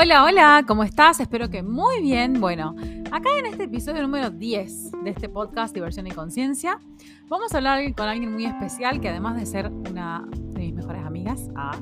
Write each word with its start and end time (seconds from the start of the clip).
Hola, 0.00 0.22
hola, 0.22 0.64
¿cómo 0.64 0.84
estás? 0.84 1.18
Espero 1.18 1.50
que 1.50 1.64
muy 1.64 2.00
bien. 2.00 2.40
Bueno, 2.40 2.76
acá 3.10 3.30
en 3.36 3.46
este 3.46 3.64
episodio 3.64 4.00
número 4.00 4.30
10 4.30 4.92
de 4.92 5.10
este 5.10 5.28
podcast 5.28 5.74
Diversión 5.74 6.06
y 6.06 6.12
Conciencia, 6.12 6.78
vamos 7.26 7.52
a 7.52 7.56
hablar 7.56 7.82
con 7.96 8.06
alguien 8.06 8.32
muy 8.32 8.44
especial 8.44 9.00
que 9.00 9.08
además 9.08 9.40
de 9.40 9.44
ser 9.44 9.66
una 9.66 10.24
de 10.30 10.60
mis 10.60 10.74
mejores 10.74 11.04
amigas, 11.04 11.48
ah, 11.56 11.76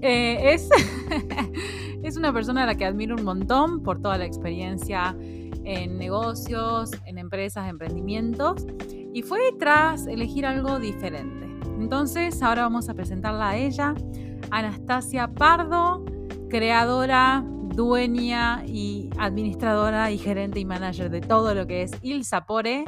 eh, 0.00 0.54
es, 0.54 0.70
es 2.02 2.16
una 2.16 2.32
persona 2.32 2.62
a 2.62 2.66
la 2.66 2.74
que 2.74 2.86
admiro 2.86 3.16
un 3.16 3.24
montón 3.24 3.82
por 3.82 4.00
toda 4.00 4.16
la 4.16 4.24
experiencia 4.24 5.14
en 5.64 5.98
negocios, 5.98 6.92
en 7.04 7.18
empresas, 7.18 7.68
emprendimientos, 7.68 8.66
y 9.12 9.20
fue 9.20 9.40
tras 9.58 10.06
elegir 10.06 10.46
algo 10.46 10.78
diferente. 10.78 11.46
Entonces, 11.78 12.42
ahora 12.42 12.62
vamos 12.62 12.88
a 12.88 12.94
presentarla 12.94 13.50
a 13.50 13.56
ella, 13.58 13.94
Anastasia 14.50 15.28
Pardo, 15.34 16.02
creadora 16.48 17.44
dueña 17.78 18.64
y 18.66 19.08
administradora 19.18 20.10
y 20.10 20.18
gerente 20.18 20.58
y 20.58 20.64
manager 20.64 21.10
de 21.10 21.20
todo 21.20 21.54
lo 21.54 21.64
que 21.68 21.82
es 21.82 21.92
Il 22.02 22.24
Sapore, 22.24 22.84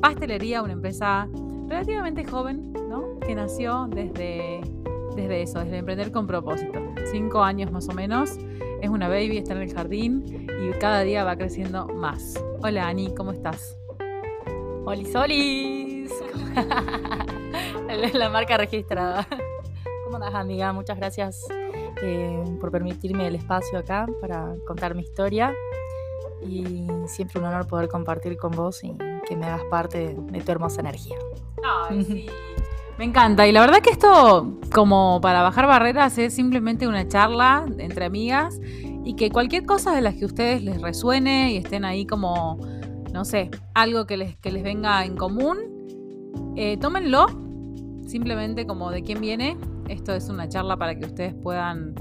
pastelería, 0.00 0.62
una 0.62 0.74
empresa 0.74 1.28
relativamente 1.66 2.24
joven, 2.24 2.72
¿no? 2.88 3.18
Que 3.18 3.34
nació 3.34 3.88
desde, 3.90 4.60
desde 5.16 5.42
eso, 5.42 5.58
desde 5.58 5.78
emprender 5.78 6.12
con 6.12 6.28
propósito. 6.28 6.78
Cinco 7.10 7.42
años 7.42 7.72
más 7.72 7.88
o 7.88 7.94
menos. 7.94 8.38
Es 8.80 8.88
una 8.88 9.08
baby, 9.08 9.38
está 9.38 9.54
en 9.54 9.62
el 9.62 9.74
jardín 9.74 10.24
y 10.48 10.70
cada 10.78 11.00
día 11.00 11.24
va 11.24 11.36
creciendo 11.36 11.88
más. 11.88 12.40
Hola 12.62 12.86
Ani, 12.86 13.12
¿cómo 13.16 13.32
estás? 13.32 13.76
Hola 14.84 15.04
Solis. 15.10 16.12
La 18.14 18.28
marca 18.28 18.56
registrada. 18.56 19.26
¿Cómo 20.04 20.14
andas, 20.14 20.34
amiga? 20.36 20.72
Muchas 20.72 20.96
gracias 20.96 21.44
eh, 22.02 22.42
por 22.60 22.70
permitirme 22.70 23.26
el 23.26 23.34
espacio 23.34 23.78
acá 23.78 24.06
para 24.20 24.54
contar 24.66 24.94
mi 24.94 25.02
historia. 25.02 25.52
Y 26.46 26.86
siempre 27.06 27.40
un 27.40 27.46
honor 27.46 27.66
poder 27.66 27.88
compartir 27.88 28.36
con 28.36 28.52
vos 28.52 28.84
y 28.84 28.94
que 29.26 29.36
me 29.36 29.46
hagas 29.46 29.64
parte 29.64 30.14
de, 30.14 30.40
tu 30.40 30.52
hermosa 30.52 30.80
energía. 30.80 31.16
Me 32.98 33.04
encanta. 33.04 33.46
Y 33.46 33.52
la 33.52 33.60
verdad 33.60 33.78
que 33.78 33.90
esto, 33.90 34.58
como 34.72 35.20
para 35.20 35.42
bajar 35.42 35.68
barreras, 35.68 36.18
es 36.18 36.34
simplemente 36.34 36.88
una 36.88 37.06
charla 37.06 37.64
entre 37.78 38.04
amigas 38.04 38.60
y 39.04 39.14
que 39.14 39.30
cualquier 39.30 39.64
cosa 39.64 39.94
de 39.94 40.00
las 40.00 40.16
que 40.16 40.24
ustedes 40.24 40.64
les 40.64 40.82
resuene 40.82 41.52
y 41.52 41.58
estén 41.58 41.84
ahí 41.84 42.06
como, 42.06 42.58
no 43.12 43.24
sé, 43.24 43.50
algo 43.74 44.06
que 44.06 44.16
les, 44.16 44.36
que 44.38 44.50
les 44.50 44.64
venga 44.64 45.04
en 45.04 45.16
común, 45.16 45.58
eh, 46.56 46.76
tómenlo 46.76 47.26
simplemente 48.08 48.66
como 48.66 48.90
de 48.90 49.02
quién 49.02 49.20
viene 49.20 49.56
esto 49.88 50.14
es 50.14 50.28
una 50.28 50.48
charla 50.48 50.76
para 50.76 50.98
que 50.98 51.06
ustedes 51.06 51.34
puedan 51.34 51.94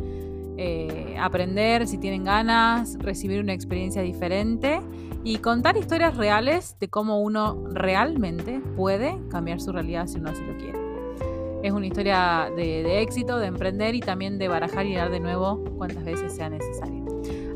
eh, 0.59 1.15
aprender 1.19 1.87
si 1.87 1.99
tienen 1.99 2.23
ganas, 2.23 2.97
recibir 2.99 3.41
una 3.41 3.53
experiencia 3.53 4.01
diferente 4.01 4.81
y 5.23 5.37
contar 5.37 5.77
historias 5.77 6.17
reales 6.17 6.77
de 6.79 6.87
cómo 6.87 7.21
uno 7.21 7.63
realmente 7.71 8.59
puede 8.75 9.17
cambiar 9.29 9.61
su 9.61 9.71
realidad 9.71 10.07
si 10.07 10.17
uno 10.17 10.31
así 10.31 10.41
lo 10.43 10.57
quiere. 10.57 10.79
Es 11.61 11.71
una 11.71 11.85
historia 11.85 12.51
de, 12.55 13.01
éxito, 13.01 13.37
de 13.37 13.47
emprender 13.47 13.93
y 13.93 13.99
también 13.99 14.39
de 14.39 14.47
barajar 14.47 14.85
y 14.85 14.95
dar 14.95 15.11
de 15.11 15.19
nuevo 15.19 15.63
cuantas 15.77 16.03
veces 16.03 16.33
sea 16.33 16.49
necesario. 16.49 17.05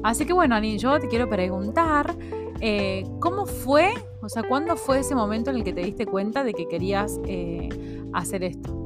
Así 0.04 0.26
que 0.26 0.34
bueno, 0.34 0.56
Ani, 0.56 0.78
yo 0.78 1.00
te 1.00 1.08
quiero 1.08 1.30
preguntar, 1.30 2.16
eh, 2.60 3.04
¿cómo 3.20 3.48
fue, 3.48 3.94
o 4.22 4.30
sea, 4.30 4.44
cuándo 4.44 4.76
fue 4.76 5.00
ese 5.00 5.16
momento 5.16 5.50
en 5.50 5.58
el 5.58 5.64
que 5.64 5.73
te 5.73 5.82
diste 5.82 6.06
cuenta 6.06 6.44
de 6.44 6.54
que 6.54 6.68
querías 6.68 7.20
eh, 7.26 7.70
hacer 8.14 8.44
esto? 8.44 8.81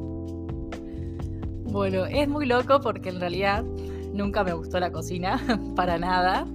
Bueno, 1.76 2.06
es 2.06 2.30
muy 2.30 2.46
loco 2.46 2.80
porque 2.80 3.10
en 3.10 3.20
realidad 3.20 3.62
nunca 4.14 4.46
me 4.46 4.54
gustó 4.54 4.80
la 4.80 4.94
cocina, 4.94 5.42
para 5.76 5.98
nada. 5.98 6.48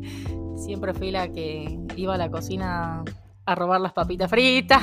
Siempre 0.56 0.94
fui 0.94 1.10
la 1.10 1.30
que 1.30 1.78
iba 1.94 2.14
a 2.14 2.16
la 2.16 2.30
cocina 2.30 3.04
a 3.44 3.54
robar 3.54 3.82
las 3.82 3.92
papitas 3.92 4.30
fritas 4.30 4.82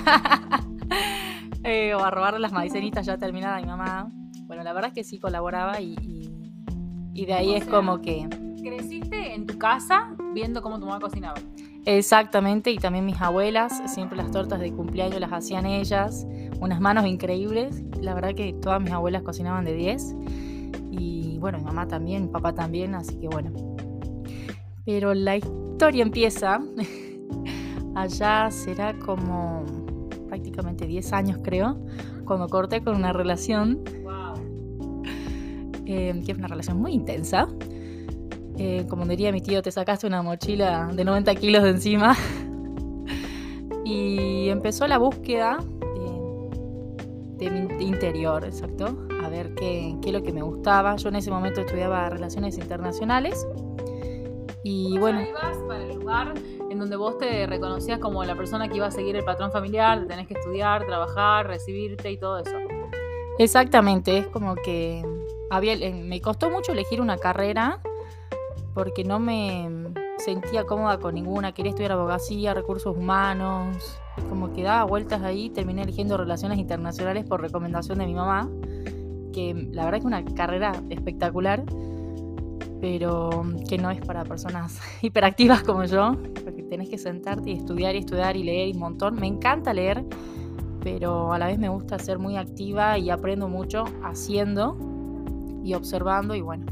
eh, 1.64 1.96
o 1.96 2.04
a 2.06 2.12
robar 2.12 2.40
las 2.40 2.52
maicenitas 2.52 3.04
ya 3.04 3.18
terminadas 3.18 3.64
mi 3.64 3.68
mamá. 3.68 4.12
Bueno, 4.44 4.62
la 4.62 4.74
verdad 4.74 4.90
es 4.90 4.94
que 4.94 5.04
sí 5.04 5.18
colaboraba 5.18 5.82
y, 5.82 5.96
de 7.16 7.34
ahí 7.34 7.56
es 7.56 7.66
como 7.66 8.00
que... 8.00 8.30
¿Creciste 8.62 9.34
en 9.34 9.48
tu 9.48 9.58
casa 9.58 10.16
viendo 10.36 10.62
cómo 10.62 10.80
tu 10.80 10.86
mamá 10.86 11.00
cocinaba? 11.00 11.40
Exactamente, 11.86 12.70
y 12.70 12.78
también 12.78 13.08
mis 13.08 13.20
abuelas, 13.20 13.82
siempre 13.92 14.18
las 14.18 14.30
tortas 14.30 14.60
de 14.60 14.72
cumpleaños 14.72 15.20
las 15.20 15.34
hacían 15.34 15.66
ellas, 15.66 16.28
unas 16.60 16.80
manos 16.82 17.06
increíbles, 17.06 17.84
la 18.02 18.14
verdad 18.14 18.36
que 18.36 18.54
todas 18.54 18.82
mis 18.82 18.92
abuelas 18.92 19.24
cocinaban 19.24 19.66
de 19.66 19.74
10, 19.74 20.16
y 20.92 21.38
bueno, 21.40 21.60
mi 21.60 21.66
mamá 21.66 21.88
también, 21.88 22.24
mi 22.24 22.28
papá 22.30 22.54
también, 22.54 22.96
así 22.96 23.16
que 23.18 23.28
bueno. 23.28 23.52
Pero 24.86 25.14
la 25.14 25.38
historia 25.38 26.04
empieza, 26.04 26.60
allá 27.96 28.50
será 28.52 28.98
como 29.00 29.64
prácticamente 30.28 30.86
10 30.86 31.14
años 31.14 31.40
creo, 31.44 31.80
cuando 32.26 32.48
corté 32.48 32.82
con 32.82 32.96
una 32.96 33.14
relación, 33.14 33.82
eh, 35.86 36.22
que 36.26 36.32
es 36.32 36.38
una 36.38 36.48
relación 36.48 36.80
muy 36.80 36.94
intensa, 36.94 37.48
eh, 38.58 38.86
como 38.90 39.06
diría 39.06 39.32
mi 39.32 39.40
tío, 39.40 39.62
te 39.62 39.72
sacaste 39.72 40.06
una 40.06 40.22
mochila 40.22 40.90
de 40.94 41.06
90 41.06 41.34
kilos 41.36 41.64
de 41.64 41.70
encima. 41.70 42.18
y 43.86 44.50
empezó 44.50 44.86
la 44.86 44.98
búsqueda 44.98 45.60
de, 47.40 47.50
mi 47.50 47.84
interior, 47.84 48.44
exacto, 48.44 49.08
a 49.24 49.30
ver 49.30 49.56
qué, 49.56 49.96
qué, 50.02 50.10
es 50.10 50.14
lo 50.14 50.22
que 50.22 50.32
me 50.32 50.42
gustaba. 50.42 50.96
Yo 50.98 51.10
en 51.10 51.16
ese 51.16 51.32
momento 51.32 51.62
estudiaba 51.62 52.10
relaciones 52.10 52.58
internacionales. 52.58 53.48
Y 54.64 54.98
bueno. 55.00 55.22
ibas 55.22 55.58
para 55.68 55.84
el 55.84 55.96
lugar 55.96 56.34
en 56.70 56.78
donde 56.78 56.96
vos 56.96 57.18
te 57.18 57.48
reconocías 57.48 58.00
como 58.00 58.24
la 58.24 58.36
persona 58.36 58.68
que 58.68 58.78
iba 58.78 58.88
a 58.88 58.92
seguir 58.92 59.16
el 59.16 59.24
patrón 59.24 59.52
familiar, 59.52 60.06
tenés 60.08 60.28
que 60.28 60.36
estudiar, 60.36 60.86
trabajar, 60.86 61.48
recibirte 61.48 62.12
y 62.12 62.18
todo 62.18 62.40
eso. 62.40 62.56
Exactamente, 63.40 64.18
es 64.18 64.28
como 64.28 64.56
que 64.56 65.04
había, 65.50 65.76
me 65.94 66.22
costó 66.22 66.50
mucho 66.50 66.74
elegir 66.74 67.02
una 67.02 67.18
carrera 67.18 67.82
porque 68.74 69.04
no 69.04 69.20
me 69.20 69.68
sentía 70.20 70.66
cómoda 70.66 71.00
con 71.00 71.16
ninguna, 71.16 71.54
quería 71.54 71.72
estudiar 71.72 71.94
abogacía, 71.94 72.54
recursos 72.54 72.96
humanos, 72.96 74.00
como 74.30 74.54
que 74.54 74.64
daba 74.64 74.84
vueltas 74.84 75.22
ahí, 75.24 75.50
terminé 75.50 75.84
eligiendo 75.84 76.18
relaciones 76.18 76.58
internacionales 76.60 77.26
por 77.26 77.42
recomendación 77.42 78.00
de 78.00 78.06
mi 78.06 78.14
mamá, 78.14 78.50
que 79.34 79.70
la 79.72 79.86
verdad 79.86 80.02
que 80.02 80.08
una 80.08 80.26
carrera 80.26 80.74
espectacular, 80.90 81.64
pero 82.82 83.44
que 83.68 83.78
no 83.78 83.92
es 83.92 84.02
para 84.02 84.24
personas 84.24 84.80
hiperactivas 85.02 85.64
como 85.64 85.84
yo, 85.86 86.16
porque 86.44 86.64
tenés 86.64 86.90
que 86.90 86.98
sentarte 86.98 87.52
y 87.52 87.54
estudiar 87.54 87.96
y 87.96 88.00
estudiar 88.00 88.36
y 88.38 88.44
leer 88.44 88.74
un 88.74 88.80
montón. 88.80 89.16
Me 89.16 89.28
encanta 89.28 89.74
leer, 89.74 90.04
pero 90.82 91.34
a 91.34 91.40
la 91.40 91.48
vez 91.48 91.60
me 91.60 91.70
gusta 91.70 92.00
ser 92.00 92.20
muy 92.20 92.38
activa 92.38 92.98
y 92.98 93.10
aprendo 93.10 93.48
mucho 93.48 93.86
haciendo 94.04 94.78
y 95.64 95.74
observando 95.74 96.36
y 96.36 96.42
bueno, 96.42 96.66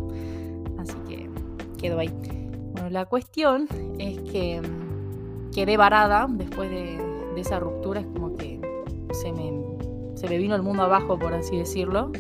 así 0.80 0.96
que 1.08 1.30
quedó 1.78 2.00
ahí. 2.00 2.12
La 2.90 3.06
cuestión 3.06 3.68
es 4.00 4.20
que 4.32 4.62
mm, 4.62 5.52
quedé 5.52 5.78
varada 5.78 6.28
después 6.30 6.70
de, 6.70 7.06
esa 7.38 7.60
ruptura, 7.60 8.00
es 8.00 8.08
como 8.08 8.36
que 8.36 8.60
se 9.12 9.32
me, 9.32 9.54
se 10.16 10.28
me 10.28 10.40
vino 10.40 10.56
el 10.56 10.64
mundo 10.64 10.82
abajo, 10.84 11.20
por 11.20 11.34
así 11.34 11.56
decirlo. 11.58 12.12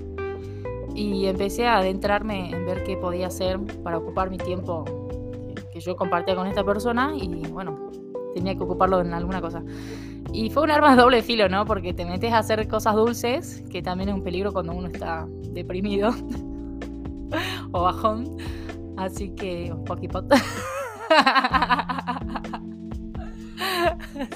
Y 0.94 1.25
empecé 1.25 1.66
a 1.66 1.78
adentrarme 1.78 2.51
en 2.51 2.66
ver 2.67 2.83
qué 2.83 2.97
podía 2.97 3.28
hacer 3.28 3.59
para 3.83 3.97
ocupar 3.97 4.29
mi 4.29 4.38
tiempo 4.38 4.85
que 5.72 5.79
yo 5.79 5.95
compartía 5.95 6.35
con 6.35 6.45
esta 6.45 6.63
persona 6.63 7.13
y 7.16 7.47
bueno, 7.47 7.89
tenía 8.35 8.55
que 8.55 8.63
ocuparlo 8.63 9.01
en 9.01 9.13
alguna 9.13 9.41
cosa. 9.41 9.63
Y 10.34 10.51
fue 10.51 10.63
un 10.63 10.72
arma 10.72 10.95
de 10.95 11.01
doble 11.01 11.23
filo, 11.23 11.49
¿no? 11.49 11.66
Porque 11.66 11.94
te 11.94 12.05
metes 12.05 12.31
a 12.34 12.39
hacer 12.39 12.67
cosas 12.67 12.95
dulces, 12.95 13.63
que 13.72 13.81
también 13.81 14.09
es 14.09 14.16
un 14.16 14.23
peligro 14.23 14.51
cuando 14.51 14.73
uno 14.73 14.88
está 14.88 15.28
deprimido 15.52 16.11
o 17.72 17.81
bajón. 17.81 18.37
Así 18.97 19.29
que 19.29 19.72
un 19.72 19.85
poquito. 19.85 20.26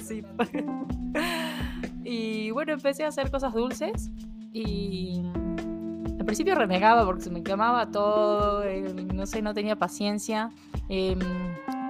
sí. 0.02 0.24
Y 2.04 2.52
bueno, 2.52 2.74
empecé 2.74 3.06
a 3.06 3.08
hacer 3.08 3.32
cosas 3.32 3.54
dulces 3.54 4.12
y 4.54 5.22
al 6.20 6.26
principio 6.26 6.56
renegaba 6.56 7.06
porque 7.06 7.24
se 7.24 7.32
me 7.32 7.42
quemaba 7.42 7.90
todo, 7.90 8.64
eh, 8.64 8.94
no 9.14 9.26
sé, 9.26 9.42
no 9.42 9.54
tenía 9.54 9.76
paciencia, 9.76 10.52
em, 10.90 11.20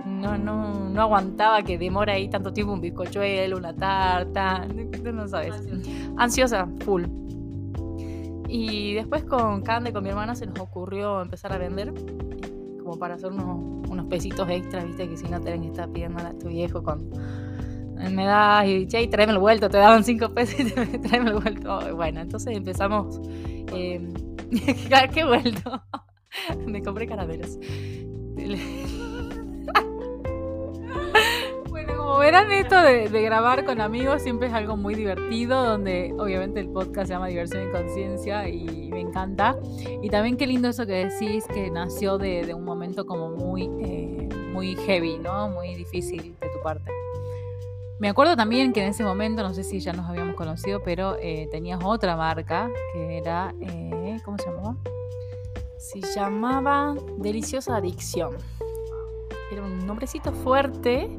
no, 0.06 0.38
no, 0.38 0.89
no 0.89 1.01
aguantaba 1.01 1.63
que 1.63 1.77
demora 1.77 2.13
ahí 2.13 2.29
tanto 2.29 2.53
tiempo 2.53 2.73
un 2.73 2.81
bizcochuelo, 2.81 3.57
una 3.57 3.73
tarta, 3.73 4.68
no 4.68 5.27
sabes. 5.27 5.56
Ansiosa, 6.18 6.68
full. 6.85 7.06
Y 8.47 8.95
después 8.95 9.23
con 9.23 9.62
Cande, 9.62 9.94
con 9.94 10.03
mi 10.03 10.09
hermana, 10.09 10.35
se 10.35 10.45
nos 10.45 10.59
ocurrió 10.59 11.21
empezar 11.21 11.53
a 11.53 11.57
vender 11.57 11.94
como 12.81 12.98
para 12.98 13.16
hacer 13.16 13.31
unos, 13.31 13.89
unos 13.89 14.06
pesitos 14.07 14.50
extras, 14.50 14.86
viste, 14.86 15.07
que 15.07 15.18
si 15.18 15.28
no 15.28 15.39
te 15.39 15.60
que 15.60 15.68
estar 15.68 15.89
pidiendo 15.92 16.19
a 16.19 16.33
tu 16.33 16.50
viejo 16.50 16.83
con 16.83 17.10
me 18.10 18.25
das 18.25 18.68
y 18.68 18.88
che, 18.88 19.07
tráeme 19.07 19.33
el 19.33 19.39
vuelto, 19.39 19.69
te 19.69 19.78
daban 19.78 20.04
cinco 20.04 20.33
pesos 20.33 20.60
y 20.60 20.98
tráeme 21.00 21.30
el 21.31 21.39
vuelto. 21.39 21.95
Bueno, 21.95 22.22
entonces 22.22 22.56
empezamos. 22.56 23.19
Eh, 23.74 24.01
¿Qué 25.13 25.24
vuelto? 25.24 25.83
me 26.66 26.81
compré 26.81 27.07
caramelos. 27.07 27.57
Como 32.01 32.18
verán, 32.18 32.51
esto 32.51 32.81
de, 32.81 33.07
grabar 33.21 33.63
con 33.63 33.80
amigos 33.80 34.24
siempre 34.24 34.48
es 34.48 34.53
algo 34.53 34.75
muy 34.75 34.95
divertido, 34.95 35.63
donde 35.63 36.13
obviamente 36.18 36.59
el 36.59 36.69
podcast 36.69 37.07
se 37.07 37.13
llama 37.13 37.27
Diversión 37.27 37.68
y 37.68 37.71
Conciencia 37.71 38.50
y 38.50 38.89
me 38.89 39.00
encanta. 39.00 39.56
Y 40.01 40.09
también 40.09 40.36
qué 40.36 40.48
lindo 40.48 40.68
eso 40.68 40.86
que 40.88 41.06
decís, 41.06 41.45
que 41.53 41.69
nació 41.69 42.18
de, 42.18 42.53
un 42.56 42.65
momento 42.65 43.06
como 43.06 43.30
muy, 43.30 43.69
eh, 43.81 44.30
muy 44.51 44.75
heavy, 44.77 45.19
¿no? 45.19 45.50
Muy 45.50 45.75
difícil 45.75 46.36
de 46.39 46.50
tu 46.50 46.59
parte. 46.63 46.92
Me 48.00 48.09
acuerdo 48.09 48.36
también 48.36 48.74
que 48.74 48.81
en 48.81 48.89
ese 48.89 49.04
momento, 49.04 49.44
no 49.44 49.54
sé 49.54 49.63
si 49.63 49.80
ya 49.80 49.94
nos 49.94 50.09
habíamos 50.09 50.36
conocido, 50.36 50.81
pero 50.83 51.18
eh, 51.21 51.47
tenías 51.51 51.81
otra 51.83 52.18
marca 52.18 52.71
que 52.94 53.19
era, 53.19 53.54
eh, 53.62 54.18
¿cómo 54.25 54.39
se 54.39 54.50
llamaba? 54.50 54.75
Se 55.77 56.01
llamaba 56.01 56.95
Deliciosa 57.19 57.75
Adicción. 57.75 58.38
Era 59.51 59.62
un 59.62 59.86
nombrecito 59.86 60.31
fuerte 60.31 61.15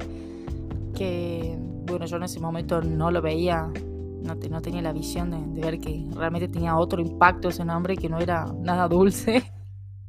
que, 0.93 1.57
bueno, 1.85 2.05
yo 2.05 2.17
en 2.17 2.23
ese 2.23 2.39
momento 2.39 2.81
no 2.81 3.11
lo 3.11 3.21
veía, 3.21 3.71
no, 4.23 4.35
no 4.35 4.61
tenía 4.61 4.81
la 4.81 4.93
visión 4.93 5.31
de, 5.31 5.61
ver 5.61 5.79
que 5.79 6.05
realmente 6.15 6.47
tenía 6.47 6.77
otro 6.77 7.01
impacto 7.01 7.49
ese 7.49 7.65
nombre 7.65 7.97
que 7.97 8.09
no 8.09 8.19
era 8.19 8.45
nada 8.61 8.87
dulce. 8.87 9.43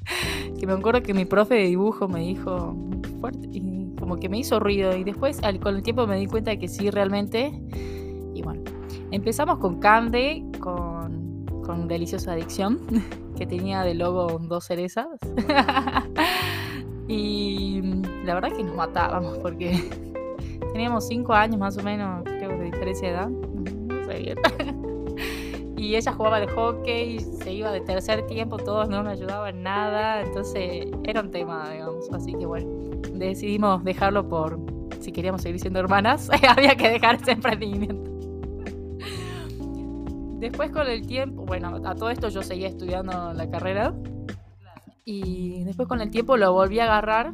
que 0.58 0.66
me 0.66 0.75
acuerdo 0.75 1.02
que 1.02 1.14
mi 1.14 1.25
profe 1.25 1.54
de 1.54 1.64
dibujo 1.64 2.08
me 2.08 2.20
dijo, 2.20 2.76
fuerte, 3.20 3.48
como 3.98 4.16
que 4.16 4.28
me 4.28 4.38
hizo 4.38 4.60
ruido 4.60 4.94
y 4.96 5.02
después 5.02 5.40
con 5.62 5.76
el 5.76 5.82
tiempo 5.82 6.06
me 6.06 6.19
di 6.19 6.26
cuenta 6.26 6.50
de 6.50 6.58
que 6.58 6.69
sí, 6.69 6.90
realmente. 6.90 7.52
Y 8.34 8.42
bueno, 8.42 8.62
empezamos 9.10 9.58
con 9.58 9.81
Cande, 9.81 10.44
con, 10.60 11.46
con 11.64 11.88
Deliciosa 11.88 12.32
Adicción, 12.32 12.81
que 13.36 13.46
tenía 13.46 13.82
de 13.82 13.94
logo 13.94 14.38
dos 14.40 14.66
cerezas. 14.66 15.06
y 17.08 17.81
la 18.25 18.34
verdad 18.34 18.52
que 18.52 18.62
nos 18.62 18.76
matábamos 18.76 19.38
porque 19.38 19.88
teníamos 20.75 21.06
cinco 21.06 21.32
años 21.32 21.56
más 21.56 21.79
o 21.79 21.85
menos, 21.85 22.25
creo, 22.25 22.49
de 22.59 22.65
diferencia 22.65 23.09
de 23.09 23.15
edad. 23.15 23.29
No 23.29 24.05
sé 24.06 24.19
bien. 24.19 24.38
y 25.76 25.94
ella 25.94 26.12
jugaba 26.12 26.41
de 26.41 26.49
hockey, 26.49 27.21
se 27.21 27.53
iba 27.53 27.71
de 27.71 27.81
tercer 27.81 28.26
tiempo, 28.26 28.56
todos 28.56 28.88
no 28.88 29.05
me 29.05 29.11
ayudaban 29.11 29.62
nada, 29.62 30.23
entonces 30.23 30.88
era 31.05 31.21
un 31.21 31.31
tema, 31.31 31.71
digamos. 31.71 32.12
Así 32.12 32.35
que 32.35 32.44
bueno, 32.44 32.67
decidimos 33.12 33.85
dejarlo 33.85 34.29
por, 34.29 34.59
si 34.99 35.12
queríamos 35.12 35.43
seguir 35.43 35.61
siendo 35.61 35.79
hermanas, 35.79 36.29
había 36.49 36.75
que 36.75 36.91
dejar 36.91 37.23
ese 37.23 37.31
emprendimiento. 37.31 38.11
Después 40.41 40.73
con 40.73 40.88
el 40.88 41.06
tiempo, 41.06 41.44
bueno, 41.47 41.81
a 41.85 41.94
todo 41.94 42.11
esto 42.11 42.31
yo 42.31 42.43
seguía 42.43 42.67
estudiando 42.67 43.32
la 43.32 43.49
carrera 43.49 43.94
y 45.05 45.62
después 45.62 45.87
con 45.87 46.00
el 46.00 46.11
tiempo 46.11 46.37
lo 46.37 46.53
volví 46.53 46.81
a 46.81 46.85
agarrar, 46.87 47.32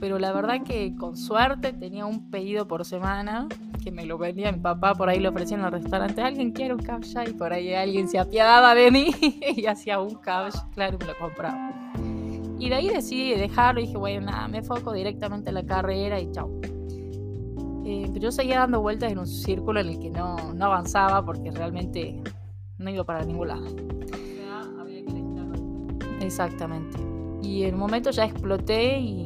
pero 0.00 0.18
la 0.18 0.32
verdad 0.32 0.62
que 0.62 0.94
con 0.96 1.16
suerte 1.16 1.72
tenía 1.72 2.06
un 2.06 2.30
pedido 2.30 2.66
por 2.66 2.84
semana 2.84 3.48
que 3.82 3.92
me 3.92 4.04
lo 4.04 4.18
vendía 4.18 4.50
mi 4.50 4.58
papá, 4.58 4.94
por 4.94 5.08
ahí 5.08 5.20
lo 5.20 5.30
ofrecía 5.30 5.56
en 5.56 5.64
el 5.64 5.70
restaurante, 5.70 6.20
alguien 6.20 6.50
quiere 6.50 6.74
un 6.74 6.82
cash 6.82 7.14
y 7.28 7.32
por 7.32 7.52
ahí 7.52 7.72
alguien 7.72 8.08
se 8.08 8.18
apiadaba 8.18 8.74
de 8.74 8.90
mí 8.90 9.10
y 9.56 9.66
hacía 9.66 10.00
un 10.00 10.16
cash, 10.16 10.56
claro, 10.74 10.98
me 10.98 11.06
lo 11.06 11.16
compraba. 11.16 11.92
Y 12.58 12.68
de 12.68 12.74
ahí 12.74 12.88
decidí 12.88 13.34
dejarlo 13.34 13.80
y 13.80 13.86
dije, 13.86 13.96
bueno, 13.96 14.26
nada, 14.26 14.48
me 14.48 14.62
foco 14.62 14.92
directamente 14.92 15.50
en 15.50 15.54
la 15.54 15.64
carrera 15.64 16.18
y 16.18 16.30
chao. 16.32 16.50
Eh, 17.84 18.08
pero 18.12 18.24
yo 18.24 18.32
seguía 18.32 18.58
dando 18.58 18.80
vueltas 18.80 19.12
en 19.12 19.18
un 19.18 19.26
círculo 19.28 19.78
en 19.78 19.88
el 19.90 20.00
que 20.00 20.10
no, 20.10 20.52
no 20.54 20.64
avanzaba 20.64 21.24
porque 21.24 21.52
realmente 21.52 22.20
no 22.78 22.90
iba 22.90 23.04
para 23.04 23.24
ningún 23.24 23.48
lado. 23.48 23.66
Exactamente. 26.20 26.98
Y 27.42 27.62
en 27.62 27.74
un 27.74 27.80
momento 27.80 28.10
ya 28.10 28.24
exploté 28.24 28.98
y 28.98 29.25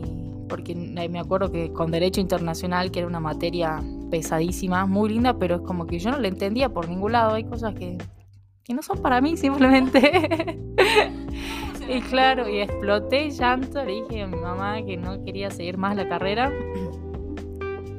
porque 0.50 0.74
me 0.74 1.18
acuerdo 1.18 1.50
que 1.50 1.72
con 1.72 1.90
Derecho 1.90 2.20
Internacional, 2.20 2.90
que 2.90 2.98
era 2.98 3.08
una 3.08 3.20
materia 3.20 3.80
pesadísima, 4.10 4.84
muy 4.84 5.10
linda, 5.10 5.38
pero 5.38 5.54
es 5.54 5.60
como 5.62 5.86
que 5.86 5.98
yo 5.98 6.10
no 6.10 6.18
la 6.18 6.28
entendía 6.28 6.68
por 6.68 6.88
ningún 6.88 7.12
lado. 7.12 7.34
Hay 7.34 7.44
cosas 7.44 7.74
que, 7.74 7.96
que 8.64 8.74
no 8.74 8.82
son 8.82 9.00
para 9.00 9.20
mí 9.20 9.36
simplemente. 9.38 10.58
Y 11.88 12.00
claro, 12.02 12.48
y 12.48 12.60
exploté 12.60 13.30
llanto, 13.30 13.84
le 13.84 14.02
dije 14.02 14.22
a 14.22 14.26
mi 14.28 14.36
mamá 14.36 14.80
que 14.84 14.96
no 14.96 15.24
quería 15.24 15.50
seguir 15.50 15.76
más 15.76 15.96
la 15.96 16.08
carrera. 16.08 16.52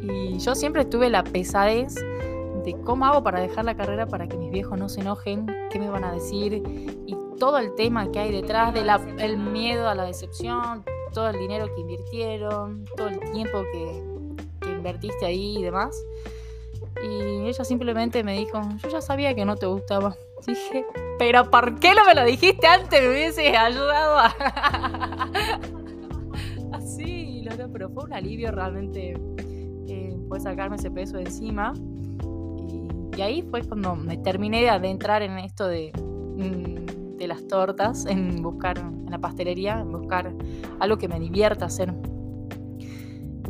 Y 0.02 0.38
yo 0.38 0.56
siempre 0.56 0.86
tuve 0.86 1.10
la 1.10 1.24
pesadez 1.24 1.96
de 2.64 2.76
cómo 2.86 3.06
hago 3.06 3.24
para 3.24 3.42
dejar 3.42 3.66
la 3.66 3.76
carrera 3.76 4.06
para 4.06 4.28
que 4.28 4.38
mis 4.38 4.52
viejos 4.52 4.78
no 4.78 4.88
se 4.88 5.02
enojen, 5.02 5.46
qué 5.72 5.80
me 5.80 5.90
van 5.90 6.04
a 6.04 6.14
decir 6.14 6.64
y 7.06 7.16
todo 7.38 7.58
el 7.58 7.74
tema 7.76 8.12
que 8.12 8.20
hay 8.20 8.32
detrás 8.32 8.74
del 8.74 9.38
miedo 9.38 9.90
a 9.90 9.96
la 9.96 10.06
decepción, 10.06 10.86
todo 11.14 11.30
el 11.30 11.38
dinero 11.38 11.74
que 11.74 11.82
invirtieron, 11.82 12.86
todo 12.96 13.08
el 13.10 13.20
tiempo 13.32 13.64
que, 13.72 14.04
que 14.62 14.70
invertiste 14.70 15.26
ahí 15.26 15.58
y 15.58 15.64
demás. 15.64 15.96
Y 17.04 17.48
ella 17.48 17.64
simplemente 17.64 18.24
me 18.24 18.38
dijo, 18.38 18.62
yo 18.82 18.90
ya 18.90 19.02
sabía 19.02 19.34
que 19.34 19.46
no 19.46 19.56
te 19.56 19.66
gustaba. 19.66 20.16
Dije, 20.48 20.86
pero 21.18 21.50
¿por 21.50 21.80
qué 21.80 21.94
no 21.94 22.06
me 22.06 22.16
lo 22.16 22.24
dijiste 22.26 22.68
antes? 22.68 23.02
Me 23.02 23.10
hubieses 23.10 23.56
ayudado 23.56 24.20
a... 24.20 25.30
Así, 26.74 27.48
pero 27.72 27.90
fue 27.90 28.06
un 28.06 28.14
alivio 28.14 28.52
realmente 28.52 29.14
eh, 29.88 30.18
sacarme 30.40 30.78
ese 30.78 30.90
peso 30.92 31.18
de 31.18 31.24
encima. 31.24 31.74
Y, 33.16 33.22
ahí 33.22 33.42
fue 33.44 33.62
cuando 33.64 33.96
me 33.96 34.18
terminé 34.18 34.62
de 34.62 34.70
adentrar 34.70 35.22
en 35.22 35.38
esto 35.38 35.68
de, 35.68 35.92
mm, 35.94 37.01
las 37.28 37.48
tortas, 37.48 38.06
en 38.06 38.42
buscar, 38.42 38.78
en 38.78 39.10
la 39.10 39.20
pastelería, 39.20 39.80
en 39.80 39.92
buscar 39.92 40.34
algo 40.80 40.98
que 40.98 41.08
me 41.08 41.20
divierta 41.20 41.66
hacer 41.66 41.94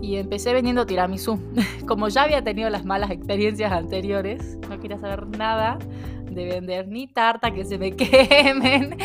y 0.01 0.15
empecé 0.15 0.53
vendiendo 0.53 0.85
tiramisú. 0.85 1.39
Como 1.87 2.09
ya 2.09 2.23
había 2.23 2.43
tenido 2.43 2.69
las 2.69 2.85
malas 2.85 3.11
experiencias 3.11 3.71
anteriores, 3.71 4.57
no 4.69 4.79
quería 4.79 4.97
saber 4.97 5.27
nada 5.27 5.77
de 6.29 6.45
vender 6.45 6.87
ni 6.87 7.07
tarta 7.07 7.51
que 7.51 7.65
se 7.65 7.77
me 7.77 7.91
quemen, 7.95 8.97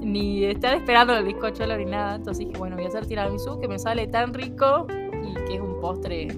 ni 0.00 0.44
estar 0.44 0.74
esperando 0.74 1.14
el 1.14 1.24
bizcocho 1.24 1.64
ni 1.76 1.84
nada. 1.84 2.16
Entonces 2.16 2.46
dije, 2.46 2.58
bueno, 2.58 2.76
voy 2.76 2.86
a 2.86 2.88
hacer 2.88 3.06
tiramisú 3.06 3.60
que 3.60 3.68
me 3.68 3.78
sale 3.78 4.06
tan 4.08 4.34
rico 4.34 4.86
y 4.90 5.34
que 5.46 5.54
es 5.54 5.60
un 5.60 5.80
postre 5.80 6.28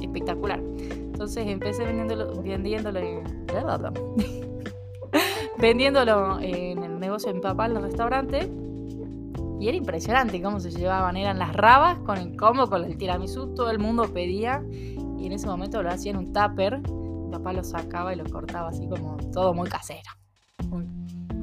espectacular. 0.00 0.60
Entonces 0.90 1.46
empecé 1.46 1.84
vendiéndolo, 1.84 2.42
vendiéndolo, 2.42 3.00
vendiéndolo 5.66 6.38
en 6.40 6.84
el 6.84 7.00
negocio 7.00 7.28
de 7.28 7.34
mi 7.34 7.40
papá 7.40 7.66
en 7.66 7.76
el 7.76 7.82
restaurante 7.82 8.48
y 9.58 9.68
era 9.68 9.76
impresionante 9.76 10.40
cómo 10.40 10.60
se 10.60 10.70
llevaban. 10.70 11.16
Eran 11.16 11.38
las 11.40 11.52
rabas 11.54 11.98
con 12.00 12.18
el 12.18 12.36
combo, 12.36 12.68
con 12.68 12.84
el 12.84 12.96
tiramisú. 12.96 13.52
Todo 13.54 13.70
el 13.70 13.78
mundo 13.78 14.04
pedía. 14.12 14.62
Y 15.18 15.26
en 15.26 15.32
ese 15.32 15.46
momento 15.46 15.82
lo 15.82 15.90
hacían 15.90 16.18
un 16.18 16.32
tupper. 16.32 16.78
Mi 16.88 17.30
papá 17.32 17.52
lo 17.52 17.64
sacaba 17.64 18.12
y 18.12 18.16
lo 18.16 18.24
cortaba 18.24 18.68
así 18.68 18.86
como 18.88 19.16
todo 19.32 19.54
muy 19.54 19.68
casero. 19.68 20.10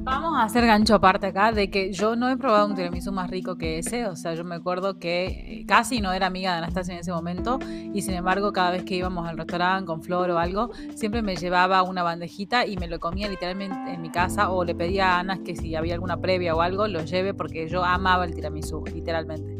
Vamos 0.04 0.36
a 0.36 0.42
hacer 0.42 0.66
gancho 0.66 0.94
aparte 0.94 1.28
acá 1.28 1.50
de 1.50 1.70
que 1.70 1.90
yo 1.90 2.14
no 2.14 2.28
he 2.28 2.36
probado 2.36 2.66
un 2.66 2.74
tiramisú 2.74 3.10
más 3.10 3.30
rico 3.30 3.56
que 3.56 3.78
ese. 3.78 4.06
O 4.06 4.16
sea, 4.16 4.34
yo 4.34 4.44
me 4.44 4.54
acuerdo 4.54 4.98
que 4.98 5.24
eh, 5.60 5.64
casi 5.66 6.02
no 6.02 6.12
era 6.12 6.26
amiga 6.26 6.52
de 6.52 6.58
Anastasia 6.58 6.92
en 6.92 7.00
ese 7.00 7.10
momento. 7.10 7.58
Y 7.94 8.02
sin 8.02 8.12
embargo, 8.12 8.52
cada 8.52 8.70
vez 8.70 8.84
que 8.84 8.96
íbamos 8.96 9.26
al 9.26 9.38
restaurante 9.38 9.86
con 9.86 10.02
Flor 10.02 10.28
o 10.28 10.38
algo, 10.38 10.72
siempre 10.94 11.22
me 11.22 11.36
llevaba 11.36 11.82
una 11.82 12.02
bandejita 12.02 12.66
y 12.66 12.76
me 12.76 12.86
lo 12.86 13.00
comía 13.00 13.30
literalmente 13.30 13.94
en 13.94 14.02
mi 14.02 14.10
casa. 14.10 14.50
O 14.50 14.62
le 14.62 14.74
pedía 14.74 15.12
a 15.16 15.20
Ana 15.20 15.42
que 15.42 15.56
si 15.56 15.74
había 15.74 15.94
alguna 15.94 16.18
previa 16.18 16.54
o 16.54 16.60
algo, 16.60 16.86
lo 16.86 17.02
lleve 17.02 17.32
porque 17.32 17.66
yo 17.66 17.82
amaba 17.82 18.26
el 18.26 18.34
tiramisú, 18.34 18.84
literalmente. 18.92 19.56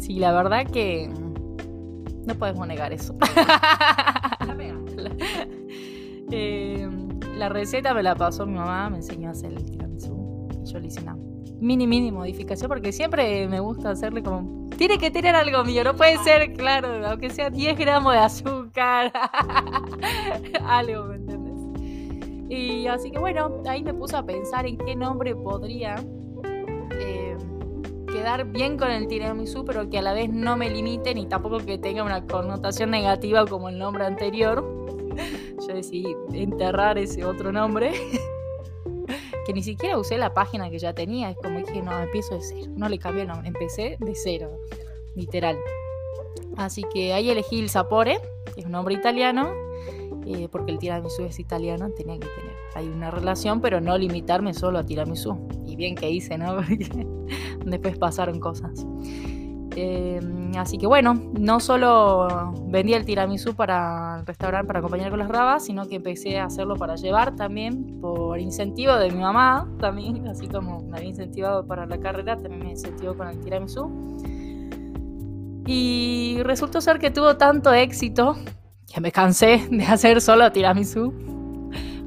Sí, 0.00 0.20
la 0.20 0.30
verdad 0.30 0.64
que 0.64 1.10
no 2.24 2.34
podemos 2.36 2.68
negar 2.68 2.92
eso. 2.92 3.16
eh, 6.30 6.88
la 7.36 7.48
receta 7.48 7.94
me 7.94 8.02
la 8.02 8.14
pasó 8.14 8.46
mi 8.46 8.54
mamá, 8.54 8.90
me 8.90 8.98
enseñó 8.98 9.28
a 9.28 9.32
hacer 9.32 9.52
el 9.52 9.64
tiramisú. 9.64 10.48
Yo 10.64 10.78
le 10.78 10.86
hice 10.86 11.00
una 11.00 11.16
mini, 11.60 11.86
mini 11.86 12.10
modificación 12.10 12.68
porque 12.68 12.92
siempre 12.92 13.46
me 13.48 13.60
gusta 13.60 13.90
hacerle 13.90 14.22
como. 14.22 14.68
Tiene 14.76 14.98
que 14.98 15.10
tener 15.10 15.36
algo 15.36 15.64
mío, 15.64 15.84
no 15.84 15.94
puede 15.94 16.18
ser, 16.18 16.54
claro, 16.54 17.06
aunque 17.06 17.30
sea 17.30 17.50
10 17.50 17.78
gramos 17.78 18.12
de 18.12 18.18
azúcar. 18.18 19.12
algo, 20.66 21.04
¿me 21.04 21.16
entiendes? 21.16 21.52
Y 22.48 22.86
así 22.86 23.10
que 23.10 23.18
bueno, 23.18 23.62
ahí 23.66 23.82
me 23.82 23.94
puse 23.94 24.16
a 24.16 24.22
pensar 24.24 24.66
en 24.66 24.76
qué 24.78 24.96
nombre 24.96 25.36
podría 25.36 25.96
eh, 26.98 27.36
quedar 28.08 28.44
bien 28.46 28.76
con 28.76 28.90
el 28.90 29.06
tiramisú, 29.06 29.64
pero 29.64 29.88
que 29.88 29.98
a 29.98 30.02
la 30.02 30.12
vez 30.12 30.30
no 30.30 30.56
me 30.56 30.68
limite 30.68 31.14
ni 31.14 31.26
tampoco 31.26 31.58
que 31.58 31.78
tenga 31.78 32.02
una 32.02 32.26
connotación 32.26 32.90
negativa 32.90 33.46
como 33.46 33.68
el 33.68 33.78
nombre 33.78 34.04
anterior 34.04 34.81
yo 35.66 35.74
decidí 35.74 36.16
enterrar 36.32 36.98
ese 36.98 37.24
otro 37.24 37.52
nombre. 37.52 37.92
que 39.46 39.52
ni 39.52 39.62
siquiera 39.62 39.98
usé 39.98 40.18
la 40.18 40.34
página 40.34 40.70
que 40.70 40.78
ya 40.78 40.94
tenía. 40.94 41.30
Es 41.30 41.36
como 41.36 41.58
dije, 41.58 41.82
no, 41.82 41.98
empiezo 42.00 42.34
de 42.34 42.42
cero. 42.42 42.72
No 42.76 42.88
le 42.88 42.98
cambié 42.98 43.22
el 43.22 43.28
nombre, 43.28 43.48
empecé 43.48 43.96
de 43.98 44.14
cero, 44.14 44.50
literal. 45.14 45.56
Así 46.56 46.84
que 46.92 47.12
ahí 47.12 47.30
elegí 47.30 47.58
el 47.58 47.68
Sapore, 47.68 48.18
que 48.54 48.60
es 48.60 48.66
un 48.66 48.72
nombre 48.72 48.94
italiano, 48.94 49.52
eh, 50.26 50.48
porque 50.50 50.72
el 50.72 50.78
tiramisú 50.78 51.24
es 51.24 51.38
italiano, 51.38 51.90
tenía 51.90 52.14
que 52.14 52.28
tener 52.28 52.52
ahí 52.74 52.88
una 52.88 53.10
relación, 53.10 53.60
pero 53.60 53.80
no 53.80 53.96
limitarme 53.96 54.54
solo 54.54 54.78
a 54.78 54.86
tiramisú. 54.86 55.48
Y 55.66 55.76
bien 55.76 55.94
que 55.94 56.10
hice, 56.10 56.38
¿no? 56.38 56.58
después 57.64 57.98
pasaron 57.98 58.38
cosas. 58.40 58.86
Em, 59.74 60.41
así 60.56 60.78
que 60.78 60.86
bueno, 60.86 61.14
no 61.38 61.60
solo 61.60 62.52
vendía 62.66 62.96
el 62.96 63.04
tiramisú 63.04 63.54
para 63.54 64.18
el 64.20 64.26
restaurante 64.26 64.66
para 64.66 64.78
acompañar 64.80 65.10
con 65.10 65.18
las 65.18 65.28
rabas, 65.28 65.64
sino 65.64 65.86
que 65.86 65.96
empecé 65.96 66.38
a 66.38 66.46
hacerlo 66.46 66.76
para 66.76 66.96
llevar 66.96 67.36
también 67.36 68.00
por 68.00 68.38
incentivo 68.38 68.94
de 68.96 69.10
mi 69.10 69.20
mamá, 69.20 69.68
también, 69.78 70.26
así 70.28 70.48
como 70.48 70.80
me 70.80 70.98
había 70.98 71.10
incentivado 71.10 71.66
para 71.66 71.86
la 71.86 71.98
carrera, 71.98 72.36
también 72.36 72.62
me 72.62 72.70
incentivó 72.70 73.16
con 73.16 73.28
el 73.28 73.40
tiramisú. 73.40 73.90
Y 75.66 76.38
resultó 76.42 76.80
ser 76.80 76.98
que 76.98 77.10
tuvo 77.10 77.36
tanto 77.36 77.72
éxito 77.72 78.36
que 78.92 79.00
me 79.00 79.12
cansé 79.12 79.66
de 79.70 79.84
hacer 79.84 80.20
solo 80.20 80.50
tiramisú. 80.50 81.12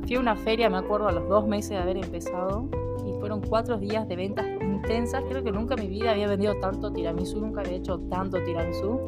Fui 0.06 0.16
a 0.16 0.20
una 0.20 0.36
feria, 0.36 0.70
me 0.70 0.78
acuerdo, 0.78 1.08
a 1.08 1.12
los 1.12 1.28
dos 1.30 1.48
meses 1.48 1.72
de 1.72 1.78
haber 1.78 1.98
empezado 1.98 2.70
y 3.08 3.20
fueron 3.20 3.42
cuatro 3.42 3.78
días 3.78 4.08
de 4.08 4.16
ventas 4.16 4.46
Creo 4.88 5.44
que 5.44 5.52
nunca 5.52 5.74
en 5.76 5.82
mi 5.82 5.88
vida 5.88 6.12
había 6.12 6.28
vendido 6.28 6.56
tanto 6.60 6.92
tiramisú, 6.92 7.42
nunca 7.42 7.62
había 7.62 7.78
hecho 7.78 8.00
tanto 8.10 8.42
tiramisú. 8.44 9.00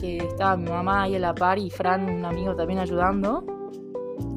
Que 0.00 0.16
estaba 0.18 0.56
mi 0.56 0.68
mamá 0.68 1.04
ahí 1.04 1.14
a 1.14 1.18
la 1.20 1.34
par 1.34 1.58
y 1.58 1.70
Fran, 1.70 2.08
un 2.10 2.24
amigo 2.24 2.56
también 2.56 2.80
ayudando. 2.80 3.44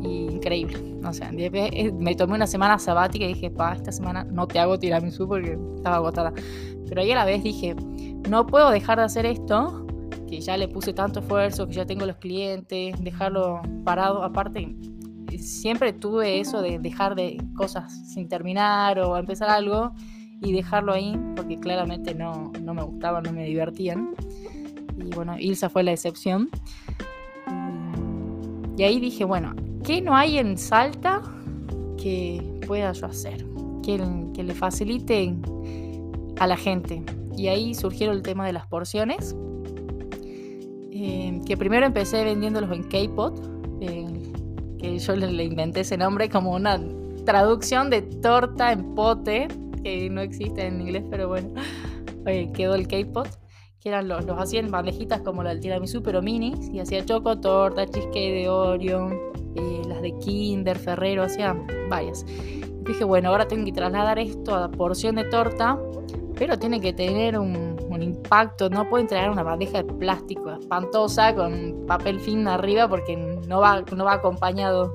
Y 0.03 0.27
increíble. 0.27 0.77
O 1.03 1.11
sea, 1.13 1.31
eh, 1.33 1.91
me 1.97 2.15
tomé 2.15 2.35
una 2.35 2.47
semana 2.47 2.77
sabática 2.77 3.25
y 3.25 3.33
dije, 3.33 3.49
pa, 3.49 3.73
esta 3.73 3.91
semana 3.91 4.23
no 4.23 4.47
te 4.47 4.59
hago 4.59 4.77
tiramisú 4.77 5.27
porque 5.27 5.57
estaba 5.75 5.97
agotada. 5.97 6.31
Pero 6.87 7.01
ahí 7.01 7.11
a 7.11 7.15
la 7.15 7.25
vez 7.25 7.43
dije, 7.43 7.75
no 8.29 8.45
puedo 8.45 8.69
dejar 8.69 8.99
de 8.99 9.05
hacer 9.05 9.25
esto, 9.25 9.87
que 10.27 10.41
ya 10.41 10.57
le 10.57 10.67
puse 10.67 10.93
tanto 10.93 11.21
esfuerzo, 11.21 11.67
que 11.67 11.73
ya 11.73 11.85
tengo 11.85 12.05
los 12.05 12.17
clientes, 12.17 13.03
dejarlo 13.03 13.61
parado. 13.83 14.23
Aparte, 14.23 14.75
siempre 15.39 15.93
tuve 15.93 16.39
eso 16.39 16.61
de 16.61 16.77
dejar 16.77 17.15
de 17.15 17.37
cosas 17.55 17.91
sin 18.13 18.27
terminar 18.27 18.99
o 18.99 19.17
empezar 19.17 19.49
algo 19.49 19.93
y 20.42 20.54
dejarlo 20.54 20.94
ahí 20.94 21.18
porque 21.36 21.60
claramente 21.60 22.13
no, 22.13 22.51
no 22.62 22.74
me 22.74 22.84
gustaban, 22.84 23.24
no 23.24 23.32
me 23.32 23.46
divertían. 23.46 24.15
Y 24.98 25.13
bueno, 25.15 25.38
Ilsa 25.38 25.70
fue 25.70 25.84
la 25.84 25.92
excepción. 25.92 26.50
Y 28.77 28.84
ahí 28.84 29.00
dije, 29.00 29.24
bueno, 29.24 29.54
¿qué 29.84 30.01
no 30.01 30.15
hay 30.15 30.38
en 30.38 30.58
Salta 30.58 31.22
que 31.98 32.60
pueda 32.68 32.92
yo 32.92 33.06
hacer? 33.06 33.46
Que, 33.84 34.01
que 34.34 34.44
le 34.44 34.54
facilite 34.54 35.36
a 36.39 36.48
la 36.48 36.58
gente. 36.58 37.04
Y 37.38 37.48
ahí 37.48 37.74
surgieron 37.74 38.15
el 38.15 38.24
tema 38.24 38.46
de 38.46 38.54
las 38.54 38.68
porciones. 38.68 39.36
Eh, 40.92 41.42
que 41.46 41.58
primero 41.58 41.86
empecé 41.86 42.24
vendiéndolos 42.24 42.72
en 42.72 42.84
K-Pot, 42.84 43.56
que 43.80 44.98
yo 44.98 45.15
le, 45.15 45.44
inventé 45.44 45.82
ese 45.82 45.98
nombre 45.98 46.30
como 46.30 46.54
una 46.54 46.80
traducción 47.25 47.89
de 47.89 48.01
torta 48.01 48.72
en 48.72 48.96
pote, 48.96 49.50
que 49.86 50.10
no 50.10 50.22
existe 50.22 50.65
en 50.65 50.82
inglés, 50.82 51.04
pero 51.12 51.27
bueno, 51.27 51.54
quedó 52.56 52.74
el 52.74 52.88
K-Pot, 52.88 53.30
que 53.80 53.89
eran 53.89 54.08
los, 54.08 54.25
los 54.25 54.39
hacían 54.39 54.72
bandejitas 54.72 55.22
como 55.22 55.44
la 55.44 55.51
del 55.51 55.60
tiramisú, 55.60 56.01
pero 56.01 56.24
minis, 56.24 56.70
y 56.74 56.80
hacía 56.80 57.06
choco 57.06 57.39
torta, 57.39 57.86
cheesecake 57.86 58.34
de 58.34 58.50
Oreo, 58.50 59.10
eh, 59.56 59.82
las 59.88 60.01
de 60.01 60.18
Kinder, 60.18 60.77
Ferrero, 60.80 61.22
hacía 61.22 61.56
varias. 61.88 62.25
Y 62.27 62.84
dije, 62.84 63.04
bueno, 63.04 63.30
ahora 63.30 63.48
tengo 63.48 63.65
que 63.65 63.74
trasladar 63.74 64.18
esto 64.18 64.56
a 64.56 64.62
la 64.62 64.72
porción 64.72 65.15
de 65.15 65.25
torta 65.25 65.80
pero 66.38 66.60
tiene 66.60 66.82
que 66.82 66.94
tener 66.94 67.38
un, 67.39 67.75
impacto, 68.01 68.70
no 68.70 68.89
pueden 68.89 69.08
traer 69.08 69.30
una 69.30 69.42
bandeja 69.42 69.82
de 69.82 69.86
plástico 69.86 70.51
espantosa 70.51 71.34
con 71.34 71.86
papel 71.88 72.20
film 72.20 72.46
arriba 72.50 72.89
porque 72.89 73.15
no 73.15 73.62
va, 73.62 73.86
no 73.96 74.04
va 74.04 74.15
acompañado. 74.15 74.94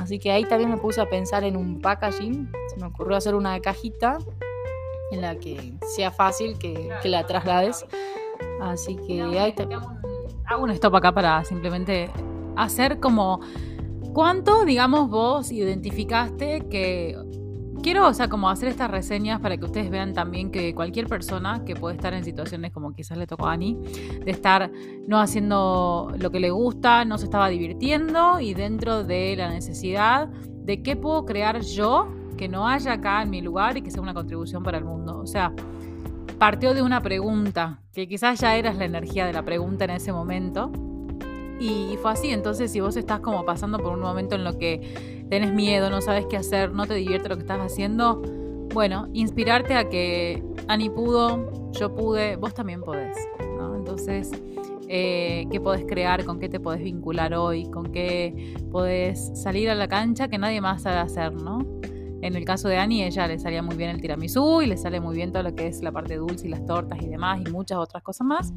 Así 0.00 0.18
que 0.18 0.30
ahí 0.30 0.44
también 0.44 0.70
me 0.70 0.76
puse 0.76 1.00
a 1.00 1.08
pensar 1.08 1.44
en 1.44 1.56
un 1.56 1.80
packaging, 1.80 2.50
se 2.68 2.76
me 2.76 2.86
ocurrió 2.86 3.16
hacer 3.16 3.34
una 3.34 3.58
cajita 3.60 4.18
en 5.10 5.20
la 5.20 5.36
que 5.36 5.74
sea 5.94 6.10
fácil 6.10 6.58
que, 6.58 6.90
que 7.02 7.08
la 7.08 7.26
traslades. 7.26 7.84
Así 8.60 8.96
que 9.06 9.22
ahí 9.22 9.52
también... 9.52 9.80
Hago 10.46 10.62
un 10.62 10.70
stop 10.70 10.94
acá 10.96 11.12
para 11.12 11.44
simplemente 11.44 12.10
hacer 12.56 13.00
como... 13.00 13.40
¿Cuánto, 14.12 14.64
digamos, 14.64 15.10
vos 15.10 15.52
identificaste 15.52 16.60
que 16.70 17.18
quiero, 17.86 18.08
o 18.08 18.14
sea, 18.14 18.28
como 18.28 18.50
hacer 18.50 18.68
estas 18.68 18.90
reseñas 18.90 19.38
para 19.38 19.56
que 19.56 19.64
ustedes 19.64 19.90
vean 19.90 20.12
también 20.12 20.50
que 20.50 20.74
cualquier 20.74 21.06
persona 21.06 21.62
que 21.64 21.76
puede 21.76 21.94
estar 21.94 22.14
en 22.14 22.24
situaciones 22.24 22.72
como 22.72 22.92
quizás 22.92 23.16
le 23.16 23.28
tocó 23.28 23.46
a 23.46 23.52
Ani, 23.52 23.78
de 24.24 24.28
estar 24.28 24.72
no 25.06 25.20
haciendo 25.20 26.12
lo 26.18 26.32
que 26.32 26.40
le 26.40 26.50
gusta, 26.50 27.04
no 27.04 27.16
se 27.16 27.26
estaba 27.26 27.48
divirtiendo 27.48 28.40
y 28.40 28.54
dentro 28.54 29.04
de 29.04 29.36
la 29.36 29.50
necesidad 29.50 30.26
de 30.26 30.82
qué 30.82 30.96
puedo 30.96 31.24
crear 31.24 31.60
yo 31.60 32.08
que 32.36 32.48
no 32.48 32.66
haya 32.66 32.94
acá 32.94 33.22
en 33.22 33.30
mi 33.30 33.40
lugar 33.40 33.76
y 33.76 33.82
que 33.82 33.92
sea 33.92 34.02
una 34.02 34.14
contribución 34.14 34.64
para 34.64 34.78
el 34.78 34.84
mundo. 34.84 35.20
O 35.20 35.26
sea, 35.28 35.52
partió 36.40 36.74
de 36.74 36.82
una 36.82 37.00
pregunta, 37.02 37.82
que 37.92 38.08
quizás 38.08 38.40
ya 38.40 38.56
eras 38.56 38.76
la 38.76 38.86
energía 38.86 39.26
de 39.26 39.32
la 39.32 39.44
pregunta 39.44 39.84
en 39.84 39.90
ese 39.90 40.12
momento. 40.12 40.72
Y 41.58 41.96
fue 42.02 42.12
así, 42.12 42.30
entonces 42.30 42.70
si 42.70 42.80
vos 42.80 42.96
estás 42.96 43.20
como 43.20 43.44
pasando 43.44 43.78
por 43.78 43.92
un 43.92 44.00
momento 44.00 44.34
en 44.34 44.44
lo 44.44 44.58
que 44.58 45.26
tenés 45.30 45.52
miedo, 45.54 45.90
no 45.90 46.00
sabes 46.00 46.26
qué 46.26 46.36
hacer, 46.36 46.72
no 46.72 46.86
te 46.86 46.94
divierte 46.94 47.28
lo 47.28 47.36
que 47.36 47.42
estás 47.42 47.60
haciendo, 47.60 48.22
bueno, 48.74 49.08
inspirarte 49.14 49.74
a 49.74 49.88
que 49.88 50.42
Ani 50.68 50.90
pudo, 50.90 51.72
yo 51.72 51.94
pude, 51.94 52.36
vos 52.36 52.52
también 52.52 52.82
podés, 52.82 53.16
¿no? 53.56 53.74
Entonces, 53.74 54.30
eh, 54.88 55.46
¿qué 55.50 55.60
podés 55.60 55.84
crear? 55.86 56.24
¿Con 56.24 56.38
qué 56.38 56.48
te 56.48 56.60
podés 56.60 56.82
vincular 56.82 57.34
hoy? 57.34 57.64
¿Con 57.70 57.86
qué 57.86 58.54
podés 58.70 59.32
salir 59.34 59.70
a 59.70 59.74
la 59.74 59.88
cancha 59.88 60.28
que 60.28 60.38
nadie 60.38 60.60
más 60.60 60.82
sabe 60.82 60.98
hacer, 60.98 61.32
¿no? 61.32 61.58
En 62.22 62.34
el 62.34 62.44
caso 62.44 62.68
de 62.68 62.78
Ani, 62.78 63.04
ella 63.04 63.26
le 63.26 63.38
salía 63.38 63.62
muy 63.62 63.76
bien 63.76 63.90
el 63.90 64.00
tiramisú 64.00 64.62
y 64.62 64.66
le 64.66 64.76
sale 64.76 65.00
muy 65.00 65.16
bien 65.16 65.32
todo 65.32 65.42
lo 65.42 65.54
que 65.54 65.66
es 65.66 65.82
la 65.82 65.92
parte 65.92 66.16
dulce 66.16 66.46
y 66.46 66.50
las 66.50 66.64
tortas 66.64 67.00
y 67.02 67.08
demás 67.08 67.40
y 67.46 67.50
muchas 67.50 67.78
otras 67.78 68.02
cosas 68.02 68.26
más 68.26 68.52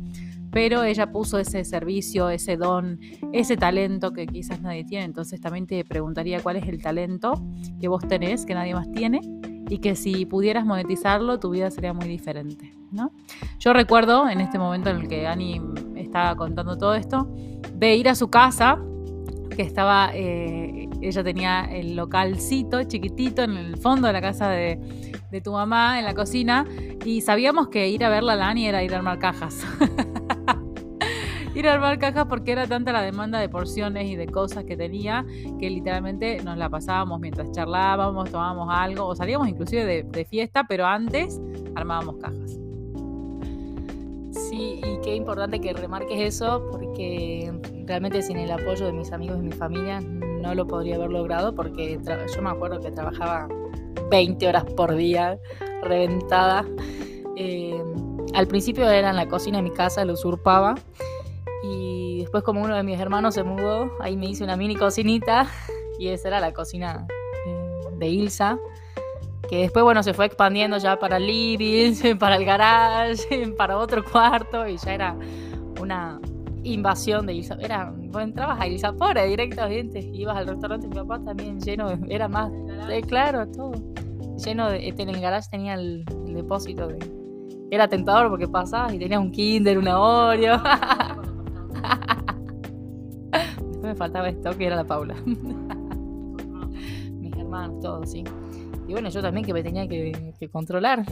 pero 0.51 0.83
ella 0.83 1.11
puso 1.11 1.37
ese 1.37 1.63
servicio, 1.63 2.29
ese 2.29 2.57
don, 2.57 2.99
ese 3.33 3.57
talento 3.57 4.11
que 4.11 4.25
quizás 4.25 4.61
nadie 4.61 4.83
tiene. 4.83 5.05
Entonces 5.05 5.39
también 5.41 5.67
te 5.67 5.83
preguntaría 5.85 6.41
cuál 6.41 6.55
es 6.55 6.67
el 6.67 6.81
talento 6.81 7.41
que 7.79 7.87
vos 7.87 8.07
tenés, 8.07 8.45
que 8.45 8.53
nadie 8.53 8.73
más 8.73 8.91
tiene, 8.91 9.21
y 9.69 9.77
que 9.79 9.95
si 9.95 10.25
pudieras 10.25 10.65
monetizarlo, 10.65 11.39
tu 11.39 11.51
vida 11.51 11.69
sería 11.69 11.93
muy 11.93 12.07
diferente. 12.07 12.73
¿no? 12.91 13.11
Yo 13.59 13.73
recuerdo 13.73 14.27
en 14.27 14.41
este 14.41 14.57
momento 14.57 14.89
en 14.89 14.97
el 14.97 15.07
que 15.07 15.27
Ani 15.27 15.61
estaba 15.95 16.35
contando 16.35 16.77
todo 16.77 16.95
esto, 16.95 17.29
de 17.73 17.95
ir 17.95 18.09
a 18.09 18.15
su 18.15 18.29
casa, 18.29 18.79
que 19.55 19.61
estaba, 19.61 20.09
eh, 20.13 20.88
ella 21.01 21.23
tenía 21.23 21.61
el 21.65 21.95
localcito 21.95 22.83
chiquitito 22.83 23.43
en 23.43 23.57
el 23.57 23.77
fondo 23.77 24.07
de 24.07 24.13
la 24.13 24.21
casa 24.21 24.49
de, 24.49 24.79
de 25.31 25.41
tu 25.41 25.51
mamá, 25.51 25.99
en 25.99 26.05
la 26.05 26.13
cocina, 26.13 26.65
y 27.05 27.21
sabíamos 27.21 27.69
que 27.69 27.89
ir 27.89 28.03
a 28.03 28.09
verla 28.09 28.33
a 28.33 28.49
Ani 28.49 28.67
era 28.67 28.83
ir 28.83 28.93
a 28.93 28.97
armar 28.97 29.19
cajas. 29.19 29.65
ir 31.55 31.67
a 31.67 31.73
armar 31.73 31.99
cajas 31.99 32.25
porque 32.27 32.51
era 32.51 32.67
tanta 32.67 32.91
la 32.91 33.01
demanda 33.01 33.39
de 33.39 33.49
porciones 33.49 34.09
y 34.09 34.15
de 34.15 34.27
cosas 34.27 34.63
que 34.63 34.77
tenía 34.77 35.25
que 35.59 35.69
literalmente 35.69 36.41
nos 36.43 36.57
la 36.57 36.69
pasábamos 36.69 37.19
mientras 37.19 37.51
charlábamos, 37.51 38.31
tomábamos 38.31 38.69
algo 38.71 39.05
o 39.05 39.15
salíamos 39.15 39.47
inclusive 39.47 40.03
de, 40.03 40.25
fiesta, 40.25 40.65
pero 40.67 40.85
antes 40.85 41.39
armábamos 41.75 42.17
cajas. 42.17 42.59
Sí, 44.31 44.81
y 44.83 44.99
qué 45.03 45.15
importante 45.15 45.59
que 45.59 45.73
remarques 45.73 46.19
eso 46.19 46.67
porque 46.71 47.51
realmente 47.85 48.21
sin 48.21 48.37
el 48.37 48.51
apoyo 48.51 48.85
de 48.85 48.93
mis 48.93 49.11
amigos 49.11 49.37
y 49.39 49.43
mi 49.43 49.51
familia 49.51 50.01
no 50.39 50.55
lo 50.55 50.67
podría 50.67 50.95
haber 50.95 51.11
logrado 51.11 51.53
porque 51.53 51.99
yo 52.35 52.41
me 52.41 52.49
acuerdo 52.49 52.79
que 52.79 52.91
trabajaba 52.91 53.47
20 54.09 54.47
horas 54.47 54.65
por 54.75 54.95
día, 54.95 55.37
reventada. 55.83 56.65
Eh, 57.35 57.81
al 58.33 58.47
principio 58.47 58.89
era 58.89 59.09
en 59.09 59.15
la 59.15 59.27
cocina 59.27 59.57
de 59.57 59.63
mi 59.63 59.71
casa, 59.71 60.05
lo 60.05 60.13
usurpaba 60.13 60.75
y 61.63 62.19
después 62.19 62.43
como 62.43 62.61
uno 62.61 62.75
de 62.75 62.83
mis 62.83 62.99
hermanos 62.99 63.35
se 63.35 63.43
mudó, 63.43 63.91
ahí 63.99 64.15
me 64.15 64.27
hice 64.27 64.43
una 64.43 64.55
mini 64.55 64.75
cocinita 64.75 65.47
y 65.97 66.09
esa 66.09 66.29
era 66.29 66.39
la 66.39 66.53
cocina 66.53 67.05
eh, 67.45 67.79
de 67.97 68.07
Ilsa. 68.07 68.57
Que 69.49 69.61
después, 69.61 69.83
bueno, 69.83 70.03
se 70.03 70.13
fue 70.13 70.27
expandiendo 70.27 70.77
ya 70.77 70.99
para 70.99 71.17
el 71.17 71.25
living, 71.25 72.17
para 72.19 72.35
el 72.35 72.45
garage, 72.45 73.47
para 73.57 73.77
otro 73.77 74.03
cuarto 74.03 74.67
y 74.67 74.77
ya 74.77 74.93
era 74.93 75.15
una 75.79 76.19
invasión 76.73 77.25
de 77.25 77.33
Ilsa. 77.33 77.57
Era, 77.59 77.93
vos 77.95 78.21
entrabas 78.21 78.59
a 78.59 78.67
Ilsa 78.67 78.93
Pora 78.93 79.23
directamente, 79.23 79.99
ibas 79.99 80.37
al 80.37 80.47
restaurante, 80.47 80.87
mi 80.87 80.95
papá 80.95 81.23
también 81.23 81.59
lleno, 81.59 81.89
era 82.07 82.27
más, 82.27 82.51
eh, 82.89 83.01
claro, 83.01 83.47
todo. 83.47 83.71
Lleno 84.43 84.69
de, 84.69 84.87
en 84.87 85.09
el 85.09 85.19
garage 85.19 85.49
tenía 85.51 85.73
el, 85.73 86.05
depósito 86.33 86.87
de... 86.87 86.99
Era 87.71 87.87
tentador 87.87 88.29
porque 88.29 88.47
pasabas 88.47 88.93
y 88.93 88.99
tenías 88.99 89.19
un 89.19 89.31
Kinder, 89.31 89.77
una 89.77 89.99
Oreo. 89.99 90.57
Después 93.31 93.83
me 93.83 93.95
faltaba 93.95 94.29
esto, 94.29 94.57
que 94.57 94.65
era 94.65 94.75
la 94.75 94.85
Paula. 94.85 95.15
Mis 95.25 95.37
hermanos, 97.35 97.79
todos, 97.81 98.09
sí. 98.09 98.23
Y 98.87 98.93
bueno, 98.93 99.09
yo 99.09 99.21
también 99.21 99.45
que 99.45 99.53
me 99.53 99.61
tenía 99.61 99.87
que, 99.87 100.33
controlar. 100.51 101.05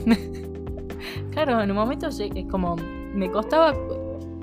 claro, 1.30 1.62
en 1.62 1.70
un 1.70 1.76
momento 1.76 2.08
como 2.50 2.74
me 3.14 3.30
costaba 3.30 3.72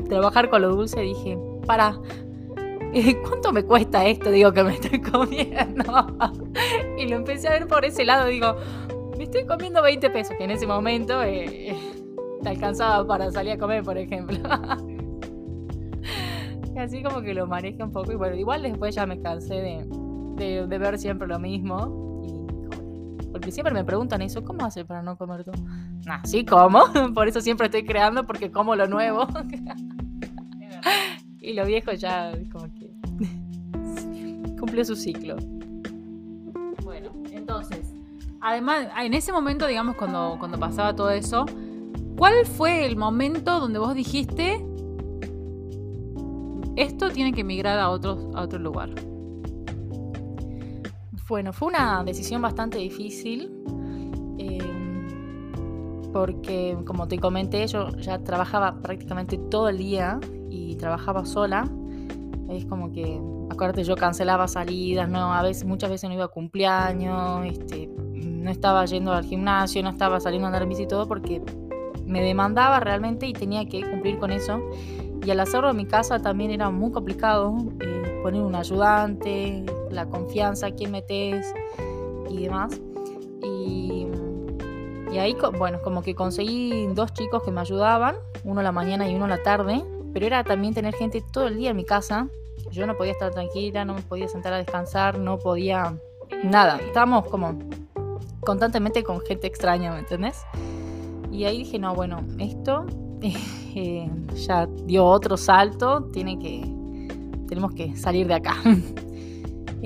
trabajar 0.07 0.50
con 0.50 0.62
lo 0.62 0.69
dulce, 0.75 1.01
dije, 1.01 1.38
para, 1.65 2.00
¿cuánto 3.27 3.51
me 3.51 3.63
cuesta 3.63 4.05
esto? 4.05 4.31
Digo, 4.31 4.51
que 4.53 4.63
me 4.63 4.74
estoy 4.75 5.01
comiendo. 5.12 5.83
y 6.97 7.07
lo 7.07 7.15
empecé 7.17 7.47
a 7.47 7.51
ver 7.51 7.67
por 7.67 7.85
ese 7.85 8.05
lado, 8.05 8.27
digo, 8.27 8.55
me 9.17 9.24
estoy 9.24 9.45
comiendo 9.45 9.81
20 9.81 10.09
pesos, 10.09 10.35
que 10.38 10.43
en 10.43 10.51
ese 10.51 10.67
momento 10.67 11.24
eh, 11.24 11.75
te 12.43 12.50
alcanzaba 12.50 13.05
para 13.07 13.31
salir 13.31 13.53
a 13.53 13.57
comer, 13.57 13.83
por 13.83 13.97
ejemplo. 13.97 14.38
Así 16.77 17.01
como 17.01 17.21
que 17.21 17.33
lo 17.33 17.47
manejé 17.47 17.81
un 17.81 17.91
poco 17.93 18.12
y 18.12 18.15
bueno, 18.15 18.35
igual 18.35 18.62
después 18.62 18.93
ya 18.93 19.05
me 19.05 19.21
cansé 19.21 19.55
de, 19.55 20.67
de, 20.67 20.77
ver 20.77 20.97
siempre 20.97 21.25
lo 21.25 21.39
mismo. 21.39 22.03
Porque 23.31 23.50
siempre 23.51 23.74
me 23.74 23.85
preguntan 23.85 24.21
eso, 24.21 24.43
¿cómo 24.43 24.65
hace 24.65 24.83
para 24.83 25.01
no 25.01 25.17
comer 25.17 25.45
todo? 25.45 25.55
Nah, 26.05 26.21
sí, 26.25 26.43
como. 26.45 26.83
Por 27.13 27.29
eso 27.29 27.39
siempre 27.39 27.67
estoy 27.67 27.85
creando 27.85 28.25
porque 28.25 28.51
como 28.51 28.75
lo 28.75 28.88
nuevo. 28.88 29.25
Y 31.42 31.54
lo 31.54 31.65
viejo 31.65 31.92
ya 31.94 32.32
como 32.51 32.65
que 32.74 32.92
cumplió 34.60 34.84
su 34.86 34.96
ciclo. 34.96 35.38
Bueno, 36.84 37.12
entonces, 37.32 37.94
además, 38.42 38.88
en 38.98 39.13
ese 39.13 39.32
momento, 39.32 39.68
digamos, 39.68 39.96
cuando, 39.96 40.38
cuando 40.39 40.60
pasaba 40.60 40.96
todo 40.96 41.12
eso, 41.12 41.46
¿cuál 42.18 42.46
fue 42.46 42.86
el 42.86 42.96
momento 42.96 43.60
donde 43.60 43.80
vos 43.80 43.94
dijiste 43.96 44.65
esto 46.75 47.10
tiene 47.10 47.32
que 47.32 47.42
emigrar 47.42 47.80
a 47.80 47.89
otro, 47.89 48.32
a 48.34 48.42
otro 48.42 48.60
lugar. 48.60 48.89
Bueno, 51.27 51.54
fue 51.54 51.70
una 51.70 52.04
decisión 52.04 52.42
bastante 52.42 52.77
difícil. 52.77 53.51
Eh, 54.38 54.60
porque, 56.12 56.77
como 56.86 57.08
te 57.08 57.18
comenté, 57.18 57.65
yo 57.68 57.89
ya 57.98 58.20
trabajaba 58.20 58.80
prácticamente 58.82 59.38
todo 59.38 59.70
el 59.70 59.77
día 59.77 60.20
trabajaba 60.75 61.25
sola. 61.25 61.70
Es 62.50 62.65
como 62.65 62.91
que, 62.91 63.20
acuérdate, 63.50 63.84
yo 63.84 63.96
cancelaba 63.96 64.48
salidas, 64.48 65.10
no, 65.10 65.34
a 65.34 65.41
veces, 65.41 65.65
muchas 65.65 65.89
veces 65.89 66.10
no 66.10 66.13
iba 66.13 66.25
a 66.25 66.29
cumpleaños, 66.29 67.46
este, 67.46 67.89
no 68.13 68.51
estaba 68.51 68.86
yendo 68.86 69.12
al 69.12 69.25
gimnasio, 69.25 69.82
no 69.82 69.89
estaba 69.89 70.20
saliendo 70.20 70.46
a 70.46 70.50
andar 70.50 70.63
en 70.63 70.70
bici 70.70 70.84
y 70.84 70.88
todo 70.88 71.08
porque 71.08 71.41
me 72.05 72.22
demandaba 72.22 72.79
realmente 72.79 73.25
y 73.25 73.34
tenía 73.34 73.67
que 73.67 73.82
cumplir 73.82 74.20
con 74.20 74.32
eso. 74.32 74.62
Y 75.25 75.32
al 75.32 75.39
hacerlo 75.39 75.72
en 75.72 75.77
mi 75.77 75.86
casa 75.86 76.20
también 76.20 76.51
era 76.51 76.70
muy 76.70 76.91
complicado 76.91 77.58
eh, 77.79 78.20
poner 78.22 78.41
un 78.41 78.55
ayudante, 78.55 79.65
la 79.89 80.05
confianza, 80.05 80.70
quién 80.72 80.91
metes 80.91 81.51
y 82.29 82.44
demás. 82.44 82.79
Y, 83.44 84.08
y, 85.12 85.17
ahí, 85.17 85.36
bueno, 85.58 85.82
como 85.82 86.03
que 86.03 86.13
conseguí 86.13 86.88
dos 86.94 87.12
chicos 87.13 87.41
que 87.44 87.51
me 87.51 87.62
ayudaban, 87.62 88.15
uno 88.44 88.62
la 88.62 88.72
mañana 88.72 89.10
y 89.10 89.15
uno 89.15 89.27
la 89.27 89.41
tarde, 89.41 89.84
pero 90.15 90.27
era 90.27 90.45
también 90.45 90.74
tener 90.74 90.95
gente 90.95 91.22
todo 91.29 91.48
el 91.48 91.57
día 91.57 91.72
en 91.72 91.75
mi 91.75 91.84
casa. 91.84 92.29
Yo 92.72 92.88
no 92.88 92.95
podía 92.95 93.12
estar 93.12 93.34
tranquila, 93.34 93.84
no 93.84 93.95
me 93.95 94.01
podía 94.01 94.29
sentar 94.29 94.53
a 94.53 94.57
descansar, 94.60 95.19
no 95.19 95.38
podía 95.38 96.00
nada. 96.41 96.77
Estábamos 96.77 97.27
como 97.27 97.60
constantemente 98.39 99.03
con 99.03 99.19
gente 99.19 99.45
extraña, 99.45 99.91
¿me 99.91 100.00
entendés? 100.00 100.38
Y 101.34 101.43
ahí 101.43 101.57
dije, 101.57 101.79
no, 101.79 101.93
bueno, 101.93 102.25
esto 102.39 102.86
eh, 103.22 104.10
ya 104.36 104.69
dio 104.86 105.03
otro 105.03 105.36
salto, 105.36 106.05
tiene 106.13 106.39
que, 106.39 106.62
tenemos 107.50 107.74
que 107.74 107.98
salir 107.98 108.25
de 108.25 108.36
acá. 108.36 108.55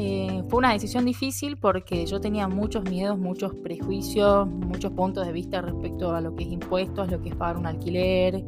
Eh, 0.01 0.43
fue 0.48 0.59
una 0.59 0.71
decisión 0.71 1.03
difícil 1.03 1.57
porque 1.57 2.05
yo 2.05 2.21
tenía 2.21 2.48
muchos 2.48 2.86
miedos, 2.86 3.19
muchos 3.19 3.53
prejuicios, 3.55 4.48
muchos 4.48 4.93
puntos 4.93 5.25
de 5.25 5.33
vista 5.33 5.59
respecto 5.59 6.15
a 6.15 6.21
lo 6.21 6.38
que 6.38 6.45
es 6.45 6.51
impuestos, 6.53 7.12
lo 7.12 7.21
que 7.21 7.29
es 7.29 7.36
pagar 7.36 7.57
un 7.57 7.65
alquiler. 7.65 8.45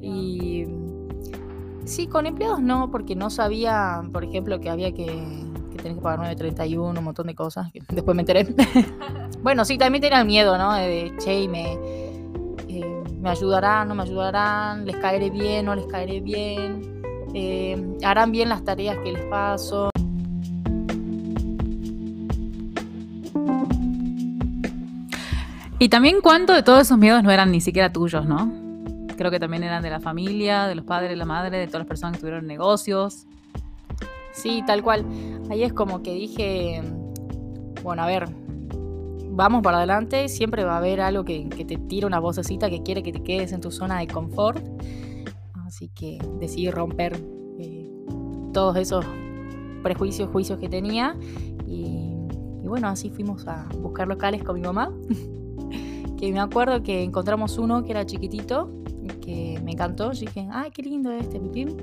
Y 0.00 0.64
sí, 1.86 2.06
con 2.06 2.26
empleados 2.26 2.60
no, 2.60 2.90
porque 2.90 3.16
no 3.16 3.30
sabía, 3.30 4.02
por 4.12 4.24
ejemplo, 4.24 4.60
que 4.60 4.68
había 4.68 4.92
que, 4.92 5.06
que 5.70 5.76
tener 5.76 5.94
que 5.94 6.02
pagar 6.02 6.36
9.31, 6.36 6.98
un 6.98 7.04
montón 7.04 7.26
de 7.28 7.34
cosas, 7.34 7.72
que 7.72 7.80
después 7.88 8.14
me 8.14 8.22
enteré. 8.22 8.46
bueno, 9.42 9.64
sí, 9.64 9.78
también 9.78 10.02
tenía 10.02 10.20
el 10.20 10.26
miedo, 10.26 10.58
¿no? 10.58 10.74
De, 10.74 11.12
che, 11.18 11.48
me, 11.48 11.78
me 13.26 13.30
ayudarán, 13.30 13.88
no 13.88 13.94
me 13.94 14.02
ayudarán, 14.02 14.84
les 14.84 14.96
caeré 14.96 15.30
bien, 15.30 15.66
no 15.66 15.74
les 15.74 15.86
caeré 15.86 16.20
bien, 16.20 17.02
eh, 17.34 17.96
harán 18.04 18.30
bien 18.30 18.48
las 18.48 18.64
tareas 18.64 18.96
que 18.98 19.12
les 19.12 19.24
paso. 19.26 19.90
Y 25.78 25.88
también 25.88 26.20
cuánto 26.22 26.52
de 26.52 26.62
todos 26.62 26.82
esos 26.82 26.98
miedos 26.98 27.22
no 27.22 27.30
eran 27.30 27.50
ni 27.50 27.60
siquiera 27.60 27.92
tuyos, 27.92 28.24
¿no? 28.26 28.65
Creo 29.16 29.30
que 29.30 29.40
también 29.40 29.62
eran 29.62 29.82
de 29.82 29.90
la 29.90 30.00
familia, 30.00 30.66
de 30.66 30.74
los 30.74 30.84
padres, 30.84 31.10
de 31.10 31.16
la 31.16 31.24
madre, 31.24 31.58
de 31.58 31.66
todas 31.66 31.80
las 31.80 31.88
personas 31.88 32.14
que 32.14 32.20
tuvieron 32.20 32.46
negocios. 32.46 33.26
Sí, 34.32 34.62
tal 34.66 34.82
cual. 34.82 35.04
Ahí 35.50 35.62
es 35.62 35.72
como 35.72 36.02
que 36.02 36.12
dije, 36.12 36.82
bueno, 37.82 38.02
a 38.02 38.06
ver, 38.06 38.28
vamos 39.36 39.62
para 39.62 39.78
adelante, 39.78 40.28
siempre 40.28 40.64
va 40.64 40.74
a 40.74 40.78
haber 40.78 41.00
algo 41.00 41.24
que, 41.24 41.44
te 41.44 41.76
tira 41.76 42.06
una 42.06 42.18
vocecita 42.18 42.70
que 42.70 42.82
quiere 42.82 43.02
que 43.02 43.12
te 43.12 43.22
quedes 43.22 43.52
en 43.52 43.60
tu 43.60 43.70
zona 43.70 43.98
de 43.98 44.08
confort. 44.08 44.64
Así 45.66 45.88
que 45.88 46.18
decidí 46.40 46.70
romper 46.70 47.22
eh, 47.58 47.90
todos 48.52 48.76
esos 48.76 49.04
prejuicios, 49.82 50.30
juicios 50.30 50.58
que 50.58 50.68
tenía. 50.68 51.16
Y, 51.66 52.14
bueno, 52.64 52.88
así 52.88 53.10
fuimos 53.10 53.46
a 53.46 53.68
buscar 53.80 54.08
locales 54.08 54.42
con 54.42 54.56
mi 54.56 54.62
mamá. 54.62 54.90
que 56.18 56.32
me 56.32 56.40
acuerdo 56.40 56.82
que 56.82 57.02
encontramos 57.02 57.58
uno 57.58 57.84
que 57.84 57.90
era 57.90 58.06
chiquitito, 58.06 58.70
que 59.26 59.60
me 59.62 59.72
encantó. 59.72 60.12
Yo 60.12 60.20
dije, 60.20 60.48
ay, 60.50 60.70
qué 60.70 60.82
lindo 60.82 61.10
este, 61.10 61.38
pipín. 61.40 61.76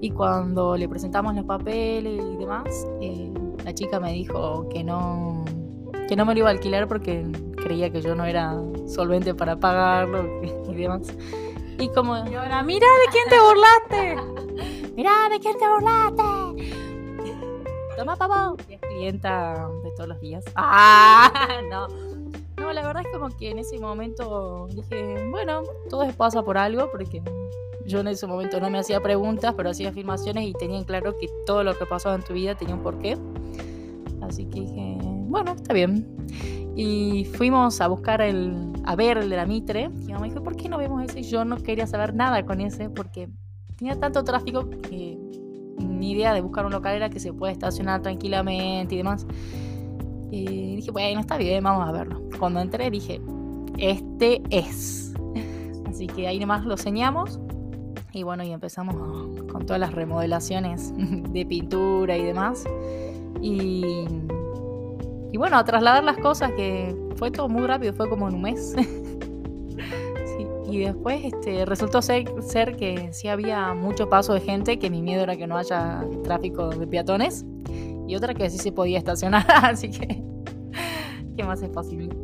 Y 0.00 0.10
cuando 0.10 0.76
le 0.76 0.88
presentamos 0.88 1.34
los 1.34 1.44
papeles 1.44 2.20
y 2.20 2.36
demás, 2.36 2.86
eh, 3.00 3.32
la 3.64 3.74
chica 3.74 4.00
me 4.00 4.12
dijo 4.12 4.68
que 4.68 4.82
no 4.82 5.44
que 6.08 6.14
no 6.14 6.24
me 6.24 6.34
lo 6.34 6.40
iba 6.40 6.48
a 6.48 6.52
alquilar 6.52 6.86
porque 6.86 7.26
creía 7.56 7.90
que 7.90 8.00
yo 8.00 8.14
no 8.14 8.24
era 8.24 8.54
solvente 8.86 9.34
para 9.34 9.56
pagarlo 9.56 10.24
y 10.68 10.74
demás. 10.74 11.02
Y 11.78 11.88
como... 11.88 12.16
Y 12.28 12.34
ahora, 12.34 12.62
mira 12.62 12.86
de 12.86 13.12
quién 13.12 13.28
te 13.28 13.40
burlaste. 13.40 14.92
mira 14.96 15.28
de 15.30 15.40
quién 15.40 15.56
te 15.58 15.68
burlaste. 15.68 16.72
Toma, 17.96 18.16
papá. 18.16 18.54
es 18.68 18.80
clienta 18.80 19.68
de 19.82 19.90
todos 19.92 20.08
los 20.08 20.20
días. 20.20 20.44
Ah, 20.54 21.30
no. 21.70 22.05
No, 22.66 22.72
la 22.72 22.84
verdad 22.84 23.04
es 23.06 23.12
como 23.12 23.28
que 23.28 23.50
en 23.52 23.60
ese 23.60 23.78
momento 23.78 24.66
dije, 24.74 25.28
bueno, 25.30 25.62
todo 25.88 26.04
pasa 26.16 26.42
por 26.42 26.58
algo 26.58 26.90
porque 26.90 27.22
yo 27.86 28.00
en 28.00 28.08
ese 28.08 28.26
momento 28.26 28.58
no 28.58 28.68
me 28.70 28.78
hacía 28.78 29.00
preguntas, 29.00 29.54
pero 29.56 29.70
hacía 29.70 29.90
afirmaciones 29.90 30.48
y 30.48 30.52
tenía 30.52 30.84
claro 30.84 31.16
que 31.16 31.28
todo 31.46 31.62
lo 31.62 31.78
que 31.78 31.86
pasaba 31.86 32.16
en 32.16 32.22
tu 32.22 32.34
vida 32.34 32.56
tenía 32.56 32.74
un 32.74 32.82
porqué. 32.82 33.16
Así 34.20 34.46
que 34.46 34.62
dije, 34.62 34.98
bueno, 35.00 35.52
está 35.52 35.74
bien. 35.74 36.08
Y 36.74 37.26
fuimos 37.36 37.80
a 37.80 37.86
buscar 37.86 38.20
el, 38.20 38.72
a 38.84 38.96
ver 38.96 39.18
el 39.18 39.30
de 39.30 39.36
la 39.36 39.46
Mitre. 39.46 39.82
Y 40.00 40.06
mi 40.06 40.12
mamá 40.14 40.26
dijo, 40.26 40.42
¿por 40.42 40.56
qué 40.56 40.68
no 40.68 40.76
vemos 40.76 41.04
ese? 41.04 41.22
Yo 41.22 41.44
no 41.44 41.58
quería 41.58 41.86
saber 41.86 42.14
nada 42.14 42.44
con 42.44 42.60
ese 42.60 42.90
porque 42.90 43.28
tenía 43.76 43.94
tanto 43.94 44.24
tráfico 44.24 44.68
que 44.68 45.16
mi 45.78 46.10
idea 46.10 46.34
de 46.34 46.40
buscar 46.40 46.66
un 46.66 46.72
local 46.72 46.96
era 46.96 47.10
que 47.10 47.20
se 47.20 47.32
puede 47.32 47.52
estacionar 47.52 48.02
tranquilamente 48.02 48.96
y 48.96 48.98
demás. 48.98 49.24
Y 50.30 50.76
dije, 50.76 50.90
bueno, 50.90 51.20
está 51.20 51.36
bien, 51.36 51.62
vamos 51.62 51.88
a 51.88 51.92
verlo. 51.92 52.22
Cuando 52.38 52.60
entré 52.60 52.90
dije, 52.90 53.20
este 53.78 54.42
es. 54.50 55.14
Así 55.88 56.06
que 56.06 56.26
ahí 56.28 56.38
nomás 56.38 56.64
lo 56.64 56.76
señamos. 56.76 57.40
Y 58.12 58.22
bueno, 58.22 58.42
y 58.44 58.52
empezamos 58.52 58.94
con 59.52 59.66
todas 59.66 59.80
las 59.80 59.92
remodelaciones 59.92 60.92
de 60.96 61.46
pintura 61.46 62.16
y 62.16 62.22
demás. 62.22 62.64
Y 63.40 64.06
y 65.36 65.38
bueno, 65.38 65.58
a 65.58 65.64
trasladar 65.64 66.02
las 66.02 66.16
cosas, 66.16 66.52
que 66.52 66.96
fue 67.16 67.30
todo 67.30 67.46
muy 67.46 67.66
rápido, 67.66 67.92
fue 67.92 68.08
como 68.08 68.26
en 68.26 68.36
un 68.36 68.40
mes. 68.40 68.74
y 70.70 70.78
después 70.78 71.24
este, 71.24 71.66
resultó 71.66 72.00
ser, 72.00 72.24
ser, 72.40 72.74
que 72.76 73.12
sí 73.12 73.28
había 73.28 73.74
mucho 73.74 74.08
paso 74.08 74.32
de 74.32 74.40
gente, 74.40 74.78
que 74.78 74.88
mi 74.88 75.02
miedo 75.02 75.22
era 75.24 75.36
que 75.36 75.46
no 75.46 75.58
haya 75.58 76.02
tráfico 76.24 76.70
de 76.70 76.86
peatones. 76.86 77.44
Y 78.06 78.14
otra 78.16 78.34
que 78.34 78.48
sí 78.50 78.58
se 78.58 78.72
podía 78.72 78.98
estacionar, 78.98 79.44
así 79.62 79.90
que, 79.90 80.22
¿qué 81.36 81.44
más 81.44 81.62
es 81.62 81.70
posible? 81.70 82.16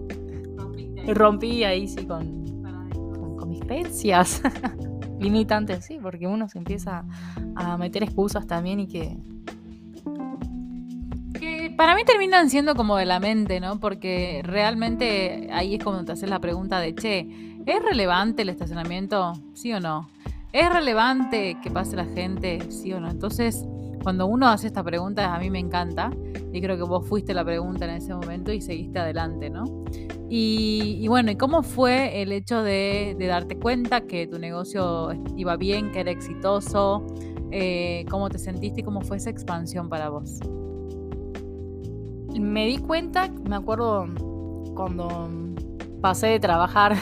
Rompí 1.06 1.64
ahí 1.64 1.88
sí 1.88 2.06
con, 2.06 2.62
con, 2.92 3.36
con 3.36 3.48
mis 3.48 3.60
creencias 3.60 4.40
limitantes, 5.20 5.84
sí, 5.84 5.98
porque 6.00 6.26
uno 6.26 6.48
se 6.48 6.58
empieza 6.58 7.04
a 7.56 7.76
meter 7.76 8.02
excusas 8.02 8.46
también 8.46 8.80
y 8.80 8.86
que 8.86 9.16
para 11.76 11.94
mí 11.94 12.04
terminan 12.04 12.50
siendo 12.50 12.74
como 12.74 12.96
de 12.96 13.06
la 13.06 13.20
mente, 13.20 13.60
¿no? 13.60 13.80
Porque 13.80 14.42
realmente 14.44 15.48
ahí 15.52 15.74
es 15.74 15.84
cuando 15.84 16.04
te 16.04 16.12
haces 16.12 16.30
la 16.30 16.40
pregunta 16.40 16.78
de, 16.80 16.94
che, 16.94 17.28
¿es 17.66 17.82
relevante 17.82 18.42
el 18.42 18.48
estacionamiento? 18.48 19.32
¿Sí 19.54 19.72
o 19.72 19.80
no? 19.80 20.08
¿Es 20.52 20.72
relevante 20.72 21.56
que 21.62 21.70
pase 21.70 21.96
la 21.96 22.04
gente? 22.04 22.70
¿Sí 22.70 22.92
o 22.92 23.00
no? 23.00 23.10
Entonces, 23.10 23.64
cuando 24.02 24.26
uno 24.26 24.48
hace 24.48 24.66
esta 24.66 24.82
pregunta, 24.82 25.34
a 25.34 25.38
mí 25.38 25.50
me 25.50 25.58
encanta. 25.58 26.10
Y 26.52 26.60
creo 26.60 26.76
que 26.76 26.82
vos 26.82 27.06
fuiste 27.08 27.32
la 27.34 27.44
pregunta 27.44 27.84
en 27.84 27.92
ese 27.92 28.14
momento 28.14 28.52
y 28.52 28.60
seguiste 28.60 28.98
adelante, 28.98 29.48
¿no? 29.48 29.64
Y, 30.28 31.06
bueno, 31.08 31.30
¿y 31.30 31.36
cómo 31.36 31.62
fue 31.62 32.22
el 32.22 32.32
hecho 32.32 32.62
de, 32.62 33.14
darte 33.18 33.58
cuenta 33.58 34.02
que 34.02 34.26
tu 34.26 34.38
negocio 34.38 35.10
iba 35.36 35.56
bien, 35.56 35.92
que 35.92 36.00
era 36.00 36.10
exitoso? 36.10 37.06
Eh, 37.50 38.06
¿Cómo 38.10 38.30
te 38.30 38.38
sentiste 38.38 38.80
y 38.80 38.84
cómo 38.84 39.02
fue 39.02 39.18
esa 39.18 39.30
expansión 39.30 39.88
para 39.88 40.08
vos? 40.08 40.40
me 42.40 42.66
di 42.66 42.78
cuenta, 42.78 43.28
me 43.28 43.56
acuerdo 43.56 44.06
cuando 44.74 45.28
pasé 46.00 46.28
de 46.28 46.40
trabajar, 46.40 46.96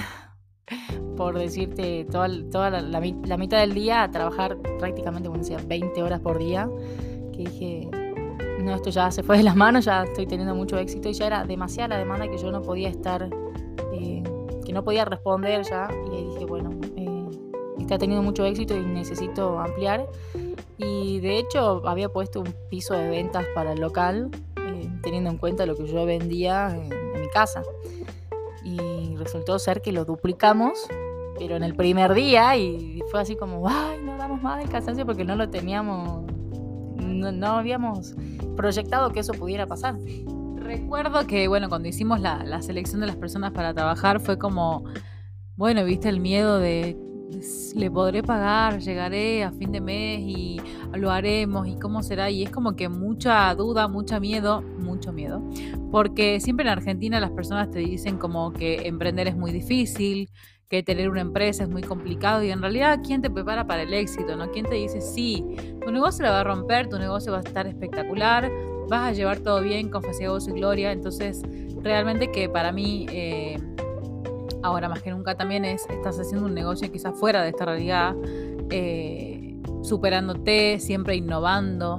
por 1.21 1.39
decirte, 1.39 2.07
toda, 2.11 2.31
toda 2.51 2.71
la, 2.71 2.99
mitad 2.99 3.61
del 3.61 3.75
día 3.75 4.05
a 4.05 4.11
trabajar 4.11 4.57
prácticamente, 4.79 5.29
como 5.29 5.39
decía, 5.39 5.59
20 5.67 6.03
horas 6.03 6.19
por 6.21 6.39
día, 6.39 6.67
que 7.35 7.39
dije, 7.41 7.91
no, 8.63 8.75
esto 8.75 8.89
ya 8.89 9.11
se 9.11 9.23
fue 9.23 9.37
de 9.37 9.43
las 9.43 9.55
manos, 9.55 9.85
ya 9.85 10.05
estoy 10.05 10.27
teniendo 10.27 10.55
mucho 10.55 10.79
éxito 10.79 11.11
y 11.11 11.13
ya 11.13 11.27
era 11.27 11.45
demasiada 11.45 11.89
la 11.89 11.99
demanda 11.99 12.27
que 12.27 12.39
yo 12.39 12.51
no 12.51 12.63
podía 12.63 12.89
estar, 12.89 13.29
eh, 13.93 14.23
que 14.65 14.73
no 14.73 14.83
podía 14.83 15.05
responder 15.05 15.63
ya. 15.63 15.91
Y 16.11 16.17
ahí 16.17 16.25
dije, 16.25 16.47
bueno, 16.47 16.71
eh, 16.97 17.27
está 17.79 17.99
teniendo 17.99 18.23
mucho 18.23 18.47
éxito 18.47 18.75
y 18.75 18.81
necesito 18.81 19.59
ampliar. 19.59 20.09
Y 20.79 21.21
de 21.21 21.37
hecho 21.37 21.87
había 21.87 22.09
puesto 22.09 22.41
un 22.41 22.55
piso 22.71 22.95
de 22.95 23.11
ventas 23.11 23.45
para 23.55 23.75
el 23.75 23.81
local, 23.81 24.31
eh, 24.57 24.91
teniendo 25.03 25.29
en 25.29 25.37
cuenta 25.37 25.67
lo 25.67 25.77
que 25.77 25.87
yo 25.87 26.07
vendía 26.07 26.75
en, 26.75 26.89
mi 27.21 27.29
casa. 27.29 27.63
Y 28.65 29.17
resultó 29.17 29.59
ser 29.59 29.83
que 29.83 29.93
lo 29.93 30.07
duplicamos, 30.07 30.89
pero 31.40 31.57
en 31.57 31.62
el 31.62 31.74
primer 31.74 32.12
día 32.12 32.55
y 32.55 33.03
fue 33.11 33.22
así 33.22 33.35
como, 33.35 33.66
ay, 33.66 33.98
no 34.05 34.18
damos 34.18 34.42
más 34.42 34.59
del 34.59 34.68
cansancio 34.68 35.07
porque 35.07 35.24
no 35.24 35.37
lo 35.37 35.48
teníamos, 35.48 36.31
no, 36.98 37.33
no 37.33 37.46
habíamos 37.46 38.14
proyectado 38.59 39.11
que 39.11 39.20
eso 39.20 39.33
pudiera 39.33 39.66
pasar. 39.66 39.96
Recuerdo 40.57 41.26
que, 41.26 41.48
bueno, 41.48 41.70
cuando 41.70 41.88
hicimos 41.88 42.20
la, 42.20 42.44
la 42.44 42.61
selección 42.61 43.00
de 43.00 43.07
las 43.07 43.16
personas 43.16 43.53
para 43.53 43.72
trabajar 43.72 44.20
fue 44.20 44.37
como, 44.37 44.85
bueno, 45.57 45.83
viste 45.83 46.11
el 46.11 46.20
miedo 46.20 46.59
de 46.59 46.94
le 47.74 47.90
podré 47.90 48.22
pagar, 48.22 48.81
llegaré 48.81 49.44
a 49.44 49.53
fin 49.53 49.72
de 49.72 49.81
mes 49.81 50.20
y 50.20 50.61
lo 50.94 51.11
haremos 51.11 51.66
y 51.68 51.76
cómo 51.76 52.03
será. 52.03 52.29
Y 52.29 52.42
es 52.42 52.50
como 52.50 52.76
que 52.76 52.90
mucha 52.90 53.55
duda, 53.55 53.88
mucho 53.88 54.20
miedo, 54.20 54.61
mucho 54.61 55.11
miedo. 55.11 55.42
Porque 55.90 56.38
siempre 56.40 56.66
en 56.66 56.72
Argentina 56.72 57.18
las 57.18 57.31
personas 57.31 57.70
te 57.70 57.79
dicen 57.79 58.18
como 58.18 58.53
que 58.53 58.87
emprender 58.88 59.26
es 59.26 59.37
muy 59.37 59.53
difícil, 59.53 60.29
que 60.71 60.85
tener 60.85 61.11
una 61.11 61.21
empresa 61.21 61.65
es 61.65 61.69
muy 61.69 61.83
complicado 61.83 62.45
y 62.45 62.51
en 62.51 62.63
realidad 62.63 63.01
¿quién 63.05 63.21
te 63.21 63.29
prepara 63.29 63.67
para 63.67 63.83
el 63.83 63.93
éxito? 63.93 64.37
¿no? 64.37 64.51
¿Quién 64.53 64.65
te 64.65 64.77
dice 64.77 65.01
sí, 65.01 65.45
tu 65.85 65.91
negocio 65.91 66.25
la 66.25 66.31
va 66.31 66.41
a 66.41 66.45
romper, 66.45 66.89
tu 66.89 66.97
negocio 66.97 67.33
va 67.33 67.39
a 67.39 67.43
estar 67.43 67.67
espectacular, 67.67 68.51
vas 68.89 69.09
a 69.09 69.13
llevar 69.13 69.41
todo 69.41 69.61
bien 69.63 69.91
con 69.91 70.01
facilidad, 70.01 70.39
y 70.47 70.53
gloria? 70.53 70.93
Entonces 70.93 71.43
realmente 71.83 72.31
que 72.31 72.49
para 72.49 72.73
mí... 72.73 73.07
Eh, 73.11 73.59
ahora 74.63 74.91
más 74.91 75.03
que 75.03 75.11
nunca 75.11 75.35
también 75.37 75.65
es, 75.65 75.87
estás 75.89 76.21
haciendo 76.21 76.47
un 76.47 76.55
negocio 76.55 76.93
quizás 76.93 77.19
fuera 77.19 77.43
de 77.43 77.49
esta 77.49 77.65
realidad, 77.65 78.15
eh, 78.69 79.57
superándote, 79.83 80.79
siempre 80.81 81.17
innovando. 81.17 81.99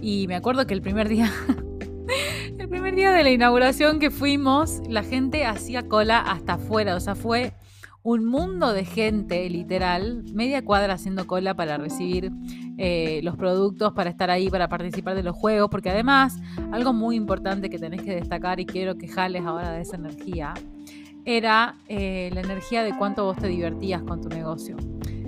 Y 0.00 0.26
me 0.26 0.36
acuerdo 0.36 0.66
que 0.66 0.72
el 0.72 0.80
primer 0.80 1.10
día, 1.10 1.30
el 2.58 2.68
primer 2.68 2.94
día 2.94 3.12
de 3.12 3.22
la 3.22 3.30
inauguración 3.30 3.98
que 3.98 4.10
fuimos, 4.10 4.80
la 4.88 5.02
gente 5.02 5.44
hacía 5.44 5.86
cola 5.86 6.18
hasta 6.20 6.54
afuera, 6.54 6.96
o 6.96 7.00
sea, 7.00 7.14
fue 7.14 7.52
un 8.02 8.24
mundo 8.24 8.72
de 8.72 8.84
gente, 8.84 9.48
literal, 9.50 10.24
media 10.32 10.64
cuadra 10.64 10.94
haciendo 10.94 11.26
cola 11.26 11.54
para 11.54 11.76
recibir 11.76 12.30
eh, 12.78 13.20
los 13.22 13.36
productos, 13.36 13.92
para 13.92 14.08
estar 14.10 14.30
ahí, 14.30 14.48
para 14.50 14.68
participar 14.68 15.14
de 15.14 15.22
los 15.22 15.36
juegos, 15.36 15.68
porque 15.70 15.90
además, 15.90 16.36
algo 16.72 16.92
muy 16.92 17.16
importante 17.16 17.68
que 17.68 17.78
tenés 17.78 18.02
que 18.02 18.14
destacar 18.14 18.60
y 18.60 18.66
quiero 18.66 18.96
que 18.96 19.08
jales 19.08 19.44
ahora 19.44 19.72
de 19.72 19.82
esa 19.82 19.96
energía, 19.96 20.54
era 21.24 21.76
eh, 21.88 22.30
la 22.32 22.40
energía 22.40 22.82
de 22.82 22.96
cuánto 22.96 23.24
vos 23.24 23.36
te 23.36 23.48
divertías 23.48 24.02
con 24.02 24.22
tu 24.22 24.28
negocio. 24.28 24.76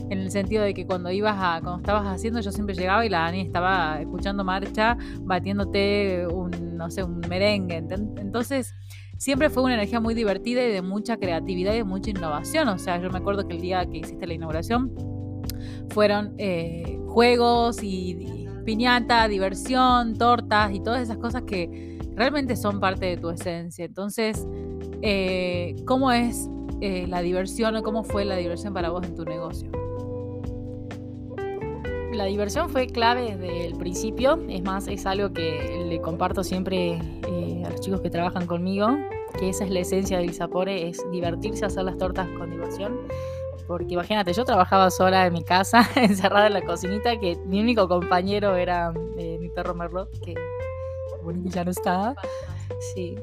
En 0.09 0.18
el 0.18 0.30
sentido 0.30 0.64
de 0.64 0.74
que 0.74 0.87
cuando 0.87 1.11
ibas 1.11 1.37
a, 1.38 1.61
cuando 1.61 1.78
estabas 1.78 2.06
haciendo, 2.06 2.40
yo 2.40 2.50
siempre 2.50 2.74
llegaba 2.74 3.04
y 3.04 3.09
la 3.09 3.20
Dani 3.20 3.42
estaba 3.42 4.00
escuchando 4.00 4.44
marcha, 4.44 4.96
batiéndote 5.20 6.26
un, 6.26 6.76
no 6.76 6.90
sé, 6.90 7.04
un 7.04 7.20
merengue. 7.28 7.76
Entonces, 7.76 8.74
siempre 9.20 9.50
fue 9.50 9.62
una 9.62 9.74
energía 9.74 10.00
muy 10.00 10.14
divertida 10.14 10.64
y 10.66 10.72
de 10.72 10.80
mucha 10.80 11.18
creatividad 11.18 11.74
y 11.74 11.76
de 11.76 11.85
mucha 11.85 12.09
innovación. 12.09 12.68
O 12.68 12.78
sea, 12.78 12.98
yo 13.00 13.11
me 13.11 13.18
acuerdo 13.18 13.46
que 13.46 13.54
el 13.54 13.61
día 13.61 13.85
que 13.85 13.98
hiciste 13.98 14.26
la 14.26 14.33
inauguración 14.33 14.92
fueron 15.90 16.35
eh, 16.38 16.98
juegos 17.06 17.83
y 17.83 18.46
piñata, 18.64 19.28
diversión, 19.28 20.16
tortas 20.16 20.72
y 20.72 20.80
todas 20.80 21.02
esas 21.02 21.18
cosas 21.18 21.42
que 21.42 21.98
realmente 22.14 22.56
son 22.56 22.80
parte 22.80 23.04
de 23.04 23.16
tu 23.18 23.28
esencia. 23.28 23.85
Entonces, 23.85 24.46
eh, 25.02 25.76
¿Cómo 25.87 26.12
es 26.12 26.48
eh, 26.80 27.06
la 27.06 27.22
diversión 27.22 27.76
o 27.76 27.83
cómo 27.83 28.04
fue 28.04 28.24
la 28.24 28.37
diversión 28.37 28.74
para 28.74 28.90
vos 28.90 29.06
en 29.06 29.14
tu 29.14 29.24
negocio? 29.24 29.70
La 32.20 32.26
diversión 32.26 32.68
fue 32.68 32.87
clave 32.87 33.35
desde 33.35 33.66
el 33.68 33.78
principio, 33.78 34.38
es 34.46 34.62
más, 34.62 34.88
es 34.88 35.06
algo 35.06 35.33
que 35.33 35.87
le 35.88 36.02
comparto 36.02 36.44
siempre 36.44 37.00
eh, 37.26 37.62
a 37.64 37.70
los 37.70 37.80
chicos 37.80 38.02
que 38.02 38.11
trabajan 38.11 38.46
conmigo, 38.46 38.88
que 39.38 39.48
esa 39.48 39.64
es 39.64 39.70
la 39.70 39.80
esencia 39.80 40.18
del 40.18 40.35
Sapore, 40.35 40.87
es 40.87 41.02
divertirse, 41.11 41.64
hacer 41.64 41.83
las 41.83 41.96
tortas 41.96 42.28
con 42.37 42.50
diversión. 42.50 42.98
Porque 43.66 43.94
imagínate, 43.94 44.35
yo 44.35 44.44
trabajaba 44.44 44.90
sola 44.90 45.24
en 45.24 45.33
mi 45.33 45.42
casa, 45.42 45.88
encerrada 45.96 46.48
en 46.48 46.52
la 46.52 46.61
cocinita, 46.61 47.18
que 47.18 47.37
mi 47.46 47.59
único 47.59 47.88
compañero 47.88 48.54
era 48.54 48.92
mi 48.92 49.48
perro 49.48 49.74
Merlot, 49.74 50.11
que 50.20 50.35
bueno, 51.22 51.40
ya 51.46 51.64
no 51.64 51.70
está. 51.70 52.14
Sí. 52.94 53.16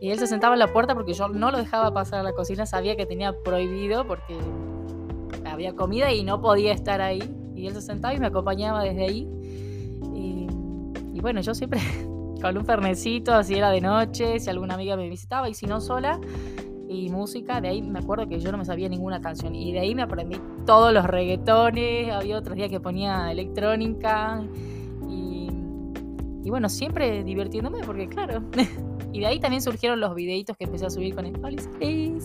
Y 0.00 0.10
él 0.10 0.18
se 0.18 0.26
sentaba 0.26 0.56
en 0.56 0.58
la 0.58 0.72
puerta 0.72 0.96
porque 0.96 1.12
yo 1.12 1.28
no 1.28 1.52
lo 1.52 1.58
dejaba 1.58 1.94
pasar 1.94 2.18
a 2.18 2.22
la 2.24 2.32
cocina, 2.32 2.66
sabía 2.66 2.96
que 2.96 3.06
tenía 3.06 3.32
prohibido 3.32 4.08
porque 4.08 4.36
había 5.44 5.76
comida 5.76 6.12
y 6.12 6.24
no 6.24 6.40
podía 6.40 6.72
estar 6.72 7.00
ahí. 7.00 7.36
Y 7.60 7.66
él 7.66 7.74
se 7.74 7.82
sentaba 7.82 8.14
y 8.14 8.18
me 8.18 8.26
acompañaba 8.26 8.82
desde 8.82 9.04
ahí. 9.04 9.28
Y, 10.14 11.20
bueno, 11.20 11.40
yo 11.42 11.54
siempre 11.54 11.80
con 12.40 12.56
un 12.56 12.64
fernecito, 12.64 13.34
así 13.34 13.54
era 13.54 13.70
de 13.70 13.82
noche, 13.82 14.40
si 14.40 14.48
alguna 14.48 14.74
amiga 14.74 14.96
me 14.96 15.08
visitaba 15.08 15.48
y 15.48 15.54
si 15.54 15.66
no 15.66 15.80
sola. 15.80 16.18
Y 16.88 17.08
música, 17.10 17.60
de 17.60 17.68
ahí 17.68 17.82
me 17.82 18.00
acuerdo 18.00 18.26
que 18.26 18.40
yo 18.40 18.50
no 18.50 18.58
me 18.58 18.64
sabía 18.64 18.88
ninguna 18.88 19.20
canción. 19.20 19.54
Y 19.54 19.72
de 19.72 19.80
ahí 19.80 19.94
me 19.94 20.02
aprendí 20.02 20.38
todos 20.66 20.92
los 20.92 21.04
reggaetones, 21.04 22.10
había 22.10 22.38
otros 22.38 22.56
días 22.56 22.68
que 22.70 22.80
ponía 22.80 23.30
electrónica. 23.30 24.42
Y, 25.08 25.50
y 26.42 26.50
bueno, 26.50 26.68
siempre 26.68 27.22
divirtiéndome 27.22 27.80
porque 27.84 28.08
claro, 28.08 28.42
Y 29.12 29.20
de 29.20 29.26
ahí 29.26 29.40
también 29.40 29.62
surgieron 29.62 30.00
los 30.00 30.14
videitos 30.14 30.56
que 30.56 30.64
empecé 30.64 30.86
a 30.86 30.90
subir 30.90 31.14
con 31.14 31.26
el 31.26 31.32
Police 31.32 31.68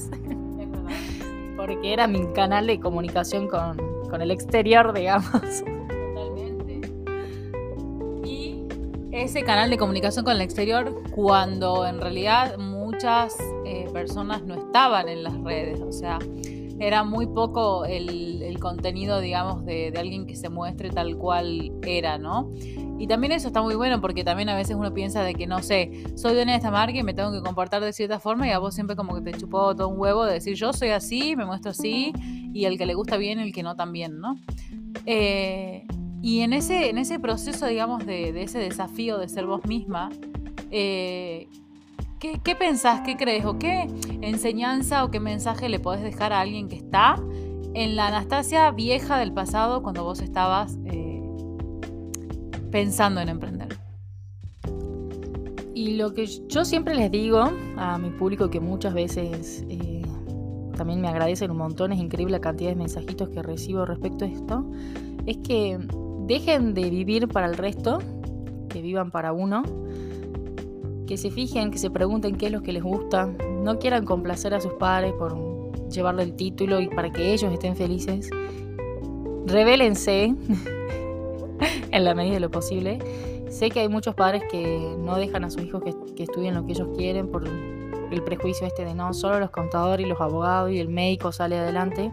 Porque 1.58 1.94
era 1.94 2.08
mi 2.08 2.26
canal 2.34 2.68
de 2.68 2.80
comunicación 2.80 3.48
con, 3.48 3.78
con 4.10 4.22
el 4.22 4.32
exterior, 4.32 4.94
digamos. 4.94 5.32
Totalmente. 5.32 6.82
Y 8.26 8.64
ese 9.12 9.44
canal 9.44 9.70
de 9.70 9.78
comunicación 9.78 10.26
con 10.26 10.36
el 10.36 10.42
exterior 10.42 11.02
cuando 11.12 11.86
en 11.86 12.00
realidad 12.00 12.58
muchas 12.58 13.36
eh, 13.66 13.88
personas 13.94 14.44
no 14.44 14.56
estaban 14.56 15.10
en 15.10 15.24
las 15.24 15.38
redes. 15.42 15.82
O 15.82 15.92
sea, 15.92 16.20
era 16.80 17.04
muy 17.04 17.28
poco 17.28 17.86
el, 17.86 18.58
contenido, 18.60 19.20
digamos, 19.20 19.64
de, 19.66 19.92
de, 19.92 20.00
alguien 20.00 20.26
que 20.26 20.36
se 20.36 20.50
muestre 20.50 20.90
tal 20.90 21.18
cual 21.18 21.72
era, 21.84 22.18
¿no? 22.18 22.52
Y 22.98 23.08
también 23.08 23.34
eso 23.34 23.48
está 23.48 23.62
muy 23.62 23.76
bueno 23.76 24.00
porque 24.02 24.24
también 24.24 24.50
a 24.50 24.56
veces 24.56 24.76
uno 24.76 24.94
piensa 24.94 25.22
de 25.22 25.36
que, 25.36 25.46
no 25.46 25.62
sé, 25.62 25.92
soy 26.16 26.34
dueña 26.34 26.54
de 26.54 26.58
esta 26.58 26.72
marca 26.72 26.98
y 26.98 27.04
me 27.04 27.14
tengo 27.14 27.32
que 27.32 27.42
comportar 27.42 27.84
de 27.84 27.92
cierta 27.94 28.20
forma 28.20 28.48
y 28.48 28.52
a 28.52 28.60
vos 28.60 28.74
siempre 28.74 28.96
como 28.96 29.14
que 29.14 29.22
te 29.22 29.38
chupó 29.38 29.76
todo 29.76 29.90
un 29.90 30.00
huevo 30.00 30.26
de 30.26 30.34
decir 30.34 30.56
yo 30.56 30.72
soy 30.74 30.90
así, 30.90 31.36
me 31.36 31.46
muestro 31.46 31.72
así 31.72 32.14
y 32.56 32.66
el 32.66 32.78
que 32.78 32.86
le 32.86 32.96
gusta 32.96 33.18
bien, 33.18 33.40
el 33.40 33.54
que 33.54 33.62
no 33.62 33.76
también, 33.76 34.20
¿no? 34.20 34.40
Eh, 35.06 35.86
y 36.22 36.40
en 36.40 36.54
ese, 36.54 36.90
en 36.90 36.98
ese 36.98 37.20
proceso, 37.20 37.68
digamos, 37.68 38.06
de, 38.06 38.32
de 38.32 38.44
ese 38.44 38.58
desafío 38.60 39.20
de 39.20 39.30
ser 39.30 39.46
vos 39.46 39.66
misma, 39.66 40.10
eh, 40.72 41.48
¿qué, 42.20 42.40
¿qué, 42.44 42.56
pensás, 42.56 43.02
qué 43.02 43.18
crees 43.18 43.46
o 43.46 43.60
qué 43.60 43.88
enseñanza 44.22 45.04
o 45.04 45.12
qué 45.12 45.20
mensaje 45.20 45.70
le 45.70 45.80
podés 45.80 46.02
dejar 46.02 46.34
a 46.34 46.40
alguien 46.40 46.68
que 46.68 46.78
está 46.78 47.22
en 47.74 47.96
la 47.96 48.08
Anastasia 48.08 48.72
vieja 48.72 49.20
del 49.20 49.34
pasado 49.34 49.84
cuando 49.84 50.04
vos 50.04 50.22
estabas... 50.22 50.78
Eh, 50.86 51.16
pensando 52.76 53.22
en 53.22 53.30
emprender? 53.30 53.70
Y 55.74 55.96
lo 55.96 56.14
que 56.14 56.26
yo 56.26 56.66
siempre 56.66 56.94
les 56.94 57.10
digo 57.10 57.50
a 57.78 57.98
mi 57.98 58.10
público, 58.10 58.50
que 58.50 58.60
muchas 58.60 58.94
veces 58.94 59.64
eh, 59.70 59.95
también 60.76 61.02
me 61.02 61.08
agradecen 61.08 61.52
un 61.52 61.58
montón, 61.58 61.92
es 61.92 62.00
increíble 62.00 62.34
la 62.34 62.42
cantidad 62.42 62.70
de 62.70 62.76
mensajitos 62.76 63.30
que 63.30 63.42
recibo 63.42 63.86
respecto 63.86 64.26
a 64.26 64.28
esto, 64.28 64.66
es 65.26 65.38
que 65.38 65.80
dejen 66.28 66.74
de 66.74 66.90
vivir 66.90 67.28
para 67.28 67.48
el 67.48 67.58
resto, 67.58 68.00
que 68.70 68.82
vivan 68.82 69.12
para 69.12 69.34
uno, 69.34 69.64
que 71.08 71.18
se 71.18 71.32
fijen, 71.32 71.72
que 71.72 71.78
se 71.78 71.90
pregunten 71.90 72.36
qué 72.36 72.48
es 72.48 72.52
lo 72.52 72.62
que 72.62 72.74
les 72.74 72.84
gusta, 72.84 73.28
no 73.64 73.80
quieran 73.80 74.06
complacer 74.06 74.54
a 74.54 74.62
sus 74.62 74.74
padres 74.74 75.14
por 75.14 75.36
llevarle 75.90 76.24
el 76.24 76.36
título 76.36 76.80
y 76.80 76.88
para 76.88 77.12
que 77.12 77.34
ellos 77.34 77.52
estén 77.52 77.76
felices. 77.76 78.30
Revélense, 79.46 80.36
en 81.92 82.04
la 82.04 82.14
medida 82.14 82.36
de 82.36 82.40
lo 82.42 82.52
posible. 82.52 83.00
Sé 83.50 83.70
que 83.70 83.80
hay 83.80 83.90
muchos 83.90 84.16
padres 84.16 84.44
que 84.52 84.96
no 85.00 85.16
dejan 85.16 85.46
a 85.46 85.50
sus 85.50 85.64
hijos 85.64 85.82
que, 85.84 86.24
estudien 86.24 86.56
lo 86.56 86.66
que 86.66 86.74
ellos 86.74 86.90
quieren 86.98 87.28
por 87.28 87.48
el 88.12 88.24
prejuicio 88.24 88.68
este 88.68 88.86
de 88.86 88.94
no, 88.94 89.14
solo 89.14 89.40
los 89.40 89.52
contadores 89.52 90.06
y 90.06 90.10
los 90.10 90.20
abogados 90.22 90.72
y 90.72 90.80
el 90.80 90.90
médico 90.90 91.32
sale 91.32 91.58
adelante. 91.58 92.12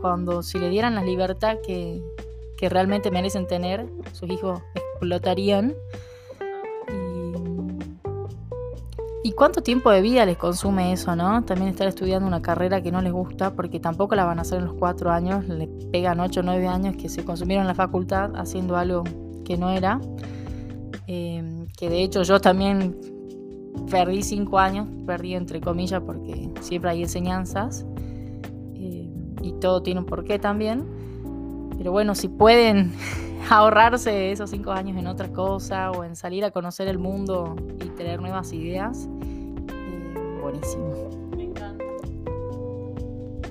Cuando 0.00 0.42
si 0.42 0.58
le 0.58 0.68
dieran 0.68 0.94
la 0.94 1.02
libertad 1.02 1.58
que, 1.64 2.02
que 2.58 2.68
realmente 2.68 3.10
merecen 3.10 3.46
tener, 3.46 3.86
sus 4.12 4.28
hijos 4.28 4.60
explotarían. 4.74 5.74
Y, 9.22 9.32
cuánto 9.32 9.62
tiempo 9.62 9.90
de 9.90 10.00
vida 10.00 10.24
les 10.24 10.36
consume 10.36 10.92
eso, 10.92 11.14
¿no? 11.14 11.44
También 11.44 11.70
estar 11.70 11.86
estudiando 11.86 12.26
una 12.26 12.42
carrera 12.42 12.82
que 12.82 12.90
no 12.90 13.00
les 13.02 13.12
gusta, 13.12 13.52
porque 13.52 13.78
tampoco 13.78 14.14
la 14.14 14.24
van 14.24 14.38
a 14.38 14.42
hacer 14.42 14.58
en 14.58 14.64
los 14.64 14.74
cuatro 14.74 15.10
años, 15.10 15.46
le 15.46 15.68
pegan 15.92 16.18
ocho 16.18 16.40
o 16.40 16.42
nueve 16.42 16.66
años 16.66 16.96
que 16.96 17.08
se 17.08 17.24
consumieron 17.24 17.62
en 17.62 17.68
la 17.68 17.74
facultad 17.74 18.34
haciendo 18.36 18.76
algo 18.76 19.04
que 19.44 19.56
no 19.56 19.70
era. 19.70 20.00
Eh, 21.06 21.66
que 21.76 21.88
de 21.88 22.02
hecho 22.02 22.22
yo 22.22 22.40
también 22.40 22.96
perdí 23.90 24.22
cinco 24.22 24.58
años, 24.58 24.86
perdí 25.06 25.34
entre 25.34 25.60
comillas 25.60 26.02
porque 26.02 26.50
siempre 26.60 26.90
hay 26.90 27.02
enseñanzas 27.02 27.86
eh, 28.74 29.08
y 29.42 29.52
todo 29.60 29.82
tiene 29.82 30.00
un 30.00 30.06
porqué 30.06 30.38
también. 30.38 30.84
Pero 31.76 31.92
bueno, 31.92 32.14
si 32.14 32.28
pueden 32.28 32.92
ahorrarse 33.50 34.32
esos 34.32 34.50
cinco 34.50 34.72
años 34.72 34.96
en 34.96 35.06
otra 35.06 35.28
cosa 35.32 35.90
o 35.90 36.04
en 36.04 36.16
salir 36.16 36.44
a 36.44 36.50
conocer 36.50 36.88
el 36.88 36.98
mundo 36.98 37.56
y 37.84 37.88
tener 37.90 38.20
nuevas 38.20 38.52
ideas, 38.52 39.08
eh, 39.68 40.38
buenísimo. 40.42 41.10
Me 41.36 41.44
encanta. 41.44 41.84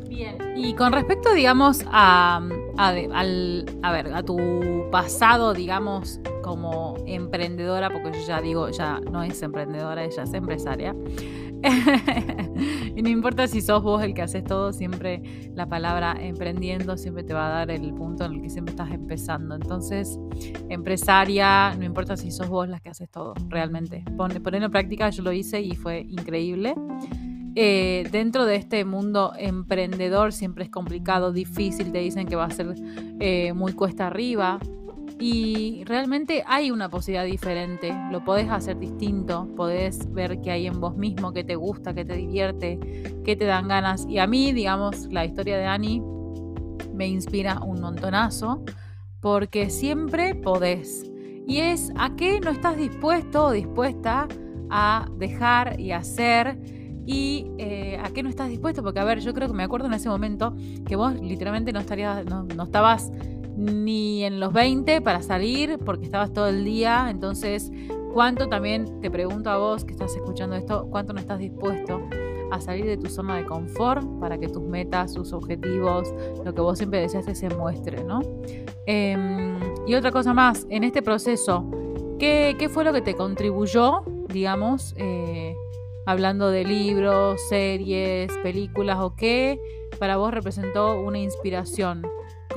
Bien, 0.10 0.38
y 0.56 0.74
con 0.74 0.92
respecto, 0.92 1.34
digamos, 1.34 1.84
a, 1.88 2.42
a, 2.78 2.90
al, 2.90 3.66
a 3.82 3.92
ver, 3.92 4.14
a 4.14 4.24
tu 4.24 4.38
pasado, 4.92 5.54
digamos, 5.54 6.20
como 6.44 6.96
emprendedora, 7.06 7.90
porque 7.90 8.12
yo 8.14 8.26
ya 8.26 8.42
digo, 8.42 8.70
ya 8.70 9.00
no 9.12 9.24
es 9.24 9.42
emprendedora, 9.42 10.04
ella 10.04 10.24
es 10.24 10.34
empresaria. 10.34 10.96
y 12.96 13.02
no 13.02 13.10
importa 13.10 13.48
si 13.48 13.62
sos 13.62 13.82
vos 13.82 14.04
el 14.04 14.14
que 14.14 14.22
haces 14.22 14.44
todo, 14.44 14.72
siempre 14.72 15.52
la 15.56 15.68
palabra 15.68 16.16
emprendiendo 16.20 16.98
siempre 16.98 17.24
te 17.24 17.34
va 17.34 17.48
a 17.48 17.50
dar 17.50 17.72
el 17.72 17.94
punto 17.94 18.26
en 18.26 18.34
el 18.34 18.42
que 18.42 18.50
siempre 18.50 18.72
estás 18.72 18.92
empezando. 18.92 19.56
Entonces, 19.56 20.20
empresaria, 20.70 21.74
no 21.76 21.84
importa 21.84 22.16
si 22.16 22.32
sos 22.32 22.48
vos 22.48 22.70
la 22.70 22.80
que 22.80 22.90
haces 22.90 23.10
todo, 23.10 23.34
realmente. 23.50 24.04
ponerlo 24.16 24.68
en 24.68 24.72
práctica, 24.72 25.10
yo 25.10 25.24
lo 25.24 25.32
hice 25.32 25.62
y 25.62 25.76
fue 25.76 26.02
increíble. 26.02 26.76
Eh, 27.60 28.08
dentro 28.12 28.46
de 28.46 28.56
este 28.56 28.86
mundo 28.86 29.34
emprendedor 29.36 30.32
siempre 30.32 30.66
es 30.66 30.70
complicado, 30.70 31.32
difícil, 31.32 31.92
te 31.92 31.98
dicen 31.98 32.28
que 32.28 32.36
va 32.36 32.46
a 32.46 32.52
ser 32.52 32.76
eh, 33.20 33.52
muy 33.54 33.74
cuesta 33.74 34.06
arriba, 34.06 34.60
y 35.20 35.84
realmente 35.86 36.44
hay 36.46 36.70
una 36.70 36.88
posibilidad 36.88 37.26
diferente, 37.26 37.92
lo 38.12 38.24
podés 38.24 38.48
hacer 38.52 38.78
distinto, 38.78 39.48
podés 39.56 40.14
ver 40.14 40.40
qué 40.42 40.52
hay 40.52 40.68
en 40.68 40.80
vos 40.80 40.96
mismo, 40.98 41.34
qué 41.34 41.44
te 41.44 41.56
gusta, 41.56 41.96
qué 41.96 42.06
te 42.06 42.14
divierte, 42.14 42.78
qué 43.26 43.36
te 43.36 43.46
dan 43.46 43.68
ganas. 43.68 44.06
Y 44.08 44.20
a 44.20 44.28
mí, 44.28 44.52
digamos, 44.52 45.08
la 45.12 45.26
historia 45.26 45.58
de 45.58 45.66
Ani 45.66 46.00
me 46.94 47.08
inspira 47.08 47.60
un 47.64 47.82
montonazo, 47.82 48.64
porque 49.20 49.72
siempre 49.72 50.36
podés. 50.36 51.12
Y 51.48 51.58
es 51.58 51.92
a 51.98 52.16
qué 52.16 52.40
no 52.40 52.52
estás 52.52 52.78
dispuesto 52.78 53.46
o 53.46 53.52
dispuesta 53.52 54.28
a 54.70 55.10
dejar 55.18 55.80
y 55.80 55.94
hacer 55.94 56.60
y 57.08 57.50
eh, 57.58 57.98
a 58.04 58.10
qué 58.10 58.22
no 58.22 58.30
estás 58.30 58.50
dispuesto, 58.50 58.84
porque 58.84 59.00
a 59.00 59.06
ver, 59.06 59.22
yo 59.22 59.34
creo 59.34 59.48
que 59.48 59.54
me 59.54 59.64
acuerdo 59.64 59.88
en 59.88 59.94
ese 59.94 60.10
momento 60.10 60.54
que 60.86 60.96
vos 60.96 61.20
literalmente 61.20 61.72
no 61.72 61.80
estarías, 61.80 62.26
no, 62.26 62.44
no 62.44 62.64
estabas 62.64 63.12
ni 63.56 64.24
en 64.24 64.40
los 64.40 64.54
20 64.54 65.02
para 65.02 65.22
salir 65.24 65.80
porque 65.84 66.06
estabas 66.06 66.32
todo 66.32 66.48
el 66.48 66.64
día. 66.64 67.08
Entonces, 67.10 67.72
¿cuánto 68.14 68.48
también, 68.50 69.00
te 69.02 69.10
pregunto 69.10 69.50
a 69.50 69.58
vos 69.58 69.86
que 69.86 69.94
estás 69.94 70.16
escuchando 70.16 70.56
esto, 70.56 70.88
cuánto 70.92 71.14
no 71.14 71.20
estás 71.20 71.40
dispuesto 71.40 72.02
a 72.52 72.62
salir 72.62 72.86
de 72.86 72.98
tu 72.98 73.10
zona 73.10 73.38
de 73.38 73.46
confort 73.46 74.06
para 74.20 74.38
que 74.38 74.48
tus 74.48 74.64
metas, 74.64 75.14
tus 75.14 75.34
objetivos, 75.34 76.14
lo 76.46 76.54
que 76.54 76.62
vos 76.62 76.78
siempre 76.78 77.00
deseaste 77.00 77.36
se 77.36 77.50
muestre, 77.50 78.04
¿no? 78.04 78.22
Em, 78.86 79.60
y 79.86 79.96
otra 79.96 80.12
cosa 80.12 80.34
más, 80.34 80.66
en 80.70 80.84
este 80.84 81.02
proceso, 81.02 81.70
¿qué, 82.20 82.70
fue 82.70 82.84
lo 82.84 82.94
que 82.94 83.02
te 83.02 83.16
contribuyó, 83.16 84.04
digamos, 84.30 84.94
eh, 84.98 85.56
hablando 86.08 86.50
de 86.50 86.64
libros, 86.64 87.40
series, 87.50 88.36
películas 88.42 88.98
o 89.00 89.16
qué 89.16 89.60
para 90.00 90.18
vos 90.18 90.34
representó 90.34 91.00
una 91.00 91.20
inspiración? 91.20 92.04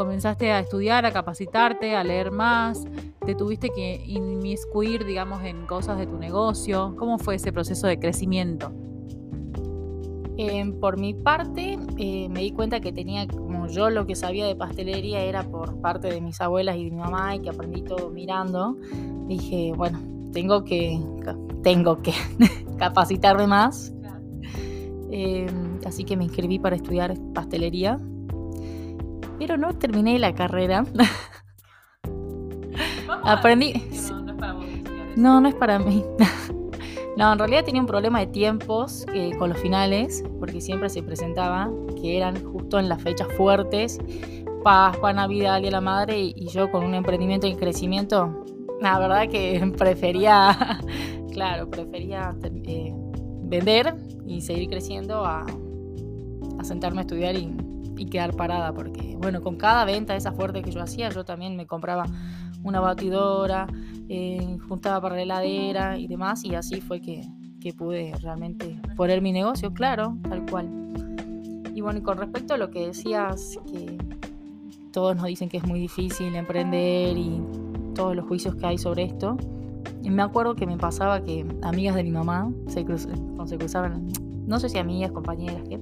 comenzaste 0.00 0.50
a 0.50 0.60
estudiar, 0.60 1.04
a 1.04 1.12
capacitarte, 1.12 1.94
a 1.94 2.02
leer 2.02 2.30
más, 2.30 2.86
te 3.26 3.34
tuviste 3.34 3.68
que 3.68 4.02
inmiscuir, 4.06 5.04
digamos, 5.04 5.44
en 5.44 5.66
cosas 5.66 5.98
de 5.98 6.06
tu 6.06 6.16
negocio. 6.16 6.94
¿Cómo 6.98 7.18
fue 7.18 7.34
ese 7.34 7.52
proceso 7.52 7.86
de 7.86 7.98
crecimiento? 7.98 8.72
Em, 10.38 10.72
por 10.80 10.98
mi 10.98 11.12
parte, 11.12 11.78
eh, 11.98 12.30
me 12.30 12.40
di 12.40 12.52
cuenta 12.52 12.80
que 12.80 12.92
tenía, 12.92 13.28
como 13.28 13.66
yo 13.66 13.90
lo 13.90 14.06
que 14.06 14.16
sabía 14.16 14.46
de 14.46 14.56
pastelería 14.56 15.20
era 15.22 15.42
por 15.42 15.82
parte 15.82 16.08
de 16.08 16.22
mis 16.22 16.40
abuelas 16.40 16.76
y 16.76 16.84
de 16.84 16.90
mi 16.92 16.96
mamá 16.96 17.36
y 17.36 17.40
que 17.40 17.50
aprendí 17.50 17.82
todo 17.82 18.08
mirando. 18.08 18.78
Dije, 19.26 19.74
bueno, 19.76 19.98
tengo 20.32 20.64
que, 20.64 21.00
tengo 21.62 22.02
que 22.02 22.12
capacitarme 22.78 23.46
más. 23.46 23.92
Em, 25.12 25.78
así 25.84 26.04
que 26.04 26.16
me 26.16 26.24
inscribí 26.24 26.58
para 26.58 26.76
estudiar 26.76 27.14
pastelería 27.34 27.98
pero 29.40 29.56
no 29.56 29.72
terminé 29.72 30.18
la 30.18 30.34
carrera. 30.34 30.84
Aprendí. 33.24 33.72
No, 34.10 34.20
no 34.20 34.30
es 34.30 34.36
para 34.36 34.52
vos. 34.52 34.64
No, 35.16 35.40
no 35.40 35.48
es 35.48 35.54
para 35.54 35.78
mí. 35.78 36.04
no, 37.16 37.32
en 37.32 37.38
realidad 37.38 37.64
tenía 37.64 37.80
un 37.80 37.86
problema 37.86 38.20
de 38.20 38.26
tiempos 38.26 39.06
eh, 39.14 39.30
con 39.38 39.48
los 39.48 39.58
finales, 39.58 40.22
porque 40.38 40.60
siempre 40.60 40.90
se 40.90 41.02
presentaba 41.02 41.70
que 42.02 42.18
eran 42.18 42.44
justo 42.44 42.78
en 42.78 42.90
las 42.90 43.02
fechas 43.02 43.28
fuertes, 43.38 43.98
Pascua, 44.62 45.14
Navidad, 45.14 45.56
Día 45.60 45.68
de 45.68 45.70
la 45.70 45.80
Madre, 45.80 46.20
y, 46.20 46.48
yo 46.48 46.70
con 46.70 46.84
un 46.84 46.94
emprendimiento 46.94 47.46
en 47.46 47.56
crecimiento, 47.56 48.44
la 48.80 48.98
verdad 48.98 49.28
que 49.28 49.72
prefería, 49.78 50.80
claro, 51.32 51.68
prefería 51.70 52.34
eh, 52.44 52.92
vender 53.44 53.96
y 54.26 54.40
seguir 54.40 54.68
creciendo 54.68 55.24
a, 55.24 55.44
sentarme 56.62 56.98
a 56.98 57.02
estudiar 57.02 57.36
y 57.36 57.50
y 58.00 58.06
quedar 58.06 58.34
parada, 58.34 58.72
porque 58.72 59.14
bueno, 59.18 59.42
con 59.42 59.56
cada 59.56 59.84
venta 59.84 60.16
esa 60.16 60.32
fuerte 60.32 60.62
que 60.62 60.70
yo 60.70 60.80
hacía, 60.80 61.10
yo 61.10 61.22
también 61.22 61.54
me 61.54 61.66
compraba 61.66 62.06
una 62.62 62.80
batidora, 62.80 63.66
eh, 64.08 64.56
juntaba 64.66 65.02
para 65.02 65.16
la 65.16 65.22
heladera 65.22 65.98
y 65.98 66.06
demás, 66.06 66.42
y 66.42 66.54
así 66.54 66.80
fue 66.80 67.02
que, 67.02 67.22
que 67.60 67.74
pude 67.74 68.14
realmente 68.22 68.80
poner 68.96 69.20
mi 69.20 69.32
negocio, 69.32 69.74
claro, 69.74 70.16
tal 70.26 70.46
cual. 70.46 70.70
Y 71.74 71.82
bueno, 71.82 71.98
y 71.98 72.02
con 72.02 72.16
respecto 72.16 72.54
a 72.54 72.56
lo 72.56 72.70
que 72.70 72.86
decías, 72.86 73.58
que 73.70 73.98
todos 74.92 75.14
nos 75.14 75.26
dicen 75.26 75.50
que 75.50 75.58
es 75.58 75.66
muy 75.66 75.78
difícil 75.78 76.34
emprender 76.34 77.18
y 77.18 77.42
todos 78.00 78.16
los 78.16 78.26
juicios 78.26 78.54
que 78.54 78.66
hay 78.66 78.78
sobre 78.78 79.04
esto, 79.04 79.36
me 80.02 80.22
acuerdo 80.22 80.54
que 80.54 80.66
me 80.66 80.78
pasaba 80.78 81.22
que 81.22 81.46
amigas 81.60 81.94
de 81.94 82.02
mi 82.02 82.10
mamá 82.10 82.50
se, 82.66 82.86
se 82.96 83.58
cruzaban, 83.58 84.08
no 84.46 84.58
sé 84.58 84.70
si 84.70 84.78
amigas, 84.78 85.12
compañeras, 85.12 85.62
que 85.68 85.78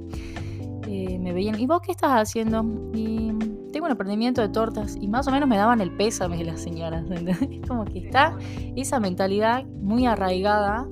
eh, 0.89 1.17
me 1.21 1.33
veían, 1.33 1.61
¿y 1.61 1.67
vos 1.69 1.81
qué 1.81 1.93
estás 1.93 2.11
haciendo? 2.11 2.65
Y 2.93 3.31
tengo 3.73 3.87
un 3.87 3.93
emprendimiento 3.93 4.41
de 4.41 4.49
tortas 4.49 4.99
y 5.01 5.07
más 5.07 5.29
o 5.29 5.31
menos 5.31 5.49
me 5.49 5.57
daban 5.57 5.81
el 5.81 5.93
pésame 5.93 6.43
las 6.43 6.61
señoras. 6.61 7.05
Es 7.53 7.69
como 7.69 7.85
que 7.85 8.01
está 8.01 8.37
esa 8.75 8.99
mentalidad 8.99 9.65
muy 9.81 10.07
arraigada 10.07 10.89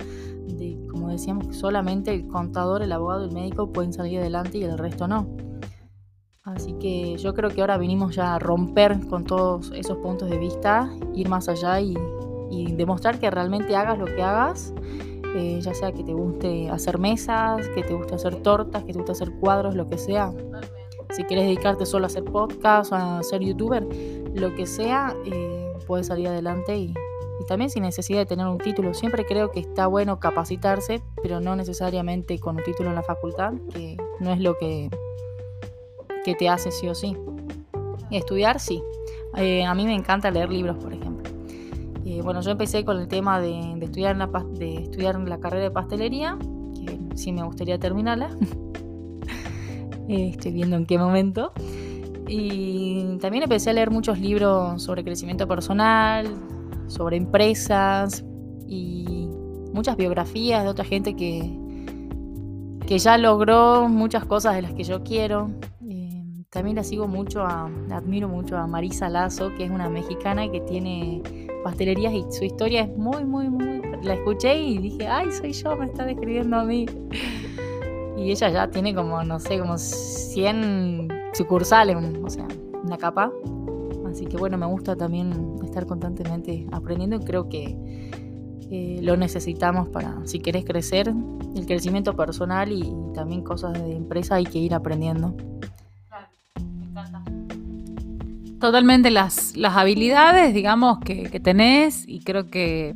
de, 0.47 0.79
como 0.89 1.09
decíamos, 1.09 1.47
que 1.47 1.53
solamente 1.55 2.13
el 2.13 2.25
contador, 2.27 2.83
el 2.83 2.93
abogado 2.93 3.25
y 3.25 3.27
el 3.27 3.33
médico 3.33 3.73
pueden 3.73 3.91
salir 3.91 4.19
adelante 4.19 4.59
y 4.59 4.63
el 4.63 4.77
resto 4.77 5.09
no. 5.09 5.27
Así 6.47 6.73
que 6.73 7.17
yo 7.17 7.33
creo 7.33 7.49
que 7.49 7.61
ahora 7.61 7.77
vinimos 7.77 8.15
ya 8.15 8.35
a 8.35 8.39
romper 8.39 9.05
con 9.07 9.23
todos 9.23 9.71
esos 9.75 9.97
puntos 9.97 10.29
de 10.29 10.37
vista, 10.37 10.89
ir 11.13 11.29
más 11.29 11.47
allá 11.47 11.79
y, 11.79 11.95
y 12.49 12.71
demostrar 12.73 13.19
que 13.19 13.29
realmente 13.29 13.75
hagas 13.75 13.99
lo 13.99 14.05
que 14.05 14.23
hagas 14.23 14.73
eh, 15.35 15.59
ya 15.61 15.73
sea 15.73 15.91
que 15.91 16.03
te 16.03 16.13
guste 16.13 16.69
hacer 16.69 16.97
mesas, 16.97 17.67
que 17.69 17.83
te 17.83 17.93
guste 17.93 18.15
hacer 18.15 18.37
tortas, 18.37 18.83
que 18.83 18.93
te 18.93 18.97
guste 18.97 19.11
hacer 19.11 19.31
cuadros, 19.39 19.75
lo 19.75 19.87
que 19.87 19.97
sea. 19.97 20.33
Si 21.11 21.23
quieres 21.23 21.45
dedicarte 21.45 21.85
solo 21.85 22.05
a 22.05 22.07
hacer 22.07 22.23
podcast 22.23 22.91
o 22.91 22.95
a 22.95 23.23
ser 23.23 23.41
youtuber, 23.41 23.87
lo 24.33 24.55
que 24.55 24.65
sea, 24.65 25.15
eh, 25.25 25.73
puedes 25.85 26.07
salir 26.07 26.27
adelante 26.27 26.75
y, 26.77 26.93
también 27.47 27.69
sin 27.69 27.83
necesidad 27.83 28.19
de 28.19 28.25
tener 28.25 28.47
un 28.47 28.57
título. 28.57 28.93
Siempre 28.93 29.25
creo 29.25 29.51
que 29.51 29.59
está 29.59 29.85
bueno 29.85 30.19
capacitarse, 30.19 31.03
pero 31.21 31.39
no 31.39 31.55
necesariamente 31.55 32.39
con 32.39 32.57
un 32.57 32.63
título 32.63 32.89
en 32.89 32.95
la 32.95 33.03
facultad, 33.03 33.53
que 33.71 33.95
no 34.19 34.33
es 34.33 34.39
lo 34.39 34.57
que, 34.57 34.89
que 36.27 36.35
te 36.35 36.49
hace 36.49 36.71
sí 36.71 36.89
o 36.89 36.93
sí. 36.93 37.15
Estudiar, 38.11 38.59
sí. 38.59 38.83
Eh, 39.37 39.63
a 39.63 39.73
mí 39.73 39.85
me 39.85 39.95
encanta 39.95 40.29
leer 40.29 40.49
libros, 40.49 40.75
por 40.75 40.91
ejemplo. 40.93 41.31
Eh, 42.03 42.19
bueno, 42.21 42.41
yo 42.41 42.51
empecé 42.51 42.83
con 42.83 42.99
el 42.99 43.07
tema 43.07 43.39
de, 43.39 43.77
estudiar 43.81 44.17
la, 44.17 44.27
de 44.27 44.75
estudiar 44.75 45.17
la 45.21 45.39
carrera 45.39 45.63
de 45.63 45.71
pastelería, 45.71 46.37
que 46.75 46.99
sí 47.15 47.31
me 47.31 47.43
gustaría 47.43 47.79
terminarla. 47.79 48.29
Eh, 50.09 50.29
estoy 50.31 50.51
viendo 50.51 50.75
en 50.75 50.85
qué 50.85 50.97
momento. 50.97 51.53
Y 52.27 53.17
también 53.21 53.43
empecé 53.43 53.69
a 53.69 53.73
leer 53.73 53.89
muchos 53.89 54.19
libros 54.19 54.83
sobre 54.83 55.05
crecimiento 55.05 55.47
personal, 55.47 56.27
sobre 56.87 57.15
empresas 57.15 58.25
y 58.67 59.29
muchas 59.71 59.95
biografías 59.95 60.63
de 60.63 60.69
otra 60.69 60.83
gente 60.83 61.15
que, 61.15 61.57
que 62.85 62.99
ya 62.99 63.17
logró 63.17 63.87
muchas 63.87 64.25
cosas 64.25 64.55
de 64.55 64.63
las 64.63 64.73
que 64.73 64.83
yo 64.83 65.03
quiero. 65.05 65.51
También 66.49 66.77
la 66.77 66.83
sigo 66.83 67.09
mucho, 67.09 67.43
admiro 67.45 68.29
mucho 68.29 68.55
a 68.55 68.67
Marisa 68.67 69.09
Lazo, 69.09 69.53
que 69.55 69.65
es 69.65 69.69
una 69.69 69.89
mexicana 69.89 70.49
que 70.49 70.61
tiene 70.61 71.21
pastelerías 71.61 72.13
y 72.13 72.23
su 72.29 72.45
historia 72.45 72.83
es 72.83 72.97
muy, 72.97 73.25
muy, 73.25 73.49
muy, 73.49 73.81
la 74.01 74.13
escuché 74.13 74.57
y 74.57 74.77
dije, 74.77 75.07
ay, 75.07 75.29
soy 75.31 75.51
yo, 75.51 75.75
me 75.75 75.85
está 75.85 76.05
describiendo 76.05 76.55
a 76.57 76.63
mí. 76.63 76.85
Y 78.17 78.31
ella 78.31 78.49
ya 78.49 78.71
tiene 78.71 78.95
como, 78.95 79.21
no 79.23 79.39
sé, 79.39 79.59
como 79.59 79.77
100 79.77 81.09
sucursales, 81.33 81.97
o 82.23 82.29
sea, 82.29 82.47
una 82.81 82.97
capa. 82.97 83.31
Así 84.09 84.25
que 84.25 84.37
bueno, 84.37 84.57
me 84.57 84.65
gusta 84.65 84.95
también 84.95 85.57
estar 85.63 85.85
constantemente 85.85 86.65
aprendiendo 86.71 87.17
y 87.17 87.19
creo 87.19 87.49
que 87.49 87.77
eh, 88.71 88.99
lo 89.03 89.17
necesitamos 89.17 89.89
para, 89.89 90.25
si 90.25 90.39
querés 90.39 90.63
crecer, 90.63 91.13
el 91.55 91.65
crecimiento 91.65 92.15
personal 92.15 92.71
y 92.71 92.91
también 93.13 93.43
cosas 93.43 93.73
de 93.73 93.95
empresa 93.95 94.35
hay 94.35 94.45
que 94.45 94.59
ir 94.59 94.73
aprendiendo. 94.73 95.35
Totalmente 98.59 99.11
las, 99.11 99.55
las 99.55 99.75
habilidades, 99.75 100.53
digamos, 100.53 100.99
que, 100.99 101.23
que 101.29 101.39
tenés 101.39 102.03
y 102.07 102.21
creo 102.21 102.49
que 102.49 102.95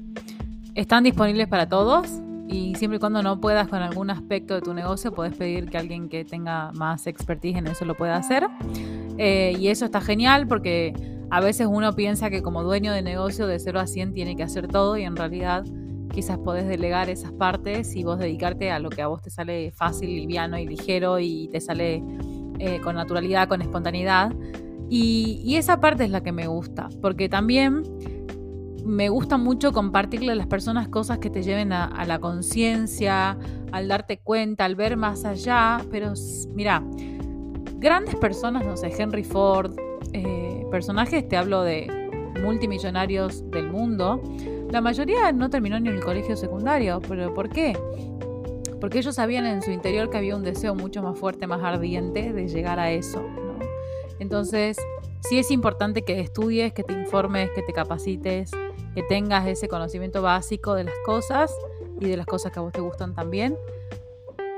están 0.76 1.04
disponibles 1.04 1.48
para 1.48 1.70
todos 1.70 2.08
y 2.52 2.76
siempre 2.76 2.98
y 2.98 3.00
cuando 3.00 3.24
no 3.24 3.40
puedas 3.40 3.70
con 3.70 3.82
algún 3.82 4.10
aspecto 4.10 4.56
de 4.56 4.62
tu 4.62 4.74
negocio, 4.74 5.14
puedes 5.14 5.34
pedir 5.36 5.70
que 5.70 5.78
alguien 5.78 6.10
que 6.10 6.26
tenga 6.26 6.72
más 6.74 7.08
expertise 7.08 7.58
en 7.58 7.68
eso 7.68 7.86
lo 7.86 7.96
pueda 7.96 8.18
hacer. 8.18 8.46
Eh, 9.18 9.56
y 9.58 9.70
eso 9.70 9.86
está 9.86 10.02
genial 10.02 10.48
porque 10.48 10.94
a 11.30 11.40
veces 11.40 11.68
uno 11.70 11.94
piensa 11.96 12.30
que 12.30 12.42
como 12.42 12.62
dueño 12.64 12.92
de 12.92 13.02
negocio 13.02 13.48
de 13.48 13.58
0 13.58 13.80
a 13.80 13.88
100 13.88 14.14
tiene 14.14 14.36
que 14.36 14.44
hacer 14.44 14.68
todo 14.68 14.98
y 14.98 15.04
en 15.04 15.16
realidad 15.16 15.64
quizás 16.14 16.38
podés 16.40 16.68
delegar 16.68 17.10
esas 17.10 17.32
partes 17.32 17.96
y 17.96 18.04
vos 18.04 18.20
dedicarte 18.20 18.70
a 18.70 18.80
lo 18.80 18.90
que 18.90 19.02
a 19.02 19.08
vos 19.08 19.22
te 19.22 19.30
sale 19.30 19.72
fácil, 19.72 20.10
liviano 20.10 20.58
y 20.60 20.68
ligero 20.68 21.20
y 21.20 21.48
te 21.54 21.62
sale 21.62 22.04
eh, 22.60 22.82
con 22.82 22.96
naturalidad, 22.96 23.48
con 23.48 23.62
espontaneidad. 23.62 24.34
Y, 24.94 25.56
esa 25.56 25.80
parte 25.80 26.04
es 26.04 26.12
la 26.12 26.22
que 26.22 26.34
me 26.34 26.48
gusta, 26.48 26.90
porque 27.02 27.30
también 27.30 27.84
me 28.84 29.08
gusta 29.08 29.38
mucho 29.38 29.72
compartirle 29.72 30.34
a 30.34 30.36
las 30.36 30.48
personas 30.48 30.90
cosas 30.90 31.20
que 31.20 31.30
te 31.30 31.44
lleven 31.44 31.72
a, 31.72 32.04
la 32.06 32.20
conciencia, 32.20 33.38
al 33.72 33.88
darte 33.88 34.20
cuenta, 34.20 34.66
al 34.66 34.76
ver 34.76 34.98
más 34.98 35.24
allá. 35.24 35.80
Pero 35.90 36.12
mira, 36.54 36.84
grandes 37.78 38.18
personas, 38.18 38.66
no 38.66 38.76
sé, 38.76 38.92
Henry 38.98 39.24
Ford, 39.24 39.74
eh, 40.12 40.66
personajes, 40.70 41.26
te 41.26 41.38
hablo 41.38 41.64
de 41.64 41.88
multimillonarios 42.44 43.50
del 43.50 43.72
mundo, 43.72 44.22
la 44.72 44.82
mayoría 44.82 45.32
no 45.32 45.50
terminó 45.50 45.80
ni 45.80 45.88
en 45.88 45.96
el 45.96 46.04
colegio 46.04 46.36
secundario. 46.36 47.00
¿Pero 47.08 47.34
por 47.34 47.48
qué? 47.48 47.78
Porque 48.82 48.98
ellos 49.00 49.16
sabían 49.16 49.46
en 49.46 49.62
su 49.62 49.72
interior 49.72 50.10
que 50.10 50.18
había 50.18 50.36
un 50.36 50.44
deseo 50.44 50.76
mucho 50.76 51.02
más 51.02 51.18
fuerte, 51.18 51.48
más 51.48 51.64
ardiente 51.64 52.34
de 52.34 52.50
llegar 52.50 52.78
a 52.78 52.92
eso. 52.92 53.24
Entonces, 54.22 54.78
sí 55.22 55.40
es 55.40 55.50
importante 55.50 56.04
que 56.04 56.20
estudies, 56.20 56.74
que 56.74 56.84
te 56.84 56.94
informes, 56.94 57.50
que 57.56 57.64
te 57.64 57.74
capacites, 57.74 58.52
que 58.94 59.02
tengas 59.02 59.48
ese 59.48 59.68
conocimiento 59.68 60.22
básico 60.22 60.76
de 60.76 60.84
las 60.84 60.94
cosas 61.04 61.52
y 62.00 62.06
de 62.06 62.18
las 62.18 62.28
cosas 62.28 62.52
que 62.52 62.60
a 62.60 62.62
vos 62.62 62.72
te 62.72 62.82
gustan 62.82 63.16
también, 63.16 63.58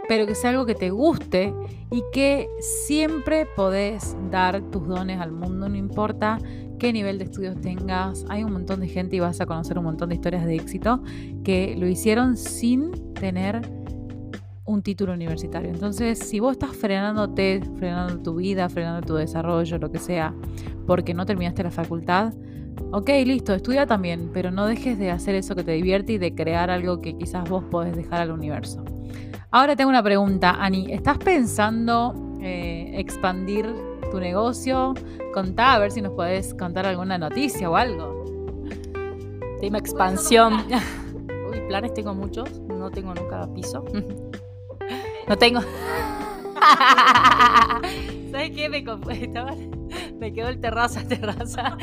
pero 0.09 0.27
que 0.27 0.35
sea 0.35 0.49
algo 0.49 0.65
que 0.65 0.75
te 0.75 0.89
guste 0.89 1.53
y 1.89 2.03
que 2.11 2.49
siempre 2.59 3.45
podés 3.45 4.17
dar 4.29 4.61
tus 4.69 4.85
dones 4.85 5.21
al 5.21 5.31
mundo, 5.31 5.69
no 5.69 5.77
importa 5.77 6.39
qué 6.77 6.91
nivel 6.91 7.17
de 7.17 7.23
estudios 7.23 7.61
tengas. 7.61 8.25
Hay 8.27 8.43
un 8.43 8.51
montón 8.51 8.81
de 8.81 8.89
gente 8.89 9.15
y 9.15 9.21
vas 9.21 9.39
a 9.39 9.45
conocer 9.45 9.77
un 9.77 9.85
montón 9.85 10.09
de 10.09 10.15
historias 10.15 10.45
de 10.45 10.55
éxito 10.55 11.01
que 11.45 11.77
lo 11.77 11.87
hicieron 11.87 12.35
sin 12.35 13.13
tener 13.13 13.61
un 14.65 14.81
título 14.81 15.13
universitario. 15.13 15.69
Entonces, 15.69 16.19
si 16.19 16.39
vos 16.39 16.53
estás 16.53 16.75
frenándote, 16.75 17.61
frenando 17.77 18.19
tu 18.19 18.35
vida, 18.35 18.69
frenando 18.69 19.05
tu 19.05 19.15
desarrollo, 19.15 19.77
lo 19.77 19.91
que 19.91 19.99
sea, 19.99 20.33
porque 20.87 21.13
no 21.13 21.25
terminaste 21.25 21.63
la 21.63 21.71
facultad, 21.71 22.33
ok, 22.91 23.09
listo, 23.25 23.53
estudia 23.53 23.85
también, 23.85 24.29
pero 24.33 24.51
no 24.51 24.65
dejes 24.65 24.97
de 24.97 25.11
hacer 25.11 25.35
eso 25.35 25.55
que 25.55 25.63
te 25.63 25.73
divierte 25.73 26.13
y 26.13 26.17
de 26.17 26.33
crear 26.33 26.69
algo 26.69 27.01
que 27.01 27.17
quizás 27.17 27.49
vos 27.49 27.63
podés 27.65 27.95
dejar 27.95 28.21
al 28.21 28.31
universo. 28.31 28.83
Ahora 29.51 29.75
tengo 29.75 29.89
una 29.89 30.01
pregunta, 30.01 30.55
Ani, 30.59 30.91
¿estás 30.91 31.17
pensando 31.17 32.15
eh, 32.41 32.93
expandir 32.95 33.67
tu 34.11 34.19
negocio? 34.19 34.93
Contá 35.33 35.73
a 35.73 35.79
ver 35.79 35.91
si 35.91 36.01
nos 36.01 36.13
podés 36.13 36.53
contar 36.53 36.85
alguna 36.85 37.17
noticia 37.17 37.69
o 37.69 37.75
algo. 37.75 38.23
Tema 39.59 39.77
expansión. 39.77 40.53
Uy, 41.51 41.61
planes 41.67 41.93
tengo 41.93 42.13
muchos, 42.13 42.59
no 42.61 42.89
tengo 42.89 43.13
nunca 43.13 43.47
piso. 43.53 43.83
No 45.27 45.37
tengo. 45.37 45.61
¿Sabes 48.31 48.51
qué? 48.51 48.69
Me, 48.69 48.83
me 50.19 50.33
quedó 50.33 50.49
el 50.49 50.59
terraza, 50.59 51.03
terraza. 51.07 51.77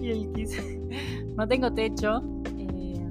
y 0.00 0.10
el 0.10 0.32
No 1.36 1.46
tengo 1.46 1.72
techo. 1.72 2.22
Eh, 2.56 3.04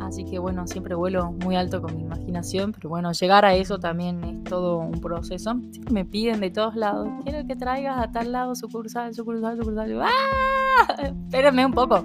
así 0.00 0.24
que 0.24 0.38
bueno, 0.38 0.66
siempre 0.66 0.94
vuelo 0.94 1.32
muy 1.32 1.56
alto 1.56 1.82
con 1.82 1.96
mi 1.96 2.02
imaginación. 2.02 2.72
Pero 2.72 2.88
bueno, 2.88 3.12
llegar 3.12 3.44
a 3.44 3.54
eso 3.54 3.78
también 3.78 4.24
es 4.24 4.44
todo 4.44 4.78
un 4.78 5.00
proceso. 5.00 5.54
me 5.90 6.04
piden 6.04 6.40
de 6.40 6.50
todos 6.50 6.76
lados. 6.76 7.08
Quiero 7.24 7.46
que 7.46 7.56
traigas 7.56 7.98
a 7.98 8.12
tal 8.12 8.32
lado 8.32 8.54
sucursal, 8.54 9.14
sucursal, 9.14 9.58
sucursal. 9.58 10.00
¡Ah! 10.02 11.02
Espérenme 11.02 11.66
un 11.66 11.72
poco. 11.72 12.04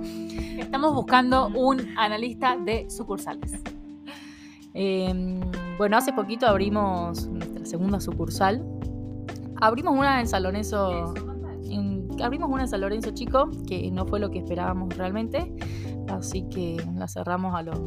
Estamos 0.57 0.93
buscando 0.93 1.47
un 1.49 1.95
analista 1.97 2.57
de 2.57 2.89
sucursales. 2.89 3.61
Em, 4.73 5.39
bueno, 5.77 5.97
hace 5.97 6.13
poquito 6.13 6.45
abrimos 6.45 7.27
nuestra 7.27 7.65
segunda 7.65 7.99
sucursal. 7.99 8.63
Abrimos 9.57 9.97
una 9.97 10.19
en 10.19 10.27
San 10.27 10.43
Lorenzo. 10.43 11.13
abrimos 12.21 12.49
una 12.49 12.63
en 12.63 12.67
San 12.67 13.13
chico, 13.13 13.49
que 13.67 13.89
no 13.91 14.05
fue 14.05 14.19
lo 14.19 14.29
que 14.29 14.39
esperábamos 14.39 14.95
realmente. 14.95 15.53
Así 16.09 16.43
que 16.49 16.77
la 16.95 17.07
cerramos 17.07 17.55
a 17.55 17.63
los 17.63 17.79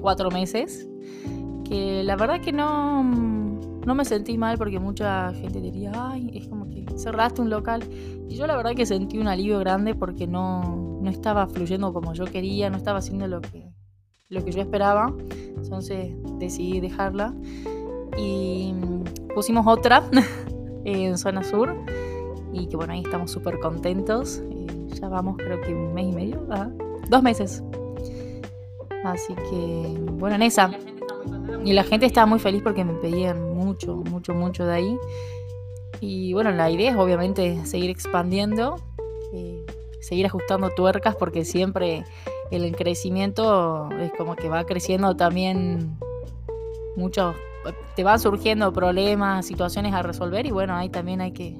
cuatro 0.00 0.30
meses. 0.30 0.88
Que 1.64 2.02
la 2.02 2.16
verdad 2.16 2.40
que 2.40 2.52
no, 2.52 3.02
no 3.04 3.94
me 3.94 4.04
sentí 4.04 4.38
mal 4.38 4.58
porque 4.58 4.80
mucha 4.80 5.32
gente 5.34 5.60
diría, 5.60 5.92
ay, 5.94 6.30
es 6.34 6.48
como 6.48 6.68
que 6.68 6.86
cerraste 6.96 7.42
un 7.42 7.50
local. 7.50 7.84
Y 8.28 8.34
yo 8.36 8.46
la 8.46 8.56
verdad 8.56 8.72
que 8.74 8.86
sentí 8.86 9.18
un 9.18 9.28
alivio 9.28 9.58
grande 9.58 9.94
porque 9.94 10.26
no, 10.26 11.00
no 11.02 11.10
estaba 11.10 11.46
fluyendo 11.46 11.92
como 11.92 12.14
yo 12.14 12.24
quería, 12.24 12.70
no 12.70 12.76
estaba 12.76 12.98
haciendo 12.98 13.26
lo 13.28 13.40
que, 13.40 13.67
lo 14.28 14.44
que 14.44 14.52
yo 14.52 14.60
esperaba. 14.60 15.12
Entonces 15.56 16.14
decidí 16.38 16.80
dejarla 16.80 17.34
y 18.16 18.74
pusimos 19.34 19.66
otra 19.66 20.02
en 20.84 21.18
zona 21.18 21.42
sur 21.42 21.74
y 22.52 22.66
que 22.66 22.76
bueno, 22.76 22.92
ahí 22.92 23.02
estamos 23.04 23.30
súper 23.30 23.58
contentos. 23.58 24.42
Eh, 24.50 24.66
ya 25.00 25.08
vamos 25.08 25.36
creo 25.36 25.60
que 25.60 25.74
un 25.74 25.94
mes 25.94 26.06
y 26.06 26.12
medio, 26.12 26.46
dos 27.08 27.22
meses. 27.22 27.62
Así 29.04 29.34
que 29.34 29.94
bueno, 30.12 30.36
en 30.36 30.42
esa. 30.42 30.70
Y 31.64 31.72
la 31.72 31.84
gente 31.84 32.06
estaba 32.06 32.26
muy 32.26 32.38
feliz 32.38 32.62
porque 32.62 32.84
me 32.84 32.94
pedían 32.94 33.54
mucho, 33.54 33.96
mucho, 33.96 34.34
mucho 34.34 34.64
de 34.64 34.74
ahí. 34.74 34.98
Y 36.00 36.32
bueno, 36.32 36.52
la 36.52 36.70
idea 36.70 36.92
es 36.92 36.96
obviamente 36.96 37.64
seguir 37.66 37.90
expandiendo, 37.90 38.76
eh, 39.32 39.64
seguir 40.00 40.26
ajustando 40.26 40.70
tuercas 40.70 41.16
porque 41.16 41.44
siempre 41.44 42.04
el 42.50 42.74
crecimiento 42.76 43.90
es 44.00 44.12
como 44.12 44.36
que 44.36 44.48
va 44.48 44.64
creciendo 44.64 45.16
también 45.16 45.98
muchos, 46.96 47.36
te 47.94 48.04
van 48.04 48.18
surgiendo 48.18 48.72
problemas, 48.72 49.46
situaciones 49.46 49.92
a 49.94 50.02
resolver 50.02 50.46
y 50.46 50.50
bueno, 50.50 50.74
ahí 50.74 50.88
también 50.88 51.20
hay 51.20 51.32
que 51.32 51.56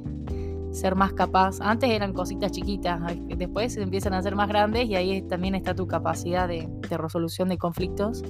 ser 0.72 0.94
más 0.94 1.12
capaz. 1.12 1.60
Antes 1.60 1.90
eran 1.90 2.12
cositas 2.12 2.52
chiquitas, 2.52 3.00
después 3.36 3.76
empiezan 3.76 4.14
a 4.14 4.22
ser 4.22 4.34
más 4.34 4.48
grandes 4.48 4.88
y 4.88 4.96
ahí 4.96 5.22
también 5.22 5.54
está 5.54 5.74
tu 5.74 5.86
capacidad 5.86 6.48
de, 6.48 6.68
resolución 6.90 7.48
de 7.48 7.58
conflictos, 7.58 8.22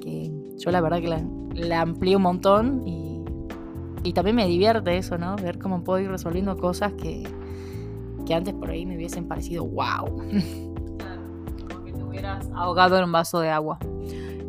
que 0.00 0.32
yo 0.58 0.70
la 0.70 0.80
verdad 0.80 1.00
que 1.00 1.08
la, 1.08 1.24
la 1.54 1.84
un 1.84 2.22
montón 2.22 2.82
y, 2.86 3.22
y, 4.02 4.12
también 4.12 4.36
me 4.36 4.46
divierte 4.46 4.96
eso, 4.96 5.18
¿no? 5.18 5.36
Ver 5.36 5.58
cómo 5.58 5.84
puedo 5.84 6.00
ir 6.00 6.10
resolviendo 6.10 6.56
cosas 6.56 6.92
que, 6.94 7.24
que 8.26 8.34
antes 8.34 8.54
por 8.54 8.70
ahí 8.70 8.86
me 8.86 8.96
hubiesen 8.96 9.26
parecido 9.26 9.64
wow. 9.64 10.22
ahogado 12.54 12.98
en 12.98 13.04
un 13.04 13.12
vaso 13.12 13.40
de 13.40 13.50
agua. 13.50 13.78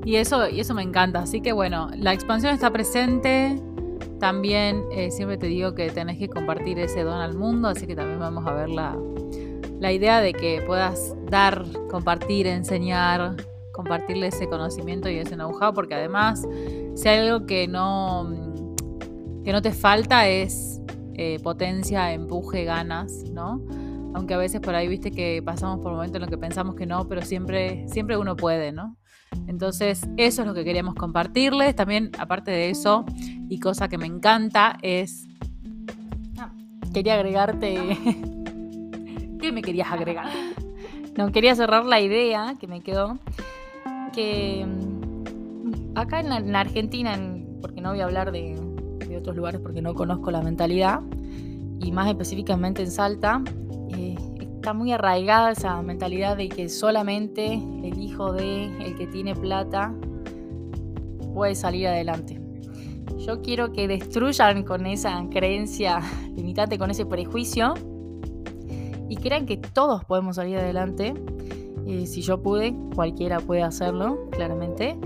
Y 0.06 0.16
eso, 0.16 0.50
y 0.50 0.60
eso 0.60 0.74
me 0.74 0.84
encanta. 0.84 1.20
Así 1.20 1.42
que 1.42 1.54
bueno, 1.54 1.90
la 1.96 2.14
expansión 2.14 2.54
está 2.54 2.72
presente. 2.72 3.62
También 4.20 4.84
eh, 4.92 5.12
siempre 5.12 5.38
te 5.38 5.48
digo 5.48 5.76
que 5.76 5.90
tenés 5.90 6.18
que 6.18 6.30
compartir 6.30 6.80
ese 6.80 7.04
don 7.04 7.20
al 7.20 7.36
mundo, 7.36 7.68
así 7.68 7.86
que 7.86 7.96
también 7.96 8.20
vamos 8.20 8.48
a 8.48 8.54
ver 8.54 8.70
la, 8.70 8.98
la 9.80 9.92
idea 9.92 10.22
de 10.22 10.34
que 10.34 10.64
puedas 10.66 11.14
dar, 11.30 11.66
compartir, 11.90 12.48
enseñar, 12.48 13.36
compartirle 13.74 14.28
ese 14.28 14.48
conocimiento 14.48 15.10
y 15.10 15.18
ese 15.18 15.36
know-how, 15.36 15.74
porque 15.74 15.96
además, 15.96 16.48
si 16.96 17.10
hay 17.10 17.28
algo 17.28 17.46
que 17.46 17.68
no, 17.68 18.30
que 19.44 19.52
no 19.52 19.62
te 19.62 19.72
falta 19.74 20.28
es 20.30 20.82
eh, 21.16 21.40
potencia, 21.44 22.14
empuje, 22.14 22.64
ganas, 22.64 23.30
¿no? 23.32 23.62
Aunque 24.14 24.34
a 24.34 24.38
veces 24.38 24.62
por 24.62 24.76
ahí 24.76 24.88
viste 24.88 25.12
que 25.12 25.42
pasamos 25.44 25.80
por 25.80 25.92
momentos 25.92 26.16
en 26.16 26.22
los 26.22 26.30
que 26.30 26.38
pensamos 26.38 26.76
que 26.76 26.86
no, 26.86 27.08
pero 27.08 27.22
siempre, 27.22 27.88
siempre 27.88 28.18
uno 28.18 28.36
puede, 28.36 28.72
¿no? 28.72 28.98
Entonces, 29.48 30.08
eso 30.18 30.42
es 30.42 30.48
lo 30.48 30.54
que 30.54 30.64
queríamos 30.64 30.96
compartirles. 30.96 31.76
También, 31.76 32.12
aparte 32.18 32.52
de 32.52 32.70
eso, 32.70 33.06
y 33.50 33.60
cosa 33.60 33.88
que 33.88 33.98
me 33.98 34.06
encanta, 34.06 34.78
es. 34.82 35.28
quería 36.94 37.16
agregarte. 37.16 37.76
¿Qué 39.40 39.52
me 39.52 39.62
querías 39.62 39.92
agregar? 39.92 40.28
No, 41.18 41.32
quería 41.32 41.56
cerrar 41.56 41.86
la 41.86 42.00
idea 42.00 42.56
que 42.60 42.68
me 42.68 42.82
quedó. 42.82 43.18
que 44.14 44.66
mm, 44.66 45.98
acá 45.98 46.20
en 46.20 46.52
la, 46.52 46.60
Argentina, 46.60 47.20
porque 47.62 47.82
no 47.82 47.90
voy 47.90 48.02
a 48.02 48.06
hablar 48.06 48.32
de, 48.32 48.60
otros 49.18 49.36
lugares 49.36 49.62
porque 49.62 49.82
no 49.82 49.94
conozco 49.94 50.32
la 50.32 50.42
mentalidad, 50.42 51.02
y 51.80 51.92
más 51.92 52.08
específicamente 52.08 52.82
en 52.82 52.90
Salta, 52.90 53.44
eh, 53.98 54.16
está 54.40 54.74
muy 54.74 54.92
arraigada 54.92 55.52
esa 55.52 55.82
mentalidad 55.82 56.38
de 56.38 56.50
que 56.50 56.70
solamente 56.70 57.54
el 57.54 58.00
hijo 58.02 58.32
de 58.32 58.66
el 58.86 58.96
que 58.96 59.08
tiene 59.08 59.36
plata 59.36 59.94
puede 61.34 61.56
salir 61.56 61.88
adelante. 61.88 62.40
Yo 63.18 63.42
quiero 63.42 63.72
que 63.72 63.88
destruyan 63.88 64.64
con 64.64 64.86
esa 64.86 65.26
creencia 65.30 66.02
limitante, 66.36 66.78
con 66.78 66.92
ese 66.92 67.06
prejuicio 67.06 67.74
y 69.10 69.16
crean 69.18 69.46
que 69.46 69.58
todos 69.58 70.04
podemos 70.06 70.38
salir 70.38 70.58
adelante. 70.58 71.14
Eh, 71.86 72.06
si 72.06 72.22
yo 72.22 72.42
pude, 72.42 72.74
cualquiera 72.96 73.40
puede 73.40 73.62
hacerlo, 73.62 74.30
claramente. 74.32 74.98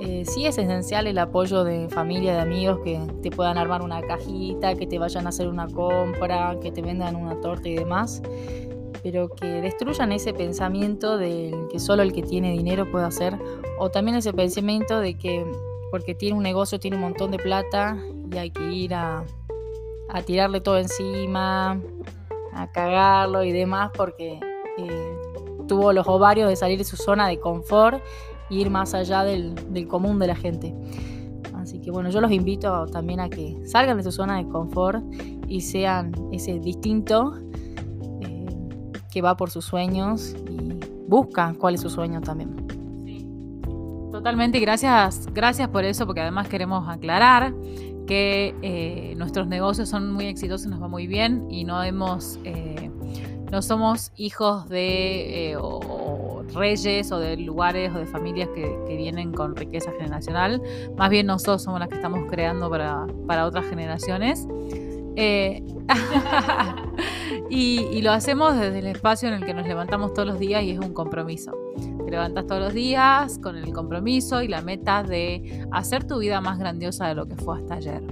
Eh, 0.00 0.24
sí 0.26 0.44
es 0.46 0.58
esencial 0.58 1.06
el 1.06 1.18
apoyo 1.18 1.62
de 1.62 1.88
familia, 1.88 2.34
de 2.34 2.40
amigos 2.40 2.80
que 2.82 3.00
te 3.22 3.30
puedan 3.30 3.58
armar 3.58 3.80
una 3.80 4.02
cajita, 4.02 4.74
que 4.74 4.86
te 4.86 4.98
vayan 4.98 5.26
a 5.26 5.28
hacer 5.28 5.46
una 5.46 5.68
compra, 5.68 6.58
que 6.60 6.72
te 6.72 6.82
vendan 6.82 7.14
una 7.14 7.40
torta 7.40 7.68
y 7.68 7.76
demás, 7.76 8.20
pero 9.02 9.28
que 9.28 9.46
destruyan 9.46 10.10
ese 10.10 10.34
pensamiento 10.34 11.16
de 11.16 11.54
que 11.70 11.78
solo 11.78 12.02
el 12.02 12.12
que 12.12 12.22
tiene 12.22 12.50
dinero 12.50 12.90
puede 12.90 13.04
hacer, 13.04 13.38
o 13.78 13.88
también 13.90 14.16
ese 14.16 14.32
pensamiento 14.32 14.98
de 14.98 15.16
que 15.16 15.46
porque 15.92 16.14
tiene 16.14 16.36
un 16.36 16.42
negocio, 16.42 16.80
tiene 16.80 16.96
un 16.96 17.02
montón 17.02 17.30
de 17.30 17.38
plata 17.38 17.96
y 18.32 18.36
hay 18.36 18.50
que 18.50 18.72
ir 18.72 18.94
a, 18.94 19.24
tirarle 20.26 20.60
todo 20.60 20.78
encima, 20.78 21.80
a 22.52 22.72
cagarlo 22.72 23.44
y 23.44 23.52
demás 23.52 23.90
porque 23.96 24.40
eh, 24.78 25.18
tuvo 25.68 25.92
los 25.92 26.06
ovarios 26.08 26.48
de 26.48 26.56
salir 26.56 26.78
de 26.78 26.84
su 26.84 26.96
zona 26.96 27.28
de 27.28 27.38
confort 27.38 28.02
e 28.50 28.54
ir 28.54 28.70
más 28.70 28.94
allá 28.94 29.24
del, 29.24 29.54
común 29.88 30.18
de 30.18 30.26
la 30.26 30.36
gente. 30.36 30.74
Así 31.54 31.80
que 31.80 31.90
bueno, 31.90 32.10
yo 32.10 32.20
los 32.20 32.30
invito 32.30 32.86
también 32.86 33.20
a 33.20 33.28
que 33.28 33.56
salgan 33.66 33.96
de 33.96 34.02
su 34.02 34.12
zona 34.12 34.36
de 34.36 34.48
confort 34.48 35.02
y 35.48 35.60
sean 35.60 36.12
ese 36.32 36.58
distinto 36.58 37.34
eh, 38.20 38.46
que 39.10 39.22
va 39.22 39.36
por 39.36 39.50
sus 39.50 39.64
sueños 39.64 40.34
y 40.48 40.78
busca 41.08 41.54
cuál 41.58 41.74
es 41.74 41.80
su 41.80 41.90
sueño 41.90 42.20
también. 42.20 42.64
Totalmente, 44.10 44.58
y 44.58 44.60
gracias, 44.60 45.26
gracias 45.34 45.68
por 45.68 45.84
eso, 45.84 46.06
porque 46.06 46.20
además 46.20 46.48
queremos 46.48 46.88
aclarar 46.88 47.52
que 48.06 48.54
eh, 48.62 49.14
nuestros 49.16 49.46
negocios 49.48 49.88
son 49.88 50.12
muy 50.12 50.26
exitosos, 50.26 50.68
nos 50.68 50.82
va 50.82 50.88
muy 50.88 51.06
bien 51.06 51.46
y 51.50 51.64
no 51.64 51.82
hemos, 51.82 52.38
eh, 52.44 52.90
no 53.50 53.62
somos 53.62 54.12
hijos 54.16 54.68
de 54.68 55.52
eh, 55.52 55.56
reyes 56.54 57.12
o 57.12 57.18
de 57.18 57.36
lugares 57.36 57.92
o 57.94 57.98
de 57.98 58.06
familias 58.06 58.48
que, 58.54 58.78
vienen 58.86 59.32
con 59.32 59.56
riqueza 59.56 59.90
generacional. 59.92 60.62
Más 60.96 61.10
bien 61.10 61.26
nosotros 61.26 61.62
somos 61.62 61.80
las 61.80 61.88
que 61.88 61.96
estamos 61.96 62.30
creando 62.30 62.70
para, 62.70 63.06
para 63.26 63.46
otras 63.46 63.66
generaciones. 63.66 64.46
y, 67.50 68.02
lo 68.02 68.12
hacemos 68.12 68.56
desde 68.56 68.80
el 68.80 68.86
espacio 68.86 69.28
en 69.28 69.34
el 69.34 69.44
que 69.44 69.54
nos 69.54 69.66
levantamos 69.66 70.14
todos 70.14 70.28
los 70.28 70.38
días 70.38 70.62
y 70.62 70.70
es 70.70 70.78
un 70.78 70.92
compromiso. 70.92 71.52
Te 72.04 72.10
levantas 72.10 72.46
todos 72.46 72.60
los 72.60 72.74
días 72.74 73.38
con 73.38 73.56
el 73.56 73.72
compromiso 73.72 74.42
y 74.42 74.48
la 74.48 74.62
meta 74.62 75.02
de 75.02 75.66
hacer 75.70 76.04
tu 76.04 76.18
vida 76.18 76.40
más 76.40 76.58
grandiosa 76.58 77.08
de 77.08 77.14
lo 77.14 77.26
que 77.26 77.36
fue 77.36 77.58
hasta 77.58 77.74
ayer. 77.74 78.02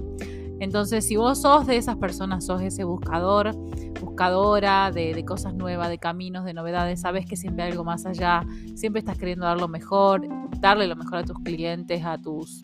Entonces, 0.63 1.05
si 1.05 1.17
vos 1.17 1.41
sos 1.41 1.67
de 1.67 1.75
esas 1.75 1.97
personas, 1.97 2.45
sos 2.45 2.61
ese 2.61 2.85
buscador, 2.85 3.53
buscadora 3.99 4.91
de, 4.91 5.23
cosas 5.25 5.53
nuevas, 5.53 5.89
de 5.89 5.97
caminos, 5.97 6.45
de 6.45 6.53
novedades, 6.53 7.01
sabes 7.01 7.25
que 7.25 7.35
siempre 7.35 7.65
hay 7.65 7.71
algo 7.71 7.83
más 7.83 8.05
allá, 8.05 8.45
siempre 8.75 8.99
estás 8.99 9.17
queriendo 9.17 9.45
dar 9.45 9.59
lo 9.59 9.67
mejor, 9.67 10.25
darle 10.59 10.87
lo 10.87 10.95
mejor 10.95 11.19
a 11.19 11.23
tus 11.23 11.37
clientes, 11.39 12.05
a 12.05 12.17
tus 12.17 12.63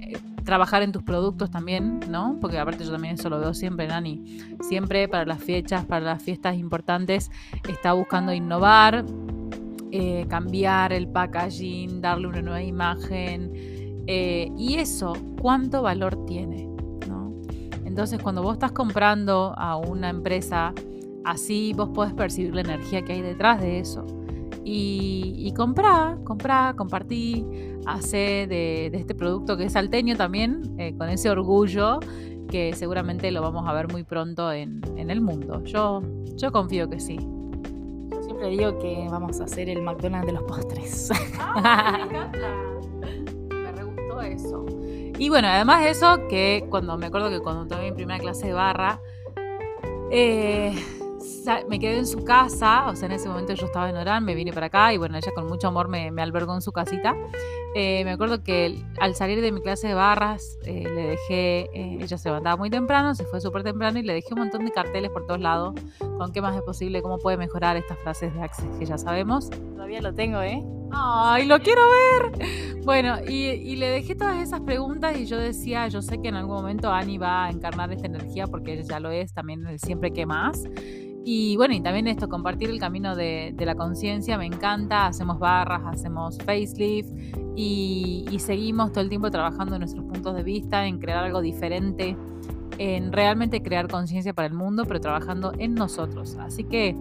eh, 0.00 0.18
trabajar 0.44 0.82
en 0.82 0.92
tus 0.92 1.02
productos 1.02 1.50
también, 1.50 2.00
¿no? 2.08 2.38
Porque 2.40 2.58
aparte 2.58 2.84
yo 2.84 2.92
también 2.92 3.14
eso 3.14 3.28
lo 3.28 3.38
veo 3.38 3.52
siempre, 3.52 3.88
Nani. 3.88 4.38
Siempre 4.60 5.06
para 5.08 5.26
las 5.26 5.42
fechas, 5.42 5.84
para 5.84 6.04
las 6.04 6.22
fiestas 6.22 6.56
importantes, 6.56 7.30
está 7.68 7.92
buscando 7.92 8.32
innovar, 8.32 9.04
eh, 9.90 10.26
cambiar 10.28 10.92
el 10.92 11.08
packaging, 11.08 12.00
darle 12.00 12.28
una 12.28 12.42
nueva 12.42 12.62
imagen. 12.62 13.50
Eh, 14.06 14.50
y 14.58 14.76
eso, 14.76 15.14
¿cuánto 15.40 15.82
valor 15.82 16.26
tiene? 16.26 16.63
Entonces, 17.94 18.18
cuando 18.20 18.42
vos 18.42 18.54
estás 18.54 18.72
comprando 18.72 19.54
a 19.56 19.76
una 19.76 20.08
empresa 20.08 20.74
así, 21.24 21.72
vos 21.76 21.90
podés 21.90 22.12
percibir 22.12 22.52
la 22.52 22.62
energía 22.62 23.02
que 23.02 23.12
hay 23.12 23.22
detrás 23.22 23.60
de 23.60 23.78
eso. 23.78 24.04
Y, 24.64 25.36
y 25.38 25.54
comprá, 25.54 26.18
comprá, 26.24 26.74
compartí, 26.76 27.46
hace 27.86 28.48
de, 28.48 28.86
este 28.94 29.14
producto 29.14 29.56
que 29.56 29.66
es 29.66 29.74
salteño 29.74 30.16
también, 30.16 30.74
eh, 30.76 30.96
con 30.98 31.08
ese 31.08 31.30
orgullo 31.30 32.00
que 32.50 32.72
seguramente 32.72 33.30
lo 33.30 33.42
vamos 33.42 33.64
a 33.68 33.72
ver 33.72 33.86
muy 33.92 34.02
pronto 34.02 34.50
en, 34.50 34.80
en 34.96 35.08
el 35.08 35.20
mundo. 35.20 35.62
Yo, 35.62 36.02
yo 36.34 36.50
confío 36.50 36.90
que 36.90 36.98
sí 36.98 37.16
siempre 38.22 38.48
digo 38.48 38.76
que 38.80 39.06
vamos 39.08 39.40
a 39.40 39.44
hacer 39.44 39.68
el 39.68 39.82
McDonald's 39.82 40.26
de 40.26 40.32
los 40.32 40.42
postres. 40.42 41.10
Ah, 41.38 41.92
me 41.92 42.02
encanta. 42.10 42.48
Me 43.50 43.70
re 43.70 43.84
gustó 43.84 44.20
eso. 44.20 44.83
Y 45.18 45.28
bueno, 45.28 45.48
además 45.48 45.82
de 45.82 45.90
eso, 45.90 46.26
que 46.28 46.66
cuando 46.68 46.98
me 46.98 47.06
acuerdo 47.06 47.30
que 47.30 47.40
cuando 47.40 47.66
tomé 47.66 47.90
mi 47.90 47.96
primera 47.96 48.18
clase 48.18 48.48
de 48.48 48.52
barra, 48.52 49.00
eh, 50.10 50.74
me 51.68 51.78
quedé 51.78 51.98
en 51.98 52.06
su 52.06 52.24
casa, 52.24 52.88
o 52.88 52.96
sea, 52.96 53.06
en 53.06 53.12
ese 53.12 53.28
momento 53.28 53.52
yo 53.54 53.66
estaba 53.66 53.88
en 53.88 53.96
Orán, 53.96 54.24
me 54.24 54.34
vine 54.34 54.52
para 54.52 54.66
acá 54.66 54.92
y 54.92 54.98
bueno, 54.98 55.16
ella 55.16 55.30
con 55.34 55.46
mucho 55.46 55.68
amor 55.68 55.88
me, 55.88 56.08
albergó 56.20 56.54
en 56.54 56.62
su 56.62 56.72
casita. 56.72 57.14
Eh, 57.76 58.04
me 58.04 58.12
acuerdo 58.12 58.44
que 58.44 58.84
al 59.00 59.16
salir 59.16 59.40
de 59.40 59.50
mi 59.50 59.60
clase 59.60 59.88
de 59.88 59.94
barras, 59.94 60.58
eh, 60.64 60.84
le 60.84 61.06
dejé, 61.08 61.60
eh, 61.74 61.98
ella 62.00 62.16
se 62.16 62.28
levantaba 62.28 62.56
muy 62.56 62.70
temprano, 62.70 63.16
se 63.16 63.24
fue 63.24 63.40
súper 63.40 63.64
temprano 63.64 63.98
y 63.98 64.02
le 64.02 64.14
dejé 64.14 64.28
un 64.32 64.40
montón 64.40 64.64
de 64.64 64.70
carteles 64.70 65.10
por 65.10 65.26
todos 65.26 65.40
lados 65.40 65.74
con 65.98 66.32
qué 66.32 66.40
más 66.40 66.54
es 66.54 66.62
posible, 66.62 67.02
cómo 67.02 67.18
puede 67.18 67.36
mejorar 67.36 67.76
estas 67.76 67.98
frases 67.98 68.32
de 68.32 68.42
Access 68.42 68.76
que 68.78 68.86
ya 68.86 68.96
sabemos. 68.96 69.50
Todavía 69.50 70.00
lo 70.00 70.14
tengo, 70.14 70.40
¿eh? 70.40 70.62
¡Ay, 70.92 71.46
lo 71.46 71.58
quiero 71.58 71.82
ver! 71.90 72.48
Bueno, 72.84 73.16
y, 73.26 73.46
y, 73.46 73.76
le 73.76 73.88
dejé 73.88 74.14
todas 74.14 74.36
esas 74.36 74.60
preguntas 74.60 75.16
y 75.18 75.26
yo 75.26 75.38
decía, 75.38 75.88
yo 75.88 76.02
sé 76.02 76.20
que 76.20 76.28
en 76.28 76.36
algún 76.36 76.54
momento 76.54 76.92
Ani 76.92 77.18
va 77.18 77.46
a 77.46 77.50
encarnar 77.50 77.90
esta 77.90 78.06
energía 78.06 78.46
porque 78.46 78.74
ella 78.74 78.82
ya 78.82 79.00
lo 79.00 79.10
es 79.10 79.32
también 79.32 79.66
el 79.66 79.80
siempre 79.80 80.12
que 80.12 80.26
más. 80.26 80.62
Y 81.26 81.56
bueno, 81.56 81.72
y 81.74 81.80
también 81.80 82.06
esto, 82.06 82.28
compartir 82.28 82.68
el 82.68 82.78
camino 82.78 83.16
de, 83.16 83.54
la 83.58 83.74
conciencia, 83.74 84.36
me 84.36 84.44
encanta. 84.44 85.06
Hacemos 85.06 85.38
barras, 85.38 85.82
hacemos 85.86 86.36
facelift 86.38 87.10
y, 87.56 88.26
seguimos 88.38 88.92
todo 88.92 89.00
el 89.00 89.08
tiempo 89.08 89.30
trabajando 89.30 89.76
en 89.76 89.80
nuestros 89.80 90.04
puntos 90.04 90.36
de 90.36 90.42
vista, 90.42 90.86
en 90.86 90.98
crear 90.98 91.24
algo 91.24 91.40
diferente, 91.40 92.14
en 92.76 93.10
realmente 93.10 93.62
crear 93.62 93.88
conciencia 93.88 94.34
para 94.34 94.48
el 94.48 94.54
mundo, 94.54 94.84
pero 94.84 95.00
trabajando 95.00 95.52
en 95.58 95.74
nosotros. 95.74 96.36
Así 96.36 96.64
que 96.64 96.94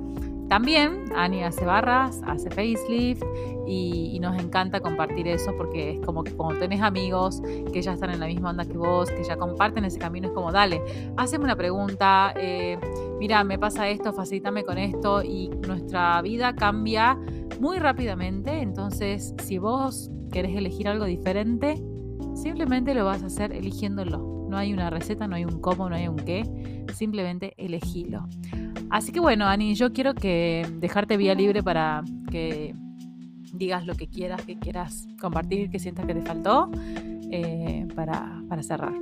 también 0.49 1.05
Ani 1.15 1.43
hace 1.43 1.65
barras, 1.65 2.21
hace 2.25 2.49
facelift 2.49 3.23
y, 3.67 4.19
nos 4.23 4.41
encanta 4.41 4.79
compartir 4.79 5.27
eso 5.27 5.51
porque 5.57 5.91
es 5.91 6.05
como 6.05 6.23
que 6.23 6.31
cuando 6.31 6.57
tenés 6.57 6.81
amigos 6.81 7.41
que 7.73 7.81
ya 7.81 7.91
están 7.91 8.09
en 8.11 8.21
la 8.21 8.27
misma 8.27 8.51
onda 8.51 8.63
que 8.63 8.77
vos, 8.77 9.09
que 9.11 9.21
ya 9.21 9.35
comparten 9.35 9.83
ese 9.83 9.99
camino, 9.99 10.27
es 10.27 10.33
como 10.33 10.49
dale, 10.49 10.81
haceme 11.17 11.43
una 11.43 11.57
pregunta, 11.57 12.33
eh, 12.37 12.79
mira, 13.19 13.43
me 13.43 13.59
pasa 13.59 13.89
esto, 13.89 14.13
facilítame 14.13 14.63
con 14.63 14.77
esto 14.77 15.21
y 15.23 15.49
nuestra 15.67 16.21
vida 16.21 16.55
cambia 16.55 17.19
muy 17.59 17.79
rápidamente. 17.79 18.61
Entonces, 18.61 19.33
si 19.43 19.57
vos 19.57 20.09
querés 20.31 20.55
elegir 20.55 20.87
algo 20.87 21.03
diferente, 21.03 21.83
simplemente 22.35 22.93
lo 22.93 23.03
vas 23.03 23.23
a 23.23 23.25
hacer 23.25 23.51
eligiéndolo. 23.51 24.42
No 24.54 24.60
hay 24.60 24.72
una 24.72 24.91
receta, 24.91 25.28
no 25.28 25.36
hay 25.36 25.45
un 25.45 25.60
cómo, 25.60 25.89
no 25.89 25.95
hay 25.95 26.08
un 26.08 26.16
qué, 26.16 26.43
simplemente 26.93 27.56
elegilo. 27.58 28.28
Así 28.91 29.12
que 29.12 29.20
bueno, 29.20 29.47
Ani, 29.47 29.74
yo 29.74 29.93
quiero 29.93 30.14
que 30.14 30.64
dejarte 30.76 31.18
vía 31.18 31.34
libre 31.34 31.64
para 31.64 32.04
que 32.30 32.76
digas 33.51 33.88
lo 33.88 33.95
que 33.95 34.06
quieras, 34.06 34.45
que 34.45 34.60
quieras 34.60 35.08
compartir, 35.20 35.72
que 35.72 35.80
sientas 35.80 36.06
que 36.06 36.14
te 36.14 36.22
faltó, 36.22 36.70
eh, 37.32 37.88
para, 37.95 38.43
cerrar. 38.62 38.93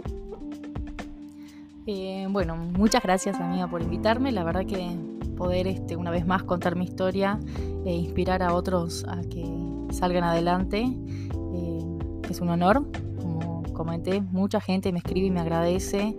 Eh, 1.86 2.28
bueno, 2.30 2.56
muchas 2.56 3.04
gracias 3.04 3.38
amiga 3.42 3.68
por 3.68 3.82
invitarme. 3.82 4.32
La 4.32 4.46
verdad 4.46 4.66
que 4.66 4.96
poder 5.36 5.68
este, 5.68 5.98
una 5.98 6.12
vez 6.12 6.26
más 6.26 6.44
contar 6.44 6.78
mi 6.78 6.86
historia 6.86 7.38
e 7.86 7.94
inspirar 7.94 8.42
a 8.42 8.54
otros 8.54 9.04
a 9.06 9.20
que 9.20 9.44
salgan 9.92 10.24
adelante 10.24 10.80
eh, 10.82 11.98
es 12.30 12.40
un 12.40 12.48
honor. 12.48 12.86
Comenté, 13.82 14.22
mucha 14.22 14.62
gente 14.62 14.92
me 14.92 15.00
escribe 15.00 15.26
y 15.26 15.32
me 15.32 15.40
agradece 15.40 16.16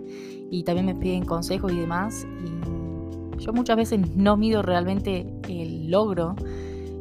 y 0.51 0.63
también 0.63 0.85
me 0.85 0.95
piden 0.95 1.23
consejos 1.23 1.71
y 1.71 1.79
demás. 1.79 2.27
Yo 3.37 3.53
muchas 3.53 3.77
veces 3.77 4.01
no 4.17 4.35
mido 4.35 4.61
realmente 4.61 5.33
el 5.47 5.89
logro 5.89 6.35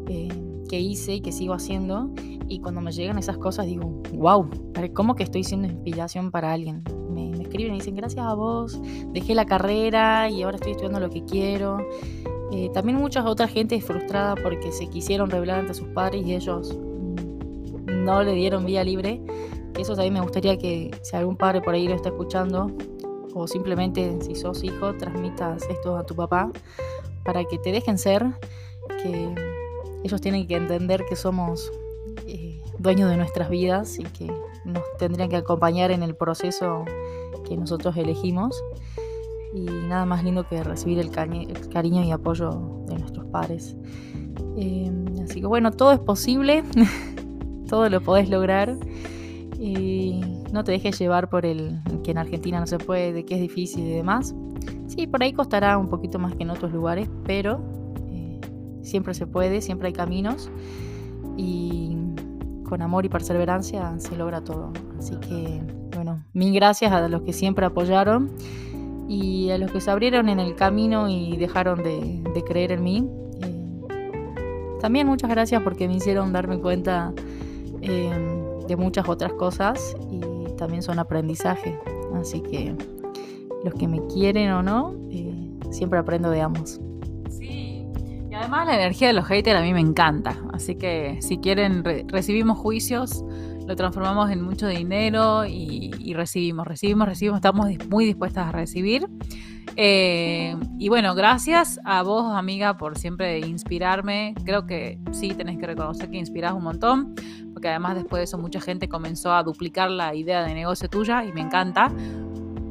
eh, 0.07 0.29
que 0.69 0.79
hice 0.79 1.17
y 1.17 1.21
que 1.21 1.33
sigo 1.33 1.55
haciendo. 1.55 2.11
Y 2.47 2.61
cuando 2.61 2.81
me 2.81 2.93
llegan 2.93 3.19
esas 3.19 3.39
cosas 3.39 3.67
digo, 3.67 4.03
wow, 4.13 4.49
¿cómo 4.95 5.17
que 5.17 5.25
estoy 5.25 5.43
siendo 5.43 5.67
inspiración 5.67 6.31
para 6.31 6.53
alguien? 6.53 6.85
Me, 7.11 7.33
escriben 7.43 7.75
y 7.75 7.79
dicen, 7.79 7.97
gracias 7.97 8.25
a 8.25 8.35
vos, 8.35 8.81
dejé 9.13 9.35
la 9.35 9.47
carrera 9.47 10.31
y 10.31 10.43
ahora 10.43 10.59
estoy 10.59 10.71
estudiando 10.71 11.01
lo 11.01 11.11
que 11.11 11.25
quiero. 11.25 11.79
Eh, 12.53 12.71
también 12.73 12.99
muchas 12.99 13.27
otras 13.27 13.51
gente 13.51 13.81
frustrada 13.81 14.37
porque 14.37 14.71
se 14.71 14.87
quisieron 14.87 15.29
revelar 15.29 15.59
ante 15.59 15.75
sus 15.75 15.89
padres 15.89 16.25
y 16.25 16.37
ellos 16.37 16.79
no 17.93 18.23
le 18.23 18.35
dieron 18.35 18.65
vía 18.65 18.85
libre. 18.85 19.21
Eso 19.79 19.95
también 19.95 20.15
me 20.15 20.21
gustaría 20.21 20.59
que 20.59 20.91
si 21.03 21.17
algún 21.17 21.37
padre 21.37 21.61
por 21.61 21.75
ahí 21.75 21.89
lo 21.89 21.95
está 21.95 22.11
escuchando, 22.11 22.71
o 23.35 23.47
simplemente 23.47 24.19
si 24.21 24.35
sos 24.35 24.63
hijo, 24.63 24.95
transmitas 24.95 25.69
esto 25.69 25.97
a 25.97 26.05
tu 26.05 26.15
papá 26.15 26.51
para 27.25 27.45
que 27.45 27.59
te 27.59 27.73
dejen 27.73 27.99
ser, 27.99 28.27
que 29.03 29.35
ellos 30.05 30.21
tienen 30.21 30.47
que 30.47 30.57
entender 30.57 31.05
que 31.09 31.17
somos 31.17 31.73
eh, 32.27 32.63
dueños 32.79 33.09
de 33.11 33.17
nuestras 33.17 33.49
vidas 33.49 33.99
y 33.99 34.05
que 34.05 34.27
nos 34.65 34.83
tendrían 34.99 35.29
que 35.29 35.37
acompañar 35.37 35.91
en 35.91 36.03
el 36.03 36.15
proceso 36.15 36.85
que 37.49 37.57
nosotros 37.57 37.97
elegimos. 37.97 38.63
Y 39.55 39.61
nada 39.65 40.07
más 40.07 40.25
lindo 40.25 40.49
que 40.49 40.63
recibir 40.65 40.99
el, 40.99 41.11
cariño 41.11 42.03
y 42.03 42.11
apoyo 42.11 42.51
de 42.87 42.99
nuestros 42.99 43.27
padres. 43.27 43.77
Em, 44.57 45.05
así 45.23 45.41
que 45.41 45.47
bueno, 45.47 45.71
todo 45.73 45.93
es 45.93 45.99
posible, 45.99 46.65
todo 47.69 47.89
lo 47.89 48.01
podés 48.01 48.31
lograr. 48.31 48.77
Y 49.63 50.21
no 50.53 50.65
te 50.65 50.73
dejes 50.73 50.99
llevar 50.99 51.31
por 51.31 51.47
el 51.47 51.79
que 52.03 52.11
en 52.11 52.19
Argentina 52.19 52.59
no 52.59 52.67
se 52.67 52.79
puede, 52.79 53.25
que 53.25 53.37
es 53.37 53.41
difícil 53.41 53.87
y 53.87 53.93
demás. 53.93 54.35
Sí, 54.89 55.07
por 55.07 55.23
ahí 55.23 55.33
costará 55.33 55.79
un 55.79 55.89
poquito 55.89 56.19
más 56.19 56.35
que 56.35 56.43
en 56.43 56.51
otros 56.51 56.73
lugares, 56.73 57.09
pero 57.25 57.63
eh, 58.11 58.41
siempre 58.83 59.15
se 59.15 59.29
puede, 59.29 59.61
siempre 59.61 59.87
hay 59.87 59.93
caminos. 59.93 60.51
Y 61.37 61.97
con 62.65 62.83
amor 62.83 63.05
y 63.05 63.09
perseverancia 63.09 63.95
se 64.01 64.17
logra 64.17 64.43
todo. 64.43 64.73
Así 64.99 65.15
que, 65.19 65.63
bueno, 65.95 66.25
mil 66.33 66.53
gracias 66.53 66.91
a 66.91 67.09
los 67.09 67.23
que 67.23 67.33
siempre 67.33 67.65
apoyaron 67.65 68.33
y 69.09 69.51
a 69.51 69.59
los 69.59 69.71
que 69.71 69.81
se 69.81 69.93
abrieron 69.93 70.29
en 70.29 70.41
el 70.41 70.57
camino 70.57 71.09
y 71.09 71.37
dejaron 71.37 71.85
de, 71.85 72.43
creer 72.49 72.73
en 72.73 72.83
mí. 72.83 73.09
Eh, 73.43 73.81
también 74.81 75.07
muchas 75.07 75.31
gracias 75.31 75.63
porque 75.63 75.87
me 75.87 75.95
hicieron 75.95 76.33
darme 76.33 76.59
cuenta 76.59 77.13
eh, 77.81 78.42
de 78.67 78.77
muchas 78.77 79.09
otras 79.09 79.33
cosas 79.35 79.97
y 80.11 80.21
también 80.57 80.83
son 80.83 80.99
aprendizaje. 80.99 81.79
Así 82.15 82.41
que 82.41 82.75
los 83.65 83.75
que 83.75 83.89
me 83.89 84.05
quieren 84.07 84.51
o 84.53 84.63
no, 84.63 84.95
eh, 85.11 85.35
siempre 85.71 85.99
aprendo 85.99 86.31
de 86.31 86.41
ambos. 86.41 86.81
Y 88.33 88.35
además 88.35 88.67
la 88.67 88.77
energía 88.77 89.09
de 89.09 89.13
los 89.13 89.27
haters 89.27 89.59
a 89.59 89.63
mí 89.63 89.75
me 89.75 89.81
encanta. 89.81 90.39
Así 90.55 90.77
que 90.77 91.19
si 91.21 91.37
quieren, 91.37 91.85
recibimos 92.09 92.59
juicios, 92.59 93.23
lo 93.67 93.77
transformamos 93.77 94.31
en 94.31 94.43
mucho 94.43 94.67
dinero 94.67 95.45
y, 95.47 96.13
recibimos, 96.15 96.67
recibimos, 96.67 97.09
recibimos. 97.09 97.39
Estamos 97.39 97.69
muy 97.89 98.05
dispuestas 98.05 98.49
a 98.49 98.53
recibir. 98.53 99.09
Eh, 99.77 100.55
y 100.79 100.89
bueno, 100.89 101.15
gracias 101.15 101.81
a 101.85 102.03
vos, 102.03 102.35
amiga, 102.35 102.77
por 102.77 102.99
siempre 102.99 103.39
inspirarme. 103.41 104.35
Creo 104.45 104.67
que 104.67 104.99
sí, 105.13 105.31
tenés 105.31 105.59
que 105.59 105.67
reconocer 105.67 106.11
que 106.11 106.19
inspirás 106.19 106.53
un 106.53 106.65
montón, 106.65 107.15
porque 107.53 107.69
además 107.69 107.95
después 107.95 108.21
de 108.21 108.25
eso 108.25 108.39
mucha 108.39 108.61
gente 108.61 108.89
comenzó 108.89 109.33
a 109.33 109.43
duplicar 109.43 109.91
la 109.91 110.15
idea 110.15 110.45
de 110.45 110.55
negocio 110.55 110.89
tuya 110.89 111.25
y 111.25 111.33
me 111.33 111.41
encanta. 111.41 111.91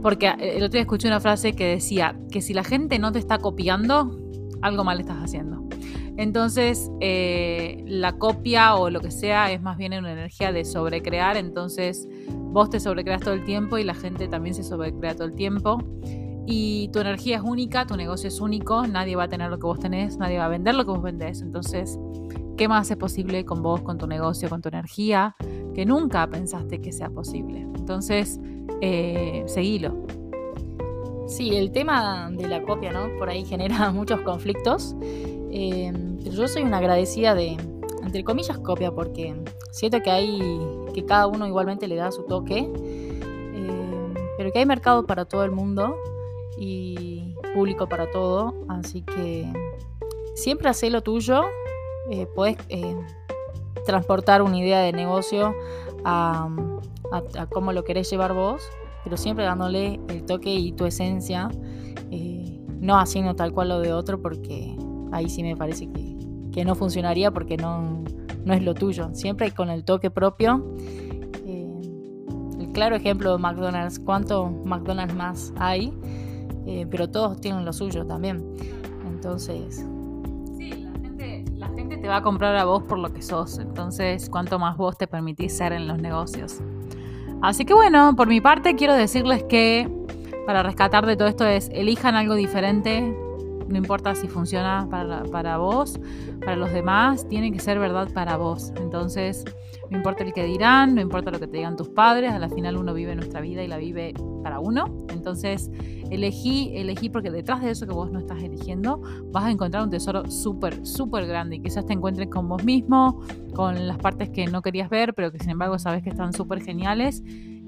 Porque 0.01 0.27
el 0.27 0.63
otro 0.63 0.73
día 0.73 0.81
escuché 0.81 1.07
una 1.07 1.19
frase 1.19 1.53
que 1.53 1.65
decía 1.67 2.15
que 2.31 2.41
si 2.41 2.53
la 2.53 2.63
gente 2.63 2.97
no 2.97 3.11
te 3.11 3.19
está 3.19 3.37
copiando, 3.37 4.17
algo 4.61 4.83
mal 4.83 4.99
estás 4.99 5.17
haciendo. 5.17 5.67
Entonces, 6.22 6.91
eh, 6.99 7.84
la 7.88 8.19
copia 8.19 8.76
o 8.76 8.91
lo 8.91 9.01
que 9.01 9.09
sea 9.09 9.51
es 9.51 9.59
más 9.59 9.76
bien 9.76 9.93
una 9.93 10.11
energía 10.11 10.51
de 10.51 10.65
sobrecrear, 10.65 11.36
entonces 11.36 12.07
vos 12.30 12.69
te 12.69 12.80
sobrecreas 12.80 13.22
todo 13.22 13.34
el 13.34 13.43
tiempo 13.43 13.80
y 13.80 13.84
la 13.84 13.95
gente 13.95 14.28
también 14.28 14.53
se 14.53 14.61
sobrecrea 14.61 15.15
todo 15.15 15.26
el 15.26 15.34
tiempo. 15.34 15.80
Y 16.45 16.89
tu 16.93 16.99
energía 16.99 17.38
es 17.38 17.41
única, 17.41 17.88
tu 17.88 17.97
negocio 17.97 18.28
es 18.28 18.39
único, 18.39 18.86
nadie 18.86 19.15
va 19.15 19.24
a 19.24 19.30
tener 19.30 19.49
lo 19.49 19.57
que 19.57 19.65
vos 19.65 19.80
tenés, 19.80 20.19
nadie 20.19 20.38
va 20.38 20.45
a 20.45 20.49
vender 20.49 20.76
lo 20.76 20.86
que 20.86 20.91
vos 20.91 21.01
vendés. 21.01 21.41
Entonces, 21.41 21.97
¿qué 22.55 22.67
más 22.67 22.91
es 22.91 22.97
posible 22.97 23.43
con 23.43 23.63
vos, 23.63 23.82
con 23.82 23.97
tu 23.97 24.05
negocio, 24.05 24.47
con 24.47 24.61
tu 24.61 24.69
energía, 24.69 25.36
que 25.74 25.88
nunca 25.88 26.28
pensaste 26.28 26.82
que 26.82 26.91
sea 26.91 27.09
posible? 27.09 27.61
Entonces, 27.61 28.39
eh, 28.82 29.43
seguilo. 29.47 30.05
Sí, 31.26 31.55
el 31.55 31.72
tema 31.72 32.30
de 32.30 32.47
la 32.47 32.61
copia, 32.61 32.91
¿no? 32.91 33.07
Por 33.17 33.28
ahí 33.28 33.43
genera 33.43 33.89
muchos 33.91 34.22
conflictos. 34.22 34.95
Eh, 35.53 35.91
yo 36.30 36.47
soy 36.47 36.63
una 36.63 36.78
agradecida 36.78 37.36
de, 37.36 37.57
entre 38.03 38.24
comillas, 38.24 38.57
copia, 38.59 38.91
porque 38.91 39.36
siento 39.72 40.01
que 40.01 40.11
hay, 40.11 40.59
que 40.93 41.05
cada 41.05 41.28
uno 41.28 41.47
igualmente 41.47 41.88
le 41.88 41.95
da 41.95 42.11
su 42.11 42.24
toque, 42.24 42.69
eh, 42.69 44.13
pero 44.38 44.51
que 44.51 44.59
hay 44.59 44.65
mercado 44.65 45.05
para 45.05 45.26
todo 45.26 45.43
el 45.43 45.51
mundo 45.51 45.95
y 46.57 47.36
público 47.53 47.88
para 47.88 48.09
todo, 48.11 48.53
así 48.69 49.01
que 49.01 49.51
siempre 50.36 50.69
haz 50.69 50.84
lo 50.84 51.01
tuyo, 51.01 51.43
eh, 52.09 52.28
puedes 52.36 52.57
transportar 53.86 54.41
una 54.41 54.57
idea 54.57 54.80
de 54.82 54.93
negocio 54.93 55.55
a, 56.03 56.49
a 57.11 57.45
cómo 57.47 57.74
lo 57.74 57.84
querés 57.84 58.09
llevar 58.09 58.34
vos 58.34 58.63
pero 59.03 59.17
siempre 59.17 59.43
dándole 59.45 59.99
el 60.09 60.26
toque 60.26 60.53
y 60.53 60.72
tu 60.74 60.86
esencia, 60.86 61.49
eh, 62.11 62.59
no 62.80 62.99
haciendo 62.99 63.36
tal 63.36 63.51
cual 63.51 63.69
lo 63.69 63.80
de 63.80 63.93
otro, 63.93 64.22
porque 64.22 64.76
ahí 65.11 65.30
sí 65.30 65.43
me 65.43 65.55
parece 65.55 65.91
que, 65.91 66.11
no 66.65 66.75
funcionaría 66.75 67.31
porque 67.31 67.57
no, 67.57 68.03
no, 68.45 68.53
es 68.53 68.61
lo 68.61 68.73
tuyo. 68.73 69.09
Siempre 69.13 69.51
con 69.51 69.69
el 69.69 69.83
toque 69.83 70.11
propio. 70.11 70.65
Eh, 71.45 71.81
el 72.59 72.71
claro 72.73 72.95
ejemplo 72.95 73.31
de 73.31 73.37
McDonald's, 73.37 73.99
¿cuánto 73.99 74.49
McDonald's 74.65 75.15
más 75.15 75.53
hay? 75.57 75.93
Eh, 76.65 76.85
pero 76.89 77.09
todos 77.09 77.39
tienen 77.41 77.65
lo 77.65 77.73
suyo 77.73 78.05
también. 78.05 78.43
Entonces... 79.07 79.85
Sí, 80.57 80.87
la 81.55 81.67
gente, 81.69 81.97
te 81.97 82.07
va 82.07 82.17
a 82.17 82.21
comprar 82.21 82.55
a 82.55 82.65
vos 82.65 82.83
por 82.83 82.99
lo 82.99 83.11
que 83.13 83.21
sos. 83.21 83.59
Entonces, 83.59 84.29
¿cuánto 84.29 84.59
más 84.59 84.77
vos 84.77 84.97
te 84.97 85.07
permitís 85.07 85.55
ser 85.55 85.73
en 85.73 85.87
los 85.87 85.99
negocios? 85.99 86.59
Así 87.41 87.65
que 87.65 87.73
bueno, 87.73 88.15
por 88.15 88.27
mi 88.27 88.41
parte 88.41 88.75
quiero 88.75 88.93
decirles 88.93 89.43
que 89.43 89.89
para 90.45 90.63
rescatar 90.63 91.05
de 91.05 91.15
todo 91.15 91.27
esto 91.27 91.45
es 91.45 91.69
elijan 91.73 92.15
algo 92.15 92.35
diferente, 92.35 93.15
no 93.72 93.78
importa 93.78 94.15
si 94.15 94.28
funciona 94.28 94.88
para, 94.89 95.24
para 95.24 95.57
vos, 95.57 95.99
para 96.39 96.55
los 96.55 96.72
demás, 96.72 97.28
tiene 97.28 97.51
que 97.51 97.59
ser 97.59 97.80
verdad 97.80 98.09
para 98.13 98.38
vos. 98.38 98.74
Entonces, 98.78 99.45
no 99.89 99.97
importa 99.97 100.24
el 100.24 100.34
que 100.34 100.45
dirán, 100.45 100.95
no 100.95 101.01
importa 101.01 101.32
lo 101.32 101.39
que 101.39 101.47
te 101.47 101.57
digan 101.57 101.76
tus 101.76 101.89
padres, 101.89 102.32
a 102.32 102.39
la 102.39 102.49
final 102.49 102.78
uno 102.78 102.93
vive 102.93 103.15
nuestra 103.15 103.41
vida 103.41 103.63
y 103.63 103.67
la 103.67 103.78
vive 103.78 104.13
para 104.41 104.59
uno. 104.59 104.86
Entonces, 105.09 105.69
elegí, 106.09 106.72
elegí 106.76 107.09
porque 107.09 107.30
detrás 107.30 107.61
de 107.61 107.72
eso 107.72 107.86
que 107.86 107.93
vos 107.93 108.11
no 108.11 108.19
estás 108.19 108.41
eligiendo, 108.41 109.01
vas 109.32 109.45
a 109.45 109.51
encontrar 109.51 109.84
un 109.84 109.89
tesoro 109.89 110.30
súper, 110.32 110.86
súper 110.86 111.28
grande 111.28 111.57
y 111.57 111.61
quizás 111.61 111.86
te 111.86 111.93
encuentres 111.93 112.30
con 112.30 112.47
vos 112.47 112.63
mismo, 112.63 113.22
con 113.53 113.88
las 113.88 113.97
partes 113.97 114.30
que 114.30 114.47
no 114.47 114.61
querías 114.61 114.89
ver, 114.89 115.13
pero 115.13 115.32
que 115.32 115.39
sin 115.39 115.51
embargo 115.51 115.78
sabes 115.78 116.03
que 116.03 116.09
están 116.09 116.34
súper 116.34 116.61
geniales. 116.61 117.24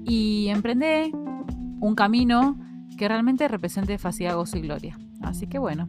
Y 0.06 0.48
emprende 0.48 1.10
un 1.80 1.94
camino 1.94 2.58
que 2.96 3.08
realmente 3.08 3.48
represente 3.48 3.98
facilidad, 3.98 4.36
gozo 4.36 4.58
y 4.58 4.62
gloria. 4.62 4.98
Así 5.24 5.46
que 5.46 5.58
bueno. 5.58 5.88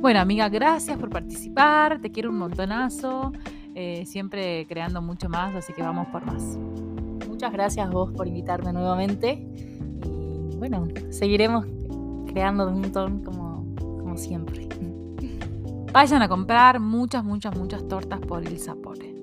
Bueno, 0.00 0.20
amiga, 0.20 0.48
gracias 0.48 0.96
por 0.98 1.10
participar. 1.10 2.00
Te 2.00 2.10
quiero 2.10 2.30
un 2.30 2.38
montonazo. 2.38 3.32
Eh, 3.74 4.06
siempre 4.06 4.66
creando 4.66 5.00
mucho 5.00 5.28
más, 5.28 5.54
así 5.54 5.72
que 5.72 5.82
vamos 5.82 6.08
por 6.08 6.24
más. 6.26 6.42
Muchas 7.28 7.52
gracias 7.52 7.88
vos 7.90 8.10
por 8.10 8.26
invitarme 8.26 8.72
nuevamente 8.72 9.46
y 10.04 10.56
bueno, 10.56 10.88
seguiremos 11.10 11.64
creando 12.26 12.66
un 12.66 12.80
montón 12.80 13.22
como, 13.22 13.64
como 13.76 14.16
siempre. 14.16 14.68
Vayan 15.92 16.22
a 16.22 16.28
comprar 16.28 16.80
muchas, 16.80 17.22
muchas, 17.22 17.56
muchas 17.56 17.86
tortas 17.86 18.18
por 18.20 18.44
el 18.44 18.58
Zapore. 18.58 19.14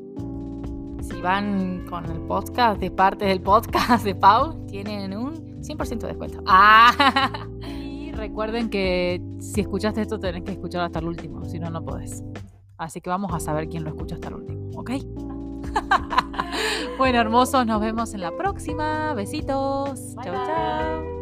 Si 1.02 1.22
van 1.22 1.86
con 1.90 2.06
el 2.06 2.20
podcast, 2.22 2.80
de 2.80 2.92
parte 2.92 3.26
del 3.26 3.42
podcast 3.42 4.06
de 4.06 4.16
Pau, 4.16 4.66
tienen 4.68 5.18
un 5.18 5.62
100% 5.62 6.00
de 6.00 6.08
descuento. 6.08 6.42
¡Ah! 6.48 7.46
Recuerden 8.16 8.70
que 8.70 9.22
si 9.40 9.62
escuchaste 9.62 10.02
esto 10.02 10.20
tenés 10.20 10.44
que 10.44 10.52
escuchar 10.52 10.82
hasta 10.82 11.00
el 11.00 11.08
último, 11.08 11.44
si 11.46 11.60
no, 11.60 11.70
no 11.70 11.84
podés. 11.84 12.24
Así 12.78 13.02
que 13.02 13.10
vamos 13.10 13.34
a 13.34 13.40
saber 13.40 13.68
quién 13.68 13.84
lo 13.84 13.90
escucha 13.90 14.16
hasta 14.16 14.30
el 14.30 14.36
último, 14.36 14.80
¿ok? 14.80 14.92
bueno, 16.98 17.20
hermosos, 17.20 17.66
nos 17.66 17.82
vemos 17.82 18.14
en 18.14 18.22
la 18.22 18.36
próxima. 18.36 19.14
Besitos. 19.14 20.16
chao, 20.24 20.46
chao. 20.46 21.16